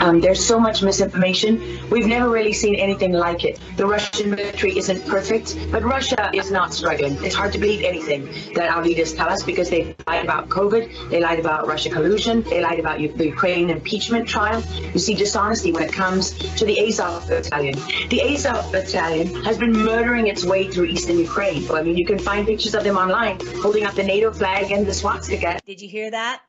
Um, 0.01 0.19
there's 0.19 0.45
so 0.45 0.59
much 0.59 0.83
misinformation. 0.83 1.79
We've 1.89 2.05
never 2.05 2.29
really 2.29 2.51
seen 2.51 2.75
anything 2.75 3.13
like 3.13 3.45
it. 3.45 3.61
The 3.77 3.85
Russian 3.85 4.31
military 4.31 4.77
isn't 4.77 5.07
perfect, 5.07 5.57
but 5.71 5.83
Russia 5.83 6.29
is 6.33 6.51
not 6.51 6.73
struggling. 6.73 7.15
It's 7.23 7.33
hard 7.33 7.53
to 7.53 7.59
believe 7.59 7.85
anything 7.85 8.27
that 8.55 8.69
our 8.69 8.83
leaders 8.83 9.13
tell 9.13 9.29
us 9.29 9.41
because 9.41 9.69
they 9.69 9.95
lied 10.05 10.25
about 10.25 10.49
COVID, 10.49 11.09
they 11.09 11.21
lied 11.21 11.39
about 11.39 11.65
Russia 11.65 11.89
collusion, 11.89 12.43
they 12.43 12.61
lied 12.61 12.79
about 12.79 12.97
the 12.97 13.25
Ukraine 13.25 13.69
impeachment 13.69 14.27
trial. 14.27 14.61
You 14.93 14.99
see 14.99 15.13
dishonesty 15.13 15.71
when 15.71 15.83
it 15.83 15.93
comes 15.93 16.31
to 16.57 16.65
the 16.65 16.77
Azov 16.85 17.29
battalion. 17.29 17.75
The 18.09 18.21
Azov 18.33 18.73
battalion 18.73 19.27
has 19.45 19.57
been 19.57 19.71
murdering 19.71 20.27
its 20.27 20.43
way 20.43 20.69
through 20.69 20.85
eastern 20.85 21.17
Ukraine. 21.19 21.71
I 21.71 21.83
mean, 21.83 21.97
you 21.97 22.05
can 22.05 22.19
find 22.19 22.45
pictures 22.45 22.75
of 22.75 22.83
them 22.83 22.97
online 22.97 23.39
holding 23.61 23.85
up 23.85 23.93
the 23.93 24.03
NATO 24.03 24.33
flag 24.33 24.71
and 24.71 24.85
the 24.85 24.93
swastika. 24.93 25.61
Did 25.65 25.81
you 25.81 25.87
hear 25.87 26.11
that? 26.11 26.41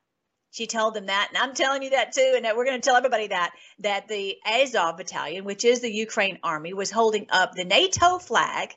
She 0.53 0.67
told 0.67 0.95
them 0.95 1.07
that, 1.07 1.29
and 1.29 1.39
I'm 1.39 1.55
telling 1.55 1.83
you 1.83 1.91
that 1.91 2.13
too, 2.13 2.33
and 2.35 2.45
that 2.45 2.57
we're 2.57 2.65
going 2.65 2.81
to 2.81 2.85
tell 2.85 2.97
everybody 2.97 3.29
that 3.29 3.53
that 3.81 4.09
the 4.09 4.37
Azov 4.45 4.97
battalion, 4.97 5.45
which 5.45 5.65
is 5.65 5.81
the 5.81 5.93
Ukraine 5.93 6.39
army, 6.43 6.75
was 6.75 6.91
holding 6.91 7.27
up 7.31 7.55
the 7.55 7.65
NATO 7.65 8.19
flag, 8.19 8.75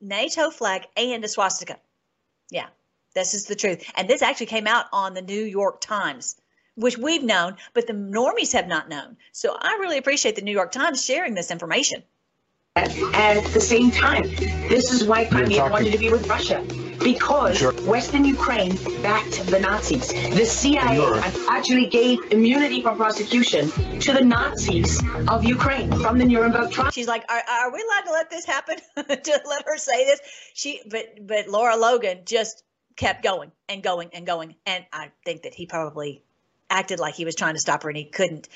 NATO 0.00 0.50
flag, 0.50 0.86
and 0.96 1.22
a 1.24 1.28
swastika. 1.28 1.78
Yeah, 2.50 2.68
this 3.14 3.34
is 3.34 3.44
the 3.44 3.54
truth, 3.54 3.84
and 3.96 4.08
this 4.08 4.22
actually 4.22 4.46
came 4.46 4.66
out 4.66 4.86
on 4.92 5.12
the 5.12 5.22
New 5.22 5.42
York 5.42 5.82
Times, 5.82 6.36
which 6.74 6.96
we've 6.96 7.22
known, 7.22 7.58
but 7.74 7.86
the 7.86 7.92
normies 7.92 8.54
have 8.54 8.66
not 8.66 8.88
known. 8.88 9.18
So 9.32 9.54
I 9.54 9.76
really 9.78 9.98
appreciate 9.98 10.36
the 10.36 10.42
New 10.42 10.52
York 10.52 10.72
Times 10.72 11.04
sharing 11.04 11.34
this 11.34 11.50
information. 11.50 12.02
And 12.74 12.90
at 13.14 13.44
the 13.52 13.60
same 13.60 13.90
time, 13.90 14.22
this 14.22 14.92
is 14.92 15.04
why 15.04 15.26
Crimea 15.26 15.68
wanted 15.68 15.92
to 15.92 15.98
be 15.98 16.10
with 16.10 16.26
Russia 16.26 16.64
because 17.04 17.58
sure. 17.58 17.72
Western 17.82 18.24
Ukraine 18.24 18.76
backed 19.02 19.44
the 19.46 19.60
Nazis. 19.60 20.08
The 20.08 20.46
CIA 20.46 21.20
actually 21.50 21.86
gave 21.86 22.18
immunity 22.32 22.80
from 22.80 22.96
prosecution 22.96 23.70
to 24.00 24.12
the 24.12 24.24
Nazis 24.24 25.02
of 25.28 25.44
Ukraine 25.44 25.92
from 26.00 26.16
the 26.18 26.24
Nuremberg 26.24 26.70
trial. 26.70 26.90
She's 26.90 27.08
like, 27.08 27.24
are, 27.28 27.42
are 27.46 27.72
we 27.72 27.82
allowed 27.82 28.06
to 28.06 28.12
let 28.12 28.30
this 28.30 28.46
happen? 28.46 28.76
to 28.96 29.40
let 29.46 29.64
her 29.66 29.76
say 29.76 30.06
this? 30.06 30.20
She, 30.54 30.80
but 30.88 31.26
but 31.26 31.48
Lara 31.48 31.76
Logan 31.76 32.20
just 32.24 32.64
kept 32.96 33.22
going 33.22 33.52
and 33.68 33.82
going 33.82 34.10
and 34.14 34.24
going, 34.24 34.54
and 34.64 34.86
I 34.92 35.10
think 35.24 35.42
that 35.42 35.52
he 35.52 35.66
probably 35.66 36.22
acted 36.70 36.98
like 37.00 37.14
he 37.14 37.24
was 37.24 37.34
trying 37.34 37.54
to 37.54 37.60
stop 37.60 37.82
her 37.82 37.90
and 37.90 37.98
he 37.98 38.04
couldn't. 38.04 38.48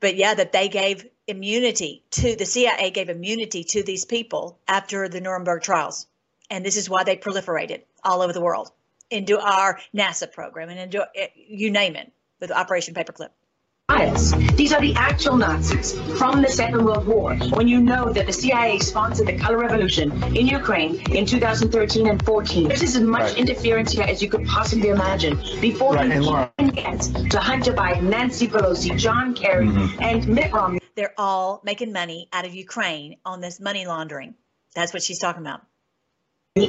But 0.00 0.16
yeah, 0.16 0.34
that 0.34 0.52
they 0.52 0.68
gave 0.68 1.06
immunity 1.26 2.04
to 2.10 2.36
the 2.36 2.46
CIA 2.46 2.90
gave 2.90 3.08
immunity 3.08 3.64
to 3.64 3.82
these 3.82 4.04
people 4.04 4.58
after 4.66 5.08
the 5.08 5.20
Nuremberg 5.20 5.62
trials 5.62 6.06
And 6.50 6.64
this 6.64 6.76
is 6.76 6.88
why 6.88 7.04
they 7.04 7.16
proliferated 7.16 7.82
all 8.02 8.22
over 8.22 8.32
the 8.32 8.40
world 8.40 8.70
into 9.10 9.38
our 9.38 9.80
NASA 9.94 10.30
program 10.32 10.70
and 10.70 10.78
into 10.78 11.06
eh, 11.14 11.28
you 11.36 11.70
name 11.70 11.96
it 11.96 12.12
with 12.40 12.50
Operation 12.50 12.94
Paperclip. 12.94 13.30
Bias. 13.92 14.32
These 14.54 14.74
are 14.74 14.82
the 14.82 14.94
actual 14.96 15.38
Nazis 15.38 15.98
from 16.18 16.42
the 16.42 16.48
Second 16.48 16.84
World 16.84 17.06
War. 17.06 17.34
When 17.54 17.66
you 17.66 17.80
know 17.80 18.12
that 18.12 18.26
the 18.26 18.32
CIA 18.34 18.78
sponsored 18.80 19.26
the 19.26 19.38
color 19.38 19.56
revolution 19.56 20.12
in 20.36 20.46
Ukraine 20.46 21.00
in 21.10 21.24
2013 21.24 22.06
and 22.06 22.22
14, 22.26 22.68
this 22.68 22.82
is 22.82 22.96
as 22.96 23.02
much 23.02 23.22
Right. 23.30 23.38
interference 23.38 23.92
here 23.92 24.04
as 24.04 24.20
you 24.22 24.28
could 24.28 24.46
possibly 24.46 24.90
imagine. 24.90 25.38
Before 25.62 25.94
Right, 25.94 26.06
you 26.06 26.12
and 26.12 26.26
Lara- 26.26 26.52
even 26.58 26.74
get 26.74 27.00
to 27.30 27.38
Hunter 27.40 27.72
Biden, 27.72 28.02
Nancy 28.02 28.46
Pelosi, 28.46 28.94
John 28.98 29.32
Kerry, 29.34 29.68
Mm-hmm. 29.68 30.02
and 30.02 30.28
Mitt 30.28 30.52
Romney. 30.52 30.80
They're 30.94 31.14
all 31.16 31.62
making 31.64 31.90
money 31.94 32.28
out 32.34 32.44
of 32.44 32.52
Ukraine 32.54 33.16
on 33.24 33.40
this 33.40 33.58
money 33.58 33.86
laundering. 33.86 34.34
That's 34.74 34.92
what 34.92 35.02
she's 35.02 35.18
talking 35.18 35.40
about. 35.40 35.62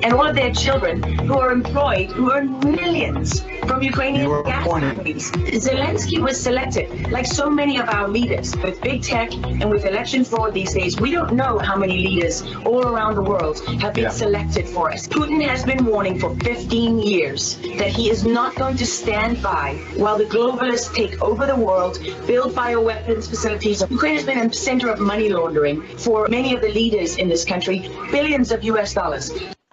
And 0.04 0.14
all 0.14 0.28
of 0.28 0.36
their 0.36 0.54
children 0.54 1.02
who 1.28 1.36
are 1.44 1.52
employed, 1.52 2.08
who 2.12 2.32
earn 2.32 2.48
millions 2.60 3.28
from 3.68 3.82
Ukrainian 3.82 4.28
gas 4.44 4.68
pointing- 4.68 4.90
companies. 4.96 5.32
Zelensky 5.70 6.20
was 6.28 6.36
selected, 6.40 6.88
like 7.12 7.26
so 7.26 7.50
many 7.50 7.76
of 7.80 7.88
our 7.90 8.08
leaders, 8.08 8.56
with 8.64 8.82
big 8.82 9.02
tech 9.02 9.30
and 9.34 9.70
with 9.70 9.86
election 9.86 10.24
fraud 10.24 10.54
these 10.54 10.74
days. 10.74 11.00
We 11.00 11.12
don't 11.12 11.34
know 11.34 11.54
how 11.60 11.76
many 11.76 11.98
leaders 12.08 12.44
all 12.66 12.84
around 12.92 13.16
the 13.16 13.22
world 13.32 13.56
have 13.84 13.94
been 13.94 14.10
Yeah. 14.10 14.10
selected 14.26 14.66
for 14.68 14.92
us. 14.92 15.08
Putin 15.08 15.42
has 15.52 15.64
been 15.64 15.86
warning 15.86 16.16
for 16.20 16.30
15 16.50 17.00
years 17.00 17.58
that 17.78 17.92
he 17.98 18.10
is 18.10 18.26
not 18.26 18.56
going 18.56 18.78
to 18.78 18.86
stand 18.86 19.42
by 19.42 19.68
while 19.96 20.18
the 20.18 20.30
globalists 20.36 20.94
take 20.94 21.22
over 21.22 21.46
the 21.46 21.56
world, 21.56 22.00
build 22.28 22.54
bioweapons 22.56 23.30
facilities. 23.30 23.84
Ukraine 23.90 24.16
has 24.16 24.26
been 24.26 24.40
a 24.40 24.54
center 24.54 24.90
of 24.90 25.00
money 25.00 25.30
laundering 25.30 25.82
for 26.06 26.28
many 26.30 26.54
of 26.56 26.62
the 26.62 26.70
leaders 26.70 27.18
in 27.18 27.28
this 27.30 27.44
country, 27.46 27.78
billions 28.12 28.52
of 28.52 28.64
US 28.64 28.94
dollars. 28.94 29.32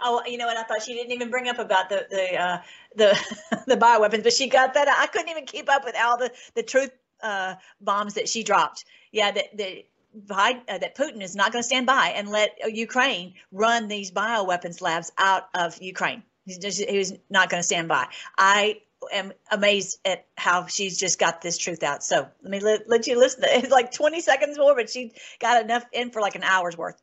Oh, 0.09 0.23
you 0.25 0.39
know 0.39 0.47
what? 0.47 0.57
I 0.57 0.63
thought 0.63 0.83
she 0.83 0.95
didn't 0.95 1.13
even 1.13 1.31
bring 1.31 1.49
up 1.49 1.59
about 1.59 1.89
the 1.89 2.07
the 2.11 2.41
uh, 2.41 2.59
the 2.95 3.63
the 3.67 3.77
bioweapons, 3.77 4.23
but 4.23 4.33
she 4.33 4.49
got 4.49 4.75
that. 4.75 4.89
I 4.89 5.07
couldn't 5.09 5.29
even 5.29 5.47
keep 5.47 5.69
up 5.69 5.85
with 5.85 5.97
all 6.01 6.17
the 6.17 6.31
the 6.55 6.63
truth 6.63 6.91
uh, 7.23 7.57
bombs 7.81 8.15
that 8.15 8.29
she 8.29 8.45
dropped. 8.45 8.85
Yeah, 9.11 9.33
that 9.33 9.57
that 9.59 9.85
Biden, 10.27 10.61
uh, 10.69 10.79
that 10.79 10.97
Putin 10.97 11.23
is 11.23 11.35
not 11.35 11.53
going 11.53 11.63
to 11.63 11.67
stand 11.67 11.87
by 11.87 12.13
and 12.15 12.31
let 12.31 12.57
Ukraine 12.73 13.35
run 13.51 13.89
these 13.89 14.11
bioweapons 14.13 14.81
labs 14.81 15.11
out 15.19 15.49
of 15.55 15.81
Ukraine. 15.83 16.23
He's 16.45 16.59
just 16.59 16.83
he 16.83 16.99
was 16.99 17.13
not 17.29 17.51
going 17.51 17.61
to 17.61 17.67
stand 17.67 17.89
by. 17.89 18.07
I 18.39 18.81
am 19.13 19.33
amazed 19.51 19.99
at 20.05 20.27
how 20.37 20.67
she's 20.67 20.99
just 20.99 21.19
got 21.19 21.43
this 21.43 21.59
truth 21.59 21.83
out. 21.83 22.05
So 22.05 22.29
let 22.43 22.51
me 22.51 22.61
let, 22.61 22.89
let 22.89 23.07
you 23.07 23.19
listen. 23.19 23.43
It's 23.47 23.73
like 23.73 23.93
20 23.93 24.21
seconds 24.21 24.57
more, 24.57 24.75
but 24.75 24.89
she 24.89 25.13
got 25.41 25.63
enough 25.63 25.85
in 25.93 26.11
for 26.11 26.23
like 26.23 26.37
an 26.37 26.45
hour's 26.45 26.79
worth. 26.79 27.01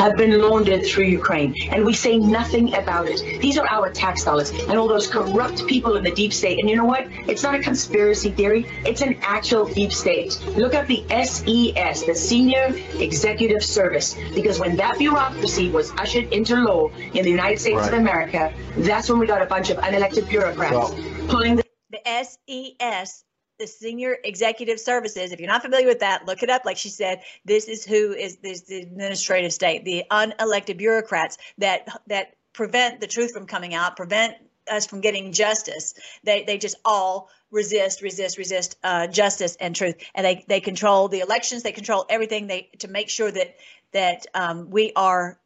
Have 0.00 0.16
been 0.16 0.40
laundered 0.40 0.86
through 0.86 1.04
Ukraine, 1.04 1.54
and 1.70 1.84
we 1.84 1.92
say 1.92 2.16
nothing 2.16 2.74
about 2.74 3.06
it. 3.06 3.20
These 3.42 3.58
are 3.58 3.68
our 3.68 3.90
tax 3.90 4.24
dollars 4.24 4.50
and 4.50 4.78
all 4.78 4.88
those 4.88 5.06
corrupt 5.06 5.66
people 5.66 5.96
in 5.96 6.04
the 6.04 6.10
deep 6.12 6.32
state. 6.32 6.58
And 6.58 6.70
you 6.70 6.76
know 6.76 6.86
what? 6.86 7.06
It's 7.28 7.42
not 7.42 7.54
a 7.54 7.58
conspiracy 7.58 8.30
theory, 8.30 8.64
it's 8.86 9.02
an 9.02 9.16
actual 9.20 9.66
deep 9.66 9.92
state. 9.92 10.40
Look 10.56 10.74
at 10.74 10.86
the 10.86 11.04
SES, 11.10 12.06
the 12.06 12.14
Senior 12.14 12.74
Executive 12.98 13.62
Service, 13.62 14.16
because 14.34 14.58
when 14.58 14.74
that 14.76 14.96
bureaucracy 14.96 15.68
was 15.68 15.90
ushered 15.98 16.32
into 16.32 16.56
law 16.56 16.88
in 17.12 17.22
the 17.22 17.30
United 17.30 17.58
States 17.58 17.86
of 17.86 17.92
America, 17.92 18.54
that's 18.78 19.10
when 19.10 19.18
we 19.18 19.26
got 19.26 19.42
a 19.42 19.46
bunch 19.46 19.68
of 19.68 19.76
unelected 19.78 20.26
bureaucrats 20.30 20.94
pulling 21.28 21.56
the 21.56 21.64
the 21.90 22.00
SES, 22.06 23.24
the 23.60 23.66
Senior 23.66 24.16
Executive 24.24 24.80
Services. 24.80 25.30
If 25.30 25.38
you're 25.38 25.48
not 25.48 25.62
familiar 25.62 25.86
with 25.86 26.00
that, 26.00 26.26
look 26.26 26.42
it 26.42 26.50
up. 26.50 26.64
Like 26.64 26.78
she 26.78 26.88
said, 26.88 27.20
this 27.44 27.68
is 27.68 27.84
who 27.84 28.12
is 28.12 28.38
this 28.38 28.62
the 28.62 28.80
administrative 28.80 29.52
state, 29.52 29.84
the 29.84 30.04
unelected 30.10 30.78
bureaucrats 30.78 31.36
that 31.58 31.86
that 32.08 32.34
prevent 32.52 33.00
the 33.00 33.06
truth 33.06 33.32
from 33.32 33.46
coming 33.46 33.74
out, 33.74 33.96
prevent 33.96 34.34
us 34.68 34.86
from 34.86 35.00
getting 35.00 35.32
justice. 35.32 35.94
They 36.24 36.42
they 36.44 36.58
just 36.58 36.76
all 36.84 37.28
resist, 37.50 38.02
resist, 38.02 38.38
resist 38.38 38.76
uh, 38.82 39.06
justice 39.06 39.56
and 39.60 39.76
truth, 39.76 39.96
and 40.14 40.24
they 40.24 40.44
they 40.48 40.60
control 40.60 41.08
the 41.08 41.20
elections. 41.20 41.62
They 41.62 41.72
control 41.72 42.06
everything. 42.08 42.46
They 42.46 42.70
to 42.78 42.88
make 42.88 43.10
sure 43.10 43.30
that 43.30 43.56
that 43.92 44.26
um, 44.34 44.70
we 44.70 44.92
are 44.96 45.38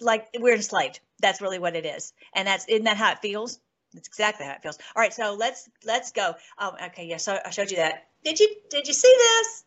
like 0.00 0.28
we're 0.38 0.56
enslaved. 0.56 1.00
That's 1.20 1.40
really 1.40 1.60
what 1.60 1.76
it 1.76 1.86
is, 1.86 2.12
and 2.34 2.48
that's 2.48 2.66
isn't 2.66 2.84
that 2.84 2.96
how 2.96 3.12
it 3.12 3.20
feels? 3.20 3.60
That's 3.94 4.08
exactly 4.08 4.44
how 4.44 4.52
it 4.52 4.62
feels. 4.62 4.78
All 4.94 5.00
right, 5.00 5.14
so 5.14 5.34
let's 5.34 5.68
let's 5.84 6.12
go. 6.12 6.34
Oh, 6.58 6.74
okay, 6.86 7.06
yeah. 7.06 7.16
So 7.16 7.38
I 7.44 7.50
showed 7.50 7.70
you 7.70 7.76
that. 7.78 8.08
Did 8.24 8.40
you 8.40 8.48
did 8.68 8.88
you 8.88 8.92
see 8.92 9.14
this? 9.16 9.64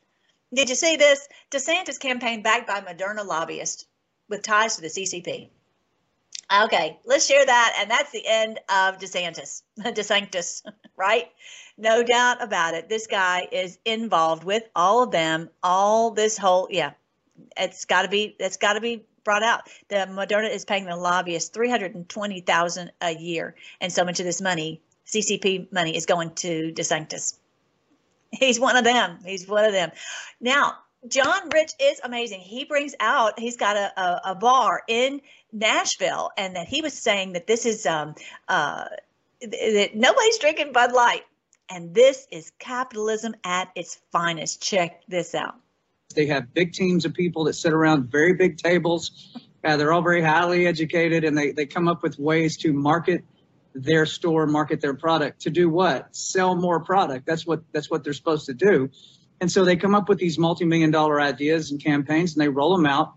Did 0.53 0.69
you 0.69 0.75
see 0.75 0.97
this? 0.97 1.27
DeSantis 1.51 1.99
campaign 1.99 2.41
backed 2.41 2.67
by 2.67 2.81
Moderna 2.81 3.25
lobbyists 3.25 3.85
with 4.29 4.43
ties 4.43 4.75
to 4.75 4.81
the 4.81 4.87
CCP. 4.87 5.49
Okay, 6.63 6.97
let's 7.05 7.25
share 7.25 7.45
that, 7.45 7.77
and 7.79 7.91
that's 7.91 8.11
the 8.11 8.25
end 8.25 8.59
of 8.69 8.97
DeSantis. 8.99 9.63
DeSantis, 9.79 10.63
right? 10.97 11.29
No 11.77 12.03
doubt 12.03 12.41
about 12.41 12.73
it. 12.73 12.87
This 12.87 13.07
guy 13.07 13.47
is 13.51 13.79
involved 13.85 14.43
with 14.43 14.63
all 14.75 15.03
of 15.03 15.11
them. 15.11 15.49
All 15.63 16.11
this 16.11 16.37
whole 16.37 16.67
yeah, 16.69 16.91
it's 17.57 17.85
got 17.85 18.03
to 18.03 18.09
be. 18.09 18.35
It's 18.39 18.57
got 18.57 18.73
to 18.73 18.81
be 18.81 19.05
brought 19.27 19.43
out. 19.43 19.69
The 19.89 20.07
Moderna 20.09 20.49
is 20.49 20.63
paying 20.63 20.85
the 20.85 20.95
lobbyists 20.95 21.49
three 21.49 21.69
hundred 21.69 21.95
and 21.95 22.07
twenty 22.07 22.39
thousand 22.39 22.93
a 23.01 23.13
year, 23.13 23.55
and 23.81 23.91
so 23.91 24.05
much 24.05 24.21
of 24.21 24.25
this 24.25 24.39
money, 24.39 24.81
CCP 25.05 25.69
money, 25.73 25.97
is 25.97 26.05
going 26.05 26.33
to 26.35 26.71
DeSantis. 26.71 27.37
He's 28.31 28.57
one 28.57 28.77
of 28.77 28.85
them. 28.85 29.19
He's 29.25 29.45
one 29.45 29.65
of 29.65 29.73
them. 29.73 29.91
Now, 30.39 30.75
John 31.09 31.49
Rich 31.53 31.73
is 31.77 31.99
amazing. 32.05 32.39
He 32.39 32.63
brings 32.63 32.95
out. 33.01 33.37
He's 33.37 33.57
got 33.57 33.75
a, 33.75 33.99
a, 33.99 34.21
a 34.31 34.35
bar 34.35 34.83
in 34.87 35.19
Nashville, 35.51 36.31
and 36.37 36.55
that 36.55 36.69
he 36.69 36.81
was 36.81 36.93
saying 36.93 37.33
that 37.33 37.47
this 37.47 37.65
is 37.65 37.85
um 37.85 38.15
uh 38.47 38.85
that 39.41 39.89
nobody's 39.93 40.37
drinking 40.37 40.71
Bud 40.71 40.93
Light, 40.93 41.25
and 41.69 41.93
this 41.93 42.27
is 42.31 42.53
capitalism 42.59 43.35
at 43.43 43.71
its 43.75 43.99
finest. 44.13 44.61
Check 44.61 45.01
this 45.09 45.35
out. 45.35 45.55
They 46.17 46.25
have 46.25 46.51
big 46.55 46.73
teams 46.73 47.05
of 47.05 47.13
people 47.13 47.43
that 47.43 47.53
sit 47.53 47.71
around 47.71 48.11
very 48.11 48.33
big 48.33 48.57
tables. 48.57 49.37
Uh, 49.63 49.77
they're 49.77 49.93
all 49.93 50.01
very 50.01 50.23
highly 50.23 50.65
educated 50.65 51.23
and 51.23 51.37
they, 51.37 51.51
they 51.51 51.67
come 51.67 51.87
up 51.87 52.01
with 52.01 52.17
ways 52.17 52.57
to 52.57 52.73
market 52.73 53.23
their 53.75 54.07
store, 54.07 54.47
market 54.47 54.81
their 54.81 54.95
product 54.95 55.41
to 55.41 55.51
do 55.51 55.69
what? 55.69 56.15
Sell 56.15 56.55
more 56.55 56.79
product. 56.79 57.27
That's 57.27 57.45
what 57.45 57.61
that's 57.71 57.91
what 57.91 58.03
they're 58.03 58.13
supposed 58.13 58.47
to 58.47 58.55
do. 58.55 58.89
And 59.39 59.51
so 59.51 59.63
they 59.63 59.75
come 59.75 59.93
up 59.93 60.09
with 60.09 60.17
these 60.17 60.39
multi-million 60.39 60.89
dollar 60.89 61.21
ideas 61.21 61.69
and 61.69 61.81
campaigns 61.81 62.33
and 62.33 62.41
they 62.41 62.49
roll 62.49 62.75
them 62.75 62.87
out 62.87 63.13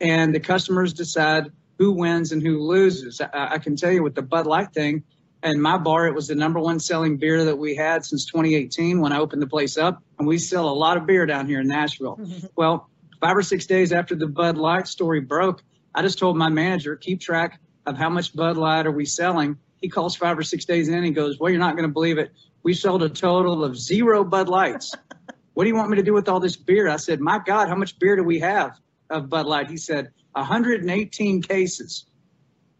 and 0.00 0.32
the 0.32 0.38
customers 0.38 0.92
decide 0.92 1.50
who 1.78 1.90
wins 1.90 2.30
and 2.30 2.40
who 2.40 2.60
loses. 2.60 3.20
I, 3.20 3.54
I 3.54 3.58
can 3.58 3.74
tell 3.74 3.90
you 3.90 4.04
with 4.04 4.14
the 4.14 4.22
Bud 4.22 4.46
Light 4.46 4.72
thing, 4.72 5.02
and 5.44 5.60
my 5.60 5.76
bar, 5.76 6.06
it 6.06 6.14
was 6.14 6.28
the 6.28 6.34
number 6.34 6.58
one 6.58 6.80
selling 6.80 7.18
beer 7.18 7.44
that 7.44 7.56
we 7.56 7.76
had 7.76 8.04
since 8.04 8.24
2018 8.24 8.98
when 8.98 9.12
I 9.12 9.18
opened 9.18 9.42
the 9.42 9.46
place 9.46 9.76
up. 9.76 10.02
And 10.18 10.26
we 10.26 10.38
sell 10.38 10.70
a 10.70 10.72
lot 10.72 10.96
of 10.96 11.06
beer 11.06 11.26
down 11.26 11.46
here 11.46 11.60
in 11.60 11.68
Nashville. 11.68 12.18
well, 12.56 12.88
five 13.20 13.36
or 13.36 13.42
six 13.42 13.66
days 13.66 13.92
after 13.92 14.14
the 14.14 14.26
Bud 14.26 14.56
Light 14.56 14.88
story 14.88 15.20
broke, 15.20 15.62
I 15.94 16.00
just 16.00 16.18
told 16.18 16.38
my 16.38 16.48
manager, 16.48 16.96
keep 16.96 17.20
track 17.20 17.60
of 17.84 17.98
how 17.98 18.08
much 18.08 18.34
Bud 18.34 18.56
Light 18.56 18.86
are 18.86 18.90
we 18.90 19.04
selling. 19.04 19.58
He 19.82 19.88
calls 19.90 20.16
five 20.16 20.38
or 20.38 20.42
six 20.42 20.64
days 20.64 20.88
in. 20.88 21.04
He 21.04 21.10
goes, 21.10 21.38
well, 21.38 21.50
you're 21.50 21.60
not 21.60 21.76
going 21.76 21.86
to 21.86 21.92
believe 21.92 22.16
it. 22.16 22.32
We 22.62 22.72
sold 22.72 23.02
a 23.02 23.10
total 23.10 23.62
of 23.62 23.76
zero 23.76 24.24
Bud 24.24 24.48
Lights. 24.48 24.94
what 25.52 25.64
do 25.64 25.68
you 25.68 25.76
want 25.76 25.90
me 25.90 25.98
to 25.98 26.02
do 26.02 26.14
with 26.14 26.26
all 26.26 26.40
this 26.40 26.56
beer? 26.56 26.88
I 26.88 26.96
said, 26.96 27.20
my 27.20 27.38
God, 27.38 27.68
how 27.68 27.76
much 27.76 27.98
beer 27.98 28.16
do 28.16 28.24
we 28.24 28.38
have 28.38 28.80
of 29.10 29.28
Bud 29.28 29.44
Light? 29.44 29.68
He 29.68 29.76
said, 29.76 30.10
118 30.32 31.42
cases. 31.42 32.06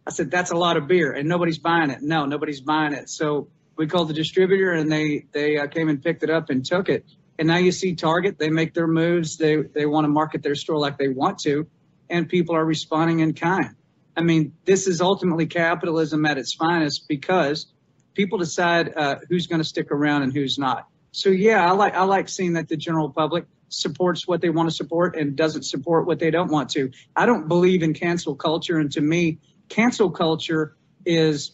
I 0.07 0.11
said, 0.11 0.31
that's 0.31 0.51
a 0.51 0.57
lot 0.57 0.77
of 0.77 0.87
beer 0.87 1.13
and 1.13 1.29
nobody's 1.29 1.59
buying 1.59 1.91
it. 1.91 2.03
No, 2.03 2.27
nobody's 2.27 2.61
buying 2.61 2.93
it. 2.93 3.09
So 3.09 3.49
we 3.77 3.87
called 3.87 4.09
the 4.09 4.15
distributor 4.15 4.73
and 4.73 4.91
they, 4.91 5.27
they 5.33 5.59
uh, 5.59 5.67
came 5.67 5.89
and 5.89 6.03
picked 6.03 6.23
it 6.23 6.31
up 6.31 6.51
and 6.51 6.65
took 6.65 6.89
it. 6.89 7.05
And 7.39 7.49
now 7.49 7.57
you 7.57 7.73
see 7.73 7.95
Target, 7.95 8.39
they 8.39 8.51
make 8.51 8.75
their 8.75 8.87
moves. 8.87 9.37
They, 9.37 9.57
they 9.57 9.87
want 9.87 10.05
to 10.05 10.09
market 10.09 10.43
their 10.43 10.55
store 10.55 10.79
like 10.79 10.99
they 10.99 11.09
want 11.09 11.39
to, 11.41 11.67
and 12.09 12.29
people 12.29 12.55
are 12.55 12.65
responding 12.65 13.21
in 13.21 13.35
kind. 13.35 13.75
I 14.17 14.23
mean, 14.23 14.53
this 14.65 14.87
is 14.87 15.01
ultimately 15.01 15.47
capitalism 15.47 16.25
at 16.27 16.39
its 16.39 16.55
finest 16.55 17.09
because 17.09 17.67
people 18.15 18.39
decide 18.39 18.93
uh, 18.97 19.17
who's 19.29 19.49
going 19.49 19.61
to 19.61 19.65
stick 19.65 19.91
around 19.91 20.23
and 20.23 20.33
who's 20.33 20.59
not. 20.59 20.87
So 21.11 21.31
yeah, 21.31 21.69
I 21.69 21.73
like, 21.73 21.95
I 21.95 22.05
like 22.05 22.29
seeing 22.29 22.53
that 22.53 22.69
the 22.69 22.77
general 22.77 23.11
public 23.11 23.47
supports 23.69 24.29
what 24.29 24.41
they 24.41 24.51
want 24.51 24.69
to 24.69 24.75
support 24.75 25.17
and 25.17 25.35
doesn't 25.35 25.65
support 25.65 26.07
what 26.07 26.21
they 26.21 26.31
don't 26.31 26.51
want 26.51 26.71
to. 26.71 26.93
I 27.17 27.27
don't 27.27 27.49
believe 27.49 27.83
in 27.83 27.95
cancel 27.95 28.37
culture. 28.37 28.79
And 28.79 28.93
to 28.93 29.01
me, 29.01 29.39
cancel 29.69 30.11
culture 30.11 30.77
is 31.07 31.53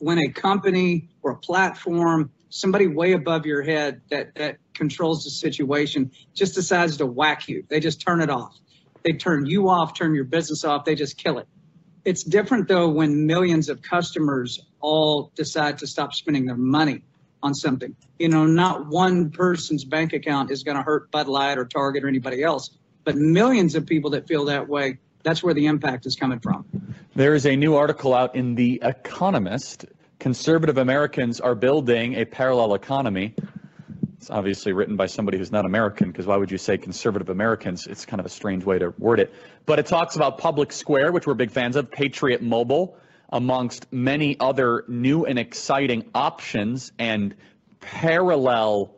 when 0.00 0.18
a 0.18 0.28
company 0.32 1.08
or 1.22 1.32
a 1.32 1.36
platform, 1.36 2.30
somebody 2.48 2.86
way 2.86 3.12
above 3.12 3.46
your 3.46 3.62
head 3.62 4.00
that, 4.10 4.34
that 4.36 4.58
controls 4.74 5.24
the 5.24 5.30
situation 5.30 6.10
just 6.34 6.54
decides 6.54 6.96
to 6.98 7.06
whack 7.06 7.48
you. 7.48 7.64
They 7.68 7.80
just 7.80 8.00
turn 8.00 8.20
it 8.20 8.30
off. 8.30 8.56
They 9.02 9.12
turn 9.12 9.46
you 9.46 9.68
off, 9.68 9.94
turn 9.94 10.14
your 10.14 10.24
business 10.24 10.64
off. 10.64 10.84
They 10.84 10.94
just 10.94 11.16
kill 11.16 11.38
it. 11.38 11.46
It's 12.04 12.22
different 12.22 12.68
though 12.68 12.88
when 12.88 13.26
millions 13.26 13.68
of 13.68 13.82
customers 13.82 14.60
all 14.80 15.32
decide 15.34 15.78
to 15.78 15.86
stop 15.86 16.14
spending 16.14 16.44
their 16.44 16.56
money 16.56 17.02
on 17.42 17.54
something. 17.54 17.94
You 18.18 18.28
know, 18.28 18.46
not 18.46 18.86
one 18.88 19.30
person's 19.30 19.84
bank 19.84 20.12
account 20.12 20.50
is 20.50 20.62
going 20.62 20.76
to 20.76 20.82
hurt 20.82 21.10
Bud 21.10 21.28
Light 21.28 21.58
or 21.58 21.64
Target 21.64 22.04
or 22.04 22.08
anybody 22.08 22.42
else, 22.42 22.70
but 23.04 23.16
millions 23.16 23.74
of 23.74 23.86
people 23.86 24.10
that 24.10 24.26
feel 24.26 24.46
that 24.46 24.68
way, 24.68 24.98
that's 25.22 25.42
where 25.42 25.54
the 25.54 25.66
impact 25.66 26.06
is 26.06 26.16
coming 26.16 26.40
from. 26.40 26.64
There 27.16 27.36
is 27.36 27.46
a 27.46 27.54
new 27.54 27.76
article 27.76 28.12
out 28.12 28.34
in 28.34 28.56
The 28.56 28.80
Economist. 28.82 29.84
Conservative 30.18 30.78
Americans 30.78 31.40
are 31.40 31.54
building 31.54 32.14
a 32.14 32.24
parallel 32.24 32.74
economy. 32.74 33.36
It's 34.16 34.30
obviously 34.30 34.72
written 34.72 34.96
by 34.96 35.06
somebody 35.06 35.38
who's 35.38 35.52
not 35.52 35.64
American, 35.64 36.10
because 36.10 36.26
why 36.26 36.36
would 36.36 36.50
you 36.50 36.58
say 36.58 36.76
conservative 36.76 37.28
Americans? 37.28 37.86
It's 37.86 38.04
kind 38.04 38.18
of 38.18 38.26
a 38.26 38.30
strange 38.30 38.64
way 38.64 38.80
to 38.80 38.92
word 38.98 39.20
it. 39.20 39.32
But 39.64 39.78
it 39.78 39.86
talks 39.86 40.16
about 40.16 40.38
Public 40.38 40.72
Square, 40.72 41.12
which 41.12 41.24
we're 41.24 41.34
big 41.34 41.52
fans 41.52 41.76
of, 41.76 41.88
Patriot 41.88 42.42
Mobile, 42.42 42.98
amongst 43.28 43.92
many 43.92 44.36
other 44.40 44.84
new 44.88 45.24
and 45.24 45.38
exciting 45.38 46.10
options 46.16 46.90
and 46.98 47.36
parallel 47.80 48.92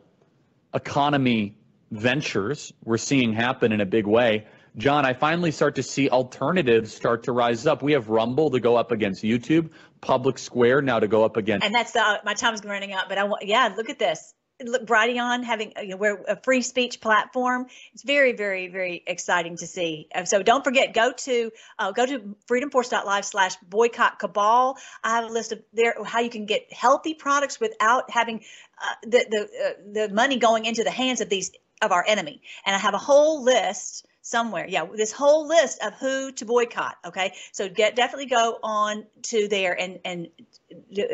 economy 0.73 1.55
ventures 1.91 2.73
we're 2.83 2.97
seeing 2.97 3.33
happen 3.33 3.71
in 3.71 3.79
a 3.79 3.85
big 3.85 4.07
way. 4.07 4.47
John, 4.77 5.05
I 5.05 5.13
finally 5.13 5.51
start 5.51 5.75
to 5.75 5.83
see 5.83 6.09
alternatives 6.09 6.93
start 6.93 7.23
to 7.23 7.31
rise 7.31 7.65
up. 7.65 7.81
We 7.81 7.93
have 7.93 8.09
Rumble 8.09 8.51
to 8.51 8.59
go 8.59 8.75
up 8.75 8.91
against 8.91 9.23
YouTube, 9.23 9.71
Public 10.01 10.37
Square 10.37 10.83
now 10.83 10.99
to 10.99 11.07
go 11.07 11.25
up 11.25 11.35
against. 11.35 11.65
And 11.65 11.73
that's 11.73 11.93
the 11.93 12.21
my 12.23 12.35
time's 12.35 12.63
running 12.63 12.93
out, 12.93 13.09
but 13.09 13.17
I 13.17 13.23
want 13.23 13.45
yeah, 13.45 13.73
look 13.75 13.89
at 13.89 13.97
this. 13.97 14.35
Look, 14.63 14.85
Brighteon 14.85 15.43
having 15.43 15.73
you 15.81 15.89
know, 15.89 15.97
we're 15.97 16.23
a 16.27 16.35
free 16.41 16.61
speech 16.61 16.99
platform. 16.99 17.67
It's 17.93 18.03
very, 18.03 18.33
very, 18.33 18.67
very 18.67 19.03
exciting 19.05 19.57
to 19.57 19.67
see. 19.67 20.09
So 20.25 20.41
don't 20.41 20.63
forget, 20.63 20.93
go 20.93 21.11
to 21.11 21.51
uh, 21.79 21.91
go 21.91 22.05
to 22.05 22.35
freedomforce.live 22.49 23.25
slash 23.25 23.55
boycott 23.57 24.19
cabal. 24.19 24.77
I 25.03 25.15
have 25.15 25.25
a 25.25 25.33
list 25.33 25.51
of 25.51 25.59
there 25.73 25.95
how 26.05 26.19
you 26.19 26.29
can 26.29 26.45
get 26.45 26.71
healthy 26.71 27.15
products 27.15 27.59
without 27.59 28.11
having 28.11 28.43
uh, 28.79 28.95
the 29.03 29.25
the 29.29 29.41
uh, 29.41 30.07
the 30.07 30.13
money 30.13 30.37
going 30.37 30.65
into 30.65 30.83
the 30.83 30.91
hands 30.91 31.21
of 31.21 31.29
these 31.29 31.51
of 31.81 31.91
our 31.91 32.03
enemy. 32.07 32.41
And 32.65 32.75
I 32.75 32.79
have 32.79 32.93
a 32.93 32.99
whole 32.99 33.43
list 33.43 34.05
somewhere. 34.27 34.65
Yeah, 34.67 34.85
this 34.93 35.11
whole 35.11 35.47
list 35.47 35.81
of 35.81 35.93
who 35.93 36.31
to 36.33 36.45
boycott. 36.45 36.97
Okay, 37.05 37.33
so 37.51 37.69
get 37.69 37.95
definitely 37.95 38.25
go 38.25 38.59
on 38.61 39.05
to 39.23 39.47
there 39.47 39.79
and 39.79 39.99
and 40.03 40.27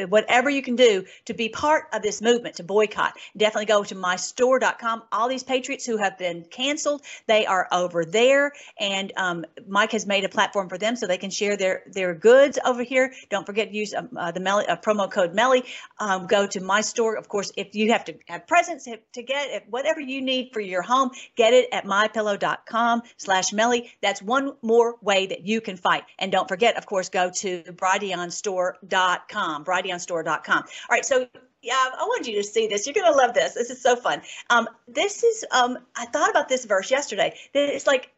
whatever 0.09 0.49
you 0.49 0.61
can 0.61 0.76
do 0.76 1.05
to 1.26 1.34
be 1.34 1.49
part 1.49 1.86
of 1.93 2.01
this 2.01 2.22
movement 2.22 2.55
to 2.55 2.64
boycott. 2.64 3.14
Definitely 3.38 3.68
go 3.68 3.84
to 3.84 3.95
mystore.com. 3.95 5.03
All 5.11 5.30
these 5.30 5.43
patriots 5.43 5.86
who 5.86 5.97
have 5.97 6.18
been 6.18 6.43
canceled, 6.49 7.03
they 7.28 7.45
are 7.45 7.68
over 7.72 8.03
there, 8.03 8.51
and 8.80 9.14
um, 9.16 9.45
Mike 9.68 9.91
has 9.91 10.07
made 10.07 10.24
a 10.24 10.30
platform 10.30 10.70
for 10.70 10.78
them 10.78 10.95
so 10.95 11.05
they 11.05 11.18
can 11.18 11.30
share 11.30 11.55
their 11.55 11.84
their 11.88 12.16
goods 12.16 12.57
over 12.66 12.84
here. 12.84 13.14
Don't 13.30 13.45
forget 13.45 13.70
to 13.70 13.76
use 13.76 13.93
um, 13.93 14.09
uh, 14.18 14.32
the 14.32 14.39
Melly, 14.39 14.66
uh, 14.66 14.78
promo 14.78 15.09
code 15.09 15.36
Melly. 15.36 15.64
Um, 15.99 16.26
go 16.26 16.47
to 16.47 16.61
my 16.61 16.82
store. 16.82 17.16
Of 17.16 17.30
course, 17.30 17.51
if 17.55 17.76
you 17.76 17.91
have 17.91 18.05
to 18.05 18.16
have 18.28 18.47
presents 18.47 18.88
to 19.14 19.24
get 19.24 19.66
whatever 19.70 19.99
you 19.99 20.22
need 20.22 20.49
for 20.51 20.61
your 20.61 20.82
home, 20.82 21.11
get 21.36 21.53
it 21.53 21.70
at 21.72 21.86
mypillow.com 21.86 23.03
slash 23.18 23.54
Melly. 23.54 23.91
That's 24.01 24.22
one 24.22 24.54
more 24.62 24.95
way 25.01 25.28
that 25.28 25.45
you 25.45 25.62
can 25.62 25.78
fight. 25.78 26.04
And 26.20 26.32
don't 26.32 26.47
forget, 26.47 26.78
of 26.78 26.86
course, 26.86 27.10
go 27.10 27.30
to 27.30 27.64
brighteonstore.com, 27.64 29.66
brighteonstore.com. 29.66 30.58
All 30.58 30.64
right, 30.89 31.06
so 31.06 31.28
yeah, 31.62 31.76
I 31.76 32.04
wanted 32.04 32.28
you 32.28 32.41
to 32.41 32.43
see 32.43 32.68
this. 32.68 32.86
You're 32.86 32.93
going 32.93 33.12
to 33.12 33.18
love 33.18 33.34
this. 33.34 33.54
This 33.54 33.70
is 33.70 33.82
so 33.82 33.95
fun. 33.95 34.22
Um, 34.49 34.68
this 34.88 35.24
is, 35.24 35.45
um, 35.51 35.78
I 35.95 36.06
thought 36.08 36.30
about 36.30 36.49
this 36.49 36.66
verse 36.66 36.91
yesterday. 36.91 37.36
It's 37.54 37.88
like 37.88 38.12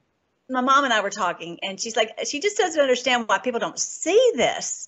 my 0.50 0.62
mom 0.62 0.84
and 0.84 0.94
I 0.94 1.02
were 1.02 1.10
talking, 1.10 1.60
and 1.64 1.80
she's 1.80 1.96
like, 1.96 2.26
she 2.26 2.40
just 2.40 2.58
doesn't 2.58 2.80
understand 2.80 3.28
why 3.28 3.40
people 3.40 3.60
don't 3.60 3.80
see 3.80 4.32
this 4.36 4.88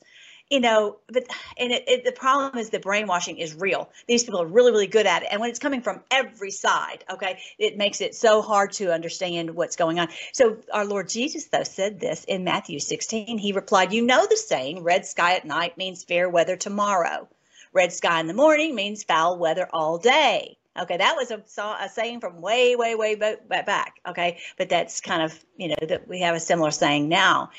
you 0.50 0.60
know, 0.60 0.98
but 1.12 1.26
and 1.58 1.72
it, 1.72 1.84
it, 1.88 2.06
the 2.06 2.12
problem 2.12 2.58
is 2.58 2.70
the 2.70 2.80
brainwashing 2.80 3.38
is 3.38 3.56
real. 3.56 3.90
These 4.08 4.24
people 4.24 4.42
are 4.42 4.46
really, 4.46 4.72
really 4.72 4.88
good 4.88 5.06
at 5.06 5.24
it, 5.24 5.30
and 5.32 5.42
when 5.42 5.50
it's 5.50 5.60
coming 5.60 5.82
from 5.82 6.02
every 6.10 6.52
side, 6.52 7.04
okay, 7.10 7.40
it 7.60 7.78
makes 7.78 8.02
it 8.02 8.16
so 8.16 8.42
hard 8.42 8.72
to 8.74 8.94
understand 8.94 9.54
what's 9.56 9.76
going 9.76 10.00
on. 10.00 10.08
So 10.32 10.58
our 10.72 10.86
Lord 10.86 11.10
Jesus, 11.10 11.46
though, 11.46 11.64
said 11.64 12.00
this 12.00 12.24
in 12.24 12.44
Matthew 12.44 12.80
16. 12.80 13.38
He 13.38 13.52
replied, 13.52 13.92
"You 13.92 14.04
know 14.04 14.26
the 14.26 14.38
saying: 14.38 14.84
Red 14.84 15.06
sky 15.06 15.36
at 15.36 15.46
night 15.46 15.78
means 15.78 16.04
fair 16.04 16.30
weather 16.30 16.56
tomorrow. 16.56 17.28
Red 17.74 17.92
sky 17.92 18.20
in 18.20 18.28
the 18.28 18.34
morning 18.34 18.74
means 18.74 19.04
foul 19.04 19.38
weather 19.38 19.68
all 19.72 19.98
day." 19.98 20.58
Okay, 20.80 20.98
that 20.98 21.16
was 21.16 21.32
a, 21.32 21.44
a 21.82 21.90
saying 21.90 22.20
from 22.20 22.40
way, 22.40 22.76
way, 22.76 22.96
way 22.96 23.16
back. 23.16 24.00
Okay, 24.08 24.38
but 24.58 24.70
that's 24.70 25.02
kind 25.02 25.24
of 25.24 25.38
you 25.58 25.70
know 25.70 25.88
that 25.88 26.08
we 26.08 26.22
have 26.22 26.36
a 26.36 26.40
similar 26.40 26.72
saying 26.72 27.10
now. 27.10 27.50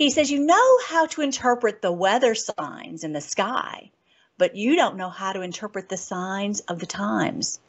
He 0.00 0.08
says, 0.08 0.30
You 0.30 0.38
know 0.38 0.78
how 0.86 1.04
to 1.08 1.20
interpret 1.20 1.82
the 1.82 1.92
weather 1.92 2.34
signs 2.34 3.04
in 3.04 3.12
the 3.12 3.20
sky, 3.20 3.90
but 4.38 4.56
you 4.56 4.74
don't 4.74 4.96
know 4.96 5.10
how 5.10 5.34
to 5.34 5.42
interpret 5.42 5.90
the 5.90 5.98
signs 5.98 6.60
of 6.60 6.78
the 6.78 6.86
times. 6.86 7.60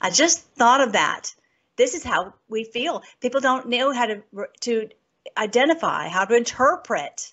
I 0.00 0.10
just 0.10 0.42
thought 0.56 0.80
of 0.80 0.94
that. 0.94 1.32
This 1.76 1.94
is 1.94 2.02
how 2.02 2.34
we 2.48 2.64
feel. 2.64 3.04
People 3.20 3.40
don't 3.40 3.68
know 3.68 3.92
how 3.92 4.06
to, 4.06 4.22
to 4.62 4.88
identify, 5.38 6.08
how 6.08 6.24
to 6.24 6.34
interpret 6.34 7.32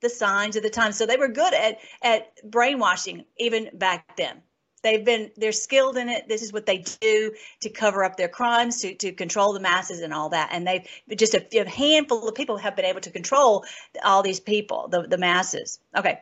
the 0.00 0.10
signs 0.10 0.54
of 0.54 0.62
the 0.62 0.70
times. 0.70 0.96
So 0.96 1.04
they 1.04 1.16
were 1.16 1.26
good 1.26 1.54
at, 1.54 1.78
at 2.02 2.38
brainwashing 2.48 3.24
even 3.36 3.68
back 3.74 4.16
then. 4.16 4.43
They've 4.84 5.04
been 5.04 5.30
they're 5.36 5.50
skilled 5.50 5.96
in 5.96 6.08
it. 6.10 6.28
This 6.28 6.42
is 6.42 6.52
what 6.52 6.66
they 6.66 6.78
do 7.00 7.32
to 7.60 7.70
cover 7.70 8.04
up 8.04 8.16
their 8.16 8.28
crimes, 8.28 8.82
to 8.82 8.94
to 8.96 9.12
control 9.12 9.54
the 9.54 9.60
masses 9.60 10.00
and 10.00 10.14
all 10.14 10.28
that. 10.28 10.50
And 10.52 10.66
they've 10.66 10.86
just 11.16 11.34
a, 11.34 11.58
a 11.58 11.68
handful 11.68 12.28
of 12.28 12.34
people 12.34 12.58
have 12.58 12.76
been 12.76 12.84
able 12.84 13.00
to 13.00 13.10
control 13.10 13.64
all 14.04 14.22
these 14.22 14.40
people, 14.40 14.88
the 14.88 15.02
the 15.02 15.18
masses. 15.18 15.80
Okay 15.96 16.20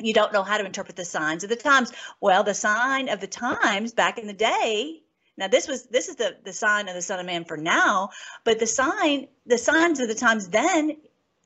you 0.00 0.14
don't 0.14 0.32
know 0.32 0.42
how 0.42 0.56
to 0.56 0.64
interpret 0.64 0.96
the 0.96 1.04
signs 1.04 1.42
of 1.42 1.50
the 1.50 1.56
times. 1.56 1.92
Well, 2.20 2.44
the 2.44 2.54
sign 2.54 3.08
of 3.08 3.20
the 3.20 3.26
times 3.26 3.92
back 3.92 4.18
in 4.18 4.26
the 4.26 4.32
day. 4.32 5.02
Now 5.36 5.48
this 5.48 5.68
was 5.68 5.84
this 5.86 6.08
is 6.08 6.16
the 6.16 6.36
the 6.44 6.52
sign 6.52 6.88
of 6.88 6.94
the 6.94 7.02
Son 7.02 7.20
of 7.20 7.26
Man 7.26 7.44
for 7.44 7.56
now, 7.56 8.10
but 8.44 8.58
the 8.58 8.66
sign 8.66 9.28
the 9.46 9.58
signs 9.58 10.00
of 10.00 10.08
the 10.08 10.14
times 10.14 10.48
then. 10.48 10.96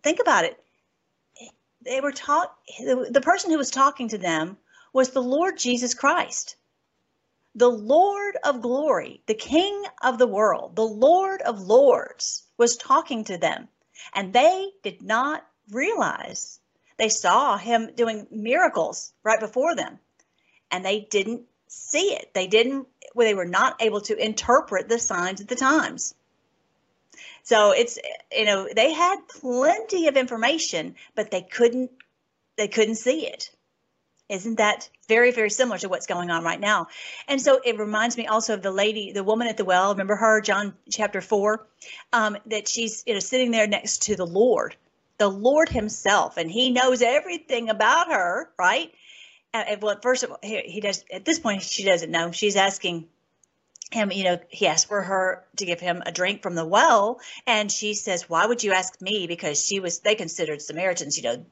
Think 0.02 0.18
about 0.20 0.44
it. 0.44 0.58
They 1.84 2.00
were 2.00 2.12
taught 2.12 2.54
the, 2.78 3.08
the 3.10 3.20
person 3.20 3.50
who 3.50 3.58
was 3.58 3.70
talking 3.70 4.08
to 4.08 4.18
them 4.18 4.56
was 4.92 5.10
the 5.10 5.22
Lord 5.22 5.58
Jesus 5.58 5.94
Christ, 5.94 6.56
the 7.54 7.68
Lord 7.68 8.36
of 8.44 8.62
glory, 8.62 9.22
the 9.26 9.34
King 9.34 9.84
of 10.02 10.18
the 10.18 10.26
world, 10.26 10.76
the 10.76 10.82
Lord 10.82 11.42
of 11.42 11.60
lords 11.60 12.44
was 12.56 12.76
talking 12.76 13.24
to 13.24 13.38
them. 13.38 13.68
And 14.14 14.32
they 14.32 14.70
did 14.82 15.02
not 15.02 15.46
realize 15.70 16.60
they 16.96 17.08
saw 17.08 17.56
him 17.56 17.90
doing 17.94 18.26
miracles 18.30 19.12
right 19.22 19.40
before 19.40 19.74
them 19.74 19.98
and 20.70 20.84
they 20.84 21.00
didn't 21.00 21.42
see 21.68 22.14
it. 22.14 22.32
They 22.34 22.46
didn't, 22.46 22.88
well, 23.14 23.26
they 23.26 23.34
were 23.34 23.44
not 23.44 23.80
able 23.80 24.00
to 24.02 24.16
interpret 24.16 24.88
the 24.88 24.98
signs 24.98 25.40
of 25.40 25.46
the 25.46 25.54
times. 25.54 26.14
So 27.44 27.72
it's, 27.72 27.98
you 28.32 28.44
know, 28.44 28.68
they 28.74 28.92
had 28.92 29.28
plenty 29.28 30.08
of 30.08 30.16
information, 30.16 30.94
but 31.14 31.30
they 31.30 31.42
couldn't, 31.42 31.90
they 32.56 32.68
couldn't 32.68 32.96
see 32.96 33.26
it. 33.26 33.50
Isn't 34.32 34.56
that 34.56 34.88
very, 35.08 35.30
very 35.30 35.50
similar 35.50 35.76
to 35.78 35.90
what's 35.90 36.06
going 36.06 36.30
on 36.30 36.42
right 36.42 36.58
now? 36.58 36.88
And 37.28 37.38
so 37.40 37.60
it 37.62 37.78
reminds 37.78 38.16
me 38.16 38.26
also 38.26 38.54
of 38.54 38.62
the 38.62 38.70
lady, 38.70 39.12
the 39.12 39.22
woman 39.22 39.46
at 39.46 39.58
the 39.58 39.64
well. 39.66 39.92
Remember 39.92 40.16
her, 40.16 40.40
John 40.40 40.74
chapter 40.90 41.20
four, 41.20 41.66
um, 42.14 42.38
that 42.46 42.66
she's 42.66 43.04
you 43.06 43.12
know 43.12 43.20
sitting 43.20 43.50
there 43.50 43.66
next 43.66 44.04
to 44.04 44.16
the 44.16 44.26
Lord, 44.26 44.74
the 45.18 45.28
Lord 45.28 45.68
Himself, 45.68 46.38
and 46.38 46.50
He 46.50 46.70
knows 46.70 47.02
everything 47.02 47.68
about 47.68 48.10
her, 48.10 48.50
right? 48.58 48.90
And, 49.52 49.82
well, 49.82 49.98
first 50.02 50.22
of 50.22 50.30
all, 50.30 50.38
he, 50.42 50.60
he 50.62 50.80
does. 50.80 51.04
At 51.12 51.26
this 51.26 51.38
point, 51.38 51.62
she 51.62 51.84
doesn't 51.84 52.10
know. 52.10 52.32
She's 52.32 52.56
asking 52.56 53.08
him, 53.90 54.10
you 54.10 54.24
know, 54.24 54.38
he 54.48 54.66
asked 54.66 54.88
for 54.88 55.02
her 55.02 55.44
to 55.56 55.66
give 55.66 55.78
him 55.78 56.02
a 56.06 56.10
drink 56.10 56.40
from 56.40 56.54
the 56.54 56.64
well, 56.64 57.20
and 57.46 57.70
she 57.70 57.92
says, 57.92 58.30
"Why 58.30 58.46
would 58.46 58.64
you 58.64 58.72
ask 58.72 58.98
me?" 59.02 59.26
Because 59.26 59.62
she 59.62 59.78
was, 59.78 60.00
they 60.00 60.14
considered 60.14 60.62
Samaritans, 60.62 61.18
you 61.18 61.24
know, 61.24 61.44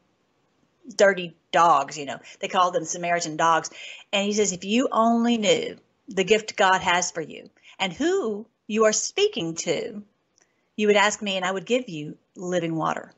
dirty 0.96 1.34
dogs, 1.52 1.98
you 1.98 2.06
know, 2.06 2.18
they 2.40 2.48
call 2.48 2.70
them 2.70 2.84
Samaritan 2.84 3.36
dogs. 3.36 3.70
And 4.12 4.26
he 4.26 4.32
says, 4.32 4.52
if 4.52 4.64
you 4.64 4.88
only 4.92 5.36
knew 5.38 5.76
the 6.08 6.24
gift 6.24 6.56
God 6.56 6.80
has 6.80 7.10
for 7.10 7.20
you 7.20 7.50
and 7.78 7.92
who 7.92 8.46
you 8.66 8.84
are 8.84 8.92
speaking 8.92 9.54
to, 9.56 10.02
you 10.76 10.86
would 10.86 10.96
ask 10.96 11.22
me 11.22 11.36
and 11.36 11.44
I 11.44 11.52
would 11.52 11.66
give 11.66 11.88
you 11.88 12.16
living 12.36 12.74
water. 12.74 13.12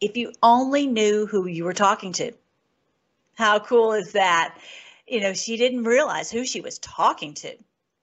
If 0.00 0.16
you 0.16 0.32
only 0.42 0.86
knew 0.86 1.26
who 1.26 1.46
you 1.46 1.64
were 1.64 1.74
talking 1.74 2.12
to. 2.14 2.32
How 3.34 3.58
cool 3.58 3.92
is 3.92 4.12
that? 4.12 4.58
You 5.06 5.20
know, 5.20 5.32
she 5.32 5.56
didn't 5.56 5.84
realize 5.84 6.30
who 6.30 6.44
she 6.44 6.60
was 6.60 6.78
talking 6.78 7.34
to. 7.34 7.54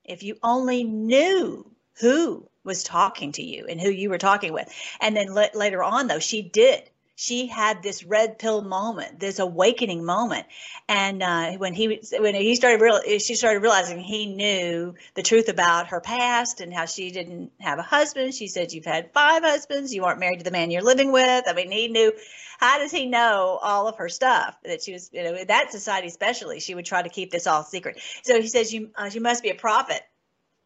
If 0.04 0.24
you 0.24 0.38
only 0.42 0.84
knew 0.84 1.70
who 2.00 2.48
was 2.64 2.84
talking 2.84 3.32
to 3.34 3.44
you 3.44 3.66
and 3.68 3.80
who 3.80 3.90
you 3.90 4.10
were 4.10 4.18
talking 4.18 4.54
with. 4.54 4.72
And 5.02 5.16
then 5.16 5.34
later 5.34 5.84
on, 5.84 6.08
though, 6.08 6.20
she 6.20 6.42
did 6.42 6.90
she 7.20 7.48
had 7.48 7.82
this 7.82 8.04
red 8.04 8.38
pill 8.38 8.62
moment, 8.62 9.20
this 9.20 9.40
awakening 9.40 10.06
moment. 10.06 10.46
And 10.88 11.24
uh, 11.24 11.54
when 11.54 11.74
he 11.74 12.00
when 12.20 12.36
he 12.36 12.54
started 12.56 12.80
real, 12.80 13.02
she 13.18 13.34
started 13.34 13.64
realizing 13.64 14.00
he 14.00 14.28
knew 14.28 14.94
the 15.16 15.24
truth 15.24 15.50
about 15.50 15.88
her 15.88 16.00
past 16.00 16.62
and 16.62 16.72
how 16.72 16.86
she 16.86 17.10
didn't 17.10 17.52
have 17.60 17.80
a 17.80 17.82
husband. 17.82 18.36
She 18.36 18.48
said, 18.48 18.72
"You've 18.72 18.86
had 18.86 19.14
five 19.14 19.42
husbands. 19.42 19.96
You 19.96 20.06
aren't 20.06 20.20
married 20.20 20.38
to 20.38 20.44
the 20.44 20.52
man 20.52 20.70
you're 20.70 20.84
living 20.84 21.12
with." 21.12 21.46
I 21.48 21.54
mean, 21.54 21.72
he 21.72 21.88
knew. 21.88 22.14
How 22.60 22.78
does 22.78 22.92
he 22.92 23.08
know 23.08 23.60
all 23.64 23.88
of 23.88 23.98
her 23.98 24.10
stuff 24.10 24.56
that 24.64 24.84
she 24.84 24.94
was, 24.94 25.10
you 25.12 25.24
know, 25.24 25.36
in 25.36 25.48
that 25.48 25.72
society 25.72 26.08
especially, 26.08 26.60
she 26.60 26.76
would 26.76 26.86
try 26.86 27.02
to 27.02 27.10
keep 27.10 27.32
this 27.32 27.48
all 27.48 27.64
secret. 27.64 28.00
So 28.22 28.40
he 28.40 28.48
says, 28.48 28.72
"You, 28.72 28.92
uh, 28.96 29.10
you 29.12 29.22
must 29.22 29.42
be 29.42 29.50
a 29.50 29.56
prophet." 29.56 30.04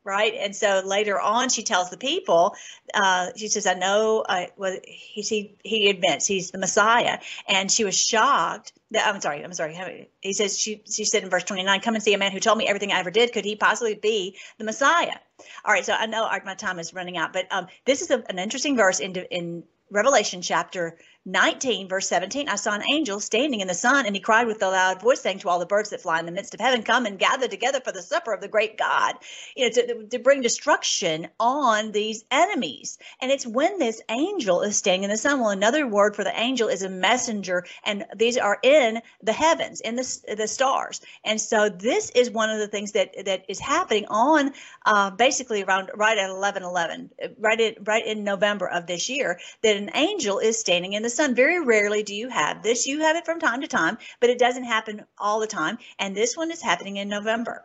Right? 0.03 0.33
And 0.37 0.55
so 0.55 0.81
later 0.85 1.19
on, 1.19 1.49
she 1.49 1.63
tells 1.63 1.89
the 1.89 1.97
people, 1.97 2.55
uh, 2.93 3.29
she 3.35 3.47
says, 3.47 3.67
"I 3.67 3.73
know." 3.73 4.23
Uh, 4.27 4.47
well, 4.57 4.77
he, 4.85 5.21
he 5.21 5.55
he 5.63 5.89
admits 5.89 6.25
he's 6.25 6.51
the 6.51 6.57
Messiah, 6.57 7.19
and 7.47 7.71
she 7.71 7.83
was 7.83 7.99
shocked. 7.99 8.73
That, 8.91 9.07
I'm 9.07 9.21
sorry. 9.21 9.43
I'm 9.43 9.53
sorry. 9.53 10.09
He 10.21 10.33
says 10.33 10.59
she 10.59 10.83
she 10.89 11.05
said 11.05 11.23
in 11.23 11.29
verse 11.29 11.43
29, 11.43 11.81
"Come 11.81 11.95
and 11.95 12.03
see 12.03 12.13
a 12.13 12.17
man 12.17 12.31
who 12.31 12.39
told 12.39 12.57
me 12.57 12.67
everything 12.67 12.91
I 12.91 12.99
ever 12.99 13.11
did. 13.11 13.33
Could 13.33 13.45
he 13.45 13.55
possibly 13.55 13.95
be 13.95 14.37
the 14.57 14.63
Messiah?" 14.63 15.17
All 15.65 15.73
right. 15.73 15.85
So 15.85 15.93
I 15.93 16.05
know 16.05 16.29
my 16.45 16.55
time 16.55 16.79
is 16.79 16.93
running 16.93 17.17
out, 17.17 17.33
but 17.33 17.47
um, 17.51 17.67
this 17.85 18.01
is 18.01 18.11
a, 18.11 18.23
an 18.29 18.39
interesting 18.39 18.75
verse 18.75 18.99
in 18.99 19.15
in 19.15 19.63
Revelation 19.91 20.41
chapter 20.41 20.97
19, 21.25 21.87
verse 21.87 22.07
17, 22.07 22.49
I 22.49 22.55
saw 22.55 22.73
an 22.73 22.81
angel 22.91 23.19
standing 23.19 23.59
in 23.59 23.67
the 23.67 23.75
sun, 23.75 24.07
and 24.07 24.15
he 24.15 24.19
cried 24.19 24.47
with 24.47 24.63
a 24.63 24.67
loud 24.67 25.01
voice, 25.01 25.21
saying 25.21 25.37
to 25.39 25.49
all 25.49 25.59
the 25.59 25.67
birds 25.67 25.91
that 25.91 26.01
fly 26.01 26.19
in 26.19 26.25
the 26.25 26.31
midst 26.31 26.55
of 26.55 26.59
heaven, 26.59 26.81
Come 26.81 27.05
and 27.05 27.19
gather 27.19 27.47
together 27.47 27.79
for 27.79 27.91
the 27.91 28.01
supper 28.01 28.33
of 28.33 28.41
the 28.41 28.47
great 28.47 28.75
God, 28.75 29.15
you 29.55 29.65
know, 29.65 29.71
to, 29.71 30.07
to 30.07 30.17
bring 30.19 30.41
destruction 30.41 31.27
on 31.39 31.91
these 31.91 32.25
enemies. 32.31 32.97
And 33.21 33.31
it's 33.31 33.45
when 33.45 33.77
this 33.77 34.01
angel 34.09 34.61
is 34.61 34.77
standing 34.77 35.03
in 35.03 35.11
the 35.11 35.17
sun. 35.17 35.39
Well, 35.39 35.51
another 35.51 35.85
word 35.85 36.15
for 36.15 36.23
the 36.23 36.39
angel 36.39 36.69
is 36.69 36.81
a 36.81 36.89
messenger, 36.89 37.65
and 37.85 38.03
these 38.15 38.37
are 38.37 38.57
in 38.63 38.99
the 39.21 39.33
heavens, 39.33 39.79
in 39.79 39.97
the, 39.97 40.35
the 40.35 40.47
stars. 40.47 41.01
And 41.23 41.39
so 41.39 41.69
this 41.69 42.09
is 42.15 42.31
one 42.31 42.49
of 42.49 42.57
the 42.57 42.67
things 42.67 42.93
that 42.93 43.13
that 43.25 43.45
is 43.47 43.59
happening 43.59 44.07
on 44.09 44.53
uh, 44.87 45.11
basically 45.11 45.63
around 45.63 45.91
right 45.93 46.17
at 46.17 46.31
11 46.31 46.63
11, 46.63 47.11
right 47.37 47.61
in, 47.61 47.75
right 47.83 48.05
in 48.07 48.23
November 48.23 48.67
of 48.67 48.87
this 48.87 49.07
year, 49.07 49.39
that 49.61 49.77
an 49.77 49.91
angel 49.93 50.39
is 50.39 50.59
standing 50.59 50.93
in 50.93 51.03
the 51.03 51.10
sun. 51.11 51.35
Very 51.35 51.59
rarely 51.63 52.03
do 52.03 52.15
you 52.15 52.29
have 52.29 52.63
this. 52.63 52.87
You 52.87 53.01
have 53.01 53.15
it 53.15 53.25
from 53.25 53.39
time 53.39 53.61
to 53.61 53.67
time, 53.67 53.97
but 54.19 54.29
it 54.29 54.39
doesn't 54.39 54.63
happen 54.63 55.05
all 55.17 55.39
the 55.39 55.47
time. 55.47 55.77
And 55.99 56.15
this 56.15 56.35
one 56.35 56.51
is 56.51 56.61
happening 56.61 56.97
in 56.97 57.09
November. 57.09 57.63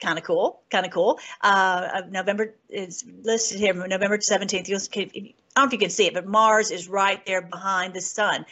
Kind 0.00 0.18
of 0.18 0.24
cool. 0.24 0.60
Kind 0.70 0.86
of 0.86 0.92
cool. 0.92 1.18
Uh, 1.40 2.02
November 2.10 2.54
is 2.68 3.04
listed 3.22 3.58
here, 3.58 3.74
November 3.74 4.18
17th. 4.18 4.68
You'll, 4.68 4.80
I 4.80 5.04
don't 5.04 5.34
know 5.56 5.64
if 5.64 5.72
you 5.72 5.78
can 5.78 5.90
see 5.90 6.06
it, 6.06 6.14
but 6.14 6.26
Mars 6.26 6.70
is 6.70 6.88
right 6.88 7.24
there 7.26 7.42
behind 7.42 7.94
the 7.94 8.00
sun. 8.00 8.44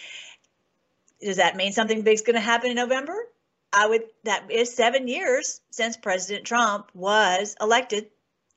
Does 1.20 1.36
that 1.36 1.56
mean 1.56 1.72
something 1.72 2.02
big's 2.02 2.22
going 2.22 2.34
to 2.34 2.40
happen 2.40 2.70
in 2.70 2.76
November? 2.76 3.26
I 3.72 3.86
would, 3.86 4.02
that 4.24 4.50
is 4.50 4.74
seven 4.74 5.08
years 5.08 5.60
since 5.70 5.96
President 5.96 6.44
Trump 6.44 6.90
was 6.94 7.56
elected. 7.60 8.08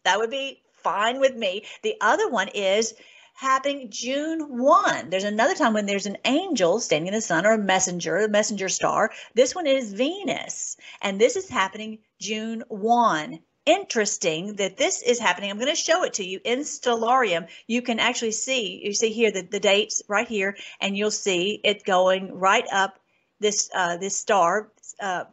That 0.03 0.19
would 0.19 0.29
be 0.29 0.61
fine 0.73 1.19
with 1.19 1.35
me. 1.35 1.63
The 1.83 1.95
other 2.01 2.29
one 2.29 2.49
is 2.49 2.93
happening 3.35 3.89
June 3.91 4.57
1. 4.57 5.09
There's 5.09 5.25
another 5.25 5.53
time 5.53 5.73
when 5.73 5.85
there's 5.85 6.05
an 6.05 6.17
angel 6.23 6.79
standing 6.79 7.09
in 7.09 7.13
the 7.13 7.21
sun 7.21 7.45
or 7.45 7.51
a 7.51 7.57
messenger, 7.57 8.17
a 8.17 8.29
messenger 8.29 8.69
star. 8.69 9.11
This 9.33 9.53
one 9.53 9.67
is 9.67 9.93
Venus. 9.93 10.77
And 11.01 11.19
this 11.19 11.35
is 11.35 11.49
happening 11.49 11.99
June 12.19 12.63
1 12.69 13.39
interesting 13.65 14.55
that 14.55 14.77
this 14.77 15.01
is 15.01 15.19
happening. 15.19 15.49
I'm 15.49 15.57
going 15.57 15.69
to 15.69 15.75
show 15.75 16.03
it 16.03 16.13
to 16.13 16.23
you 16.23 16.39
in 16.45 16.59
Stellarium. 16.59 17.47
You 17.67 17.81
can 17.81 17.99
actually 17.99 18.31
see, 18.31 18.81
you 18.85 18.93
see 18.93 19.11
here 19.11 19.31
the, 19.31 19.41
the 19.41 19.59
dates 19.59 20.01
right 20.07 20.27
here, 20.27 20.55
and 20.79 20.95
you'll 20.95 21.11
see 21.11 21.59
it 21.63 21.83
going 21.83 22.33
right 22.33 22.65
up 22.71 22.99
this 23.39 23.69
uh, 23.75 23.97
this 23.97 24.15
star 24.15 24.71
uh, 25.01 25.25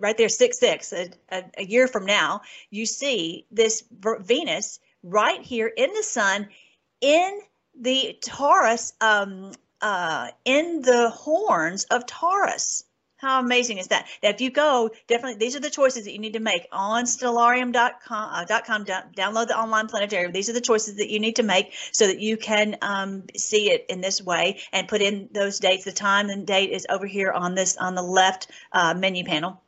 right 0.00 0.16
there, 0.16 0.28
six 0.28 0.58
six. 0.58 0.92
A, 0.92 1.10
a, 1.30 1.44
a 1.58 1.64
year 1.64 1.86
from 1.86 2.04
now, 2.04 2.40
you 2.70 2.84
see 2.84 3.46
this 3.52 3.84
Venus 4.20 4.80
right 5.04 5.42
here 5.42 5.68
in 5.68 5.92
the 5.92 6.02
sun 6.02 6.48
in 7.04 7.40
the 7.78 8.16
Taurus, 8.22 8.94
um, 9.00 9.52
uh, 9.82 10.28
in 10.46 10.80
the 10.80 11.10
horns 11.10 11.84
of 11.84 12.06
Taurus. 12.06 12.84
How 13.18 13.40
amazing 13.40 13.78
is 13.78 13.88
that? 13.88 14.06
That 14.22 14.34
if 14.34 14.40
you 14.40 14.50
go, 14.50 14.90
definitely, 15.06 15.38
these 15.38 15.54
are 15.54 15.60
the 15.60 15.70
choices 15.70 16.04
that 16.04 16.12
you 16.12 16.18
need 16.18 16.32
to 16.32 16.40
make 16.40 16.66
on 16.72 17.04
stellarium.com. 17.04 18.30
Uh, 18.32 18.60
.com, 18.60 18.84
download 18.86 19.48
the 19.48 19.58
online 19.58 19.86
planetarium. 19.88 20.32
These 20.32 20.48
are 20.48 20.54
the 20.54 20.60
choices 20.62 20.96
that 20.96 21.10
you 21.10 21.20
need 21.20 21.36
to 21.36 21.42
make 21.42 21.74
so 21.92 22.06
that 22.06 22.20
you 22.20 22.38
can 22.38 22.76
um, 22.80 23.24
see 23.36 23.70
it 23.70 23.84
in 23.90 24.00
this 24.00 24.22
way 24.22 24.60
and 24.72 24.88
put 24.88 25.02
in 25.02 25.28
those 25.32 25.58
dates. 25.58 25.84
The 25.84 25.92
time 25.92 26.30
and 26.30 26.46
date 26.46 26.70
is 26.70 26.86
over 26.88 27.06
here 27.06 27.32
on 27.32 27.54
this 27.54 27.76
on 27.76 27.94
the 27.94 28.02
left 28.02 28.50
uh, 28.72 28.94
menu 28.94 29.24
panel. 29.24 29.60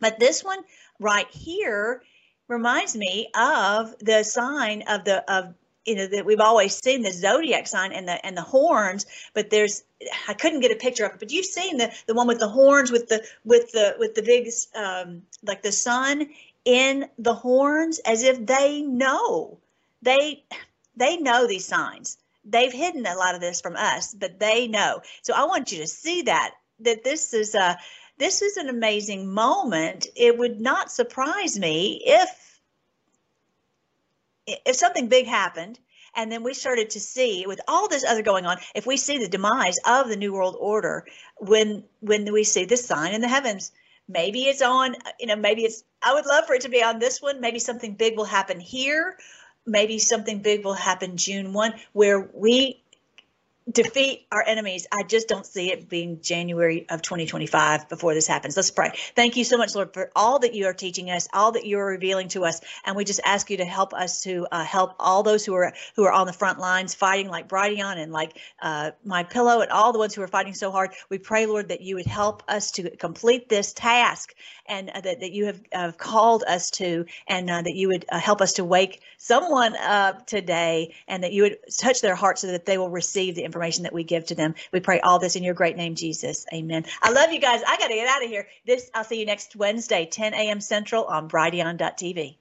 But 0.00 0.18
this 0.20 0.44
one 0.44 0.60
right 1.00 1.28
here 1.30 2.02
reminds 2.48 2.96
me 2.96 3.28
of 3.34 3.94
the 3.98 4.22
sign 4.22 4.82
of 4.88 5.04
the 5.04 5.24
of 5.32 5.54
you 5.86 5.94
know 5.96 6.06
that 6.06 6.24
we've 6.24 6.40
always 6.40 6.74
seen 6.76 7.02
the 7.02 7.12
zodiac 7.12 7.66
sign 7.66 7.92
and 7.92 8.06
the 8.06 8.24
and 8.24 8.36
the 8.36 8.42
horns 8.42 9.06
but 9.34 9.50
there's 9.50 9.84
i 10.28 10.34
couldn't 10.34 10.60
get 10.60 10.70
a 10.70 10.76
picture 10.76 11.04
of 11.04 11.12
it 11.12 11.18
but 11.18 11.30
you've 11.32 11.46
seen 11.46 11.76
the 11.76 11.92
the 12.06 12.14
one 12.14 12.26
with 12.26 12.38
the 12.38 12.48
horns 12.48 12.92
with 12.92 13.08
the 13.08 13.24
with 13.44 13.72
the 13.72 13.96
with 13.98 14.14
the 14.14 14.22
big 14.22 14.48
um 14.74 15.22
like 15.44 15.62
the 15.62 15.72
sun 15.72 16.28
in 16.64 17.08
the 17.18 17.34
horns 17.34 17.98
as 18.00 18.22
if 18.22 18.44
they 18.46 18.82
know. 18.82 19.58
They 20.02 20.44
they 20.96 21.16
know 21.16 21.46
these 21.46 21.66
signs. 21.66 22.18
They've 22.44 22.72
hidden 22.72 23.06
a 23.06 23.16
lot 23.16 23.34
of 23.34 23.40
this 23.40 23.60
from 23.60 23.76
us 23.76 24.14
but 24.14 24.38
they 24.38 24.68
know. 24.68 25.02
So 25.22 25.34
i 25.34 25.44
want 25.44 25.72
you 25.72 25.78
to 25.78 25.86
see 25.86 26.22
that 26.22 26.54
that 26.80 27.04
this 27.04 27.34
is 27.34 27.54
a 27.54 27.78
this 28.18 28.42
is 28.42 28.56
an 28.56 28.68
amazing 28.68 29.32
moment. 29.32 30.06
It 30.14 30.38
would 30.38 30.60
not 30.60 30.92
surprise 30.92 31.58
me 31.58 32.02
if 32.04 32.51
if 34.66 34.76
something 34.76 35.08
big 35.08 35.26
happened 35.26 35.78
and 36.14 36.30
then 36.30 36.42
we 36.42 36.52
started 36.54 36.90
to 36.90 37.00
see 37.00 37.44
with 37.46 37.60
all 37.66 37.88
this 37.88 38.04
other 38.04 38.22
going 38.22 38.46
on 38.46 38.58
if 38.74 38.86
we 38.86 38.96
see 38.96 39.18
the 39.18 39.28
demise 39.28 39.78
of 39.86 40.08
the 40.08 40.16
new 40.16 40.32
world 40.32 40.56
order 40.58 41.06
when 41.38 41.84
when 42.00 42.30
we 42.32 42.44
see 42.44 42.64
this 42.64 42.84
sign 42.86 43.14
in 43.14 43.20
the 43.20 43.28
heavens 43.28 43.72
maybe 44.08 44.42
it's 44.42 44.62
on 44.62 44.94
you 45.18 45.26
know 45.26 45.36
maybe 45.36 45.62
it's 45.62 45.84
i 46.02 46.12
would 46.12 46.26
love 46.26 46.46
for 46.46 46.54
it 46.54 46.62
to 46.62 46.68
be 46.68 46.82
on 46.82 46.98
this 46.98 47.20
one. 47.22 47.40
Maybe 47.40 47.58
something 47.58 47.94
big 47.94 48.16
will 48.16 48.24
happen 48.24 48.60
here. 48.60 49.16
Maybe 49.64 49.98
something 49.98 50.42
big 50.42 50.64
will 50.64 50.74
happen 50.74 51.16
june 51.16 51.52
1 51.52 51.74
where 51.92 52.30
we 52.34 52.81
defeat 53.70 54.26
our 54.32 54.42
enemies. 54.46 54.86
I 54.90 55.02
just 55.04 55.28
don't 55.28 55.46
see 55.46 55.70
it 55.70 55.88
being 55.88 56.20
January 56.20 56.86
of 56.88 57.02
2025 57.02 57.88
before 57.88 58.14
this 58.14 58.26
happens. 58.26 58.56
Let's 58.56 58.70
pray. 58.70 58.92
Thank 59.14 59.36
you 59.36 59.44
so 59.44 59.56
much, 59.56 59.74
Lord, 59.74 59.94
for 59.94 60.10
all 60.16 60.40
that 60.40 60.54
you 60.54 60.66
are 60.66 60.72
teaching 60.72 61.10
us, 61.10 61.28
all 61.32 61.52
that 61.52 61.64
you 61.64 61.78
are 61.78 61.86
revealing 61.86 62.28
to 62.28 62.44
us, 62.44 62.60
and 62.84 62.96
we 62.96 63.04
just 63.04 63.20
ask 63.24 63.50
you 63.50 63.58
to 63.58 63.64
help 63.64 63.94
us 63.94 64.22
to 64.22 64.46
uh, 64.50 64.64
help 64.64 64.94
all 64.98 65.22
those 65.22 65.44
who 65.44 65.54
are 65.54 65.72
who 65.96 66.04
are 66.04 66.12
on 66.12 66.26
the 66.26 66.32
front 66.32 66.58
lines 66.58 66.94
fighting, 66.94 67.28
like 67.28 67.48
Brighteon 67.48 67.98
and 67.98 68.12
like 68.12 68.38
uh, 68.60 68.92
My 69.04 69.22
Pillow, 69.22 69.60
and 69.60 69.70
all 69.70 69.92
the 69.92 69.98
ones 69.98 70.14
who 70.14 70.22
are 70.22 70.28
fighting 70.28 70.54
so 70.54 70.70
hard. 70.70 70.92
We 71.08 71.18
pray, 71.18 71.46
Lord, 71.46 71.68
that 71.68 71.80
you 71.80 71.96
would 71.96 72.06
help 72.06 72.42
us 72.48 72.72
to 72.72 72.90
complete 72.96 73.48
this 73.48 73.72
task 73.72 74.34
and 74.66 74.90
uh, 74.90 75.00
that, 75.00 75.20
that 75.20 75.32
you 75.32 75.52
have 75.72 75.98
called 75.98 76.44
us 76.46 76.70
to, 76.72 77.04
and 77.26 77.50
uh, 77.50 77.62
that 77.62 77.74
you 77.74 77.88
would 77.88 78.06
uh, 78.10 78.18
help 78.18 78.40
us 78.40 78.54
to 78.54 78.64
wake 78.64 79.02
someone 79.18 79.76
up 79.76 80.26
today, 80.26 80.94
and 81.06 81.22
that 81.22 81.32
you 81.32 81.42
would 81.42 81.58
touch 81.78 82.00
their 82.00 82.14
hearts 82.14 82.40
so 82.40 82.48
that 82.48 82.66
they 82.66 82.78
will 82.78 82.90
receive 82.90 83.34
the 83.34 83.44
that 83.70 83.92
we 83.92 84.04
give 84.04 84.26
to 84.26 84.34
them. 84.34 84.54
We 84.72 84.80
pray 84.80 85.00
all 85.00 85.18
this 85.18 85.36
in 85.36 85.42
your 85.42 85.54
great 85.54 85.76
name, 85.76 85.94
Jesus. 85.94 86.46
Amen. 86.52 86.84
I 87.02 87.10
love 87.10 87.32
you 87.32 87.40
guys. 87.40 87.62
I 87.66 87.76
got 87.76 87.88
to 87.88 87.94
get 87.94 88.08
out 88.08 88.22
of 88.22 88.28
here. 88.28 88.48
This 88.66 88.90
I'll 88.94 89.04
see 89.04 89.20
you 89.20 89.26
next 89.26 89.56
Wednesday, 89.56 90.06
10 90.06 90.34
a.m. 90.34 90.60
Central 90.60 91.04
on 91.04 91.28
Brighteon.tv. 91.28 92.36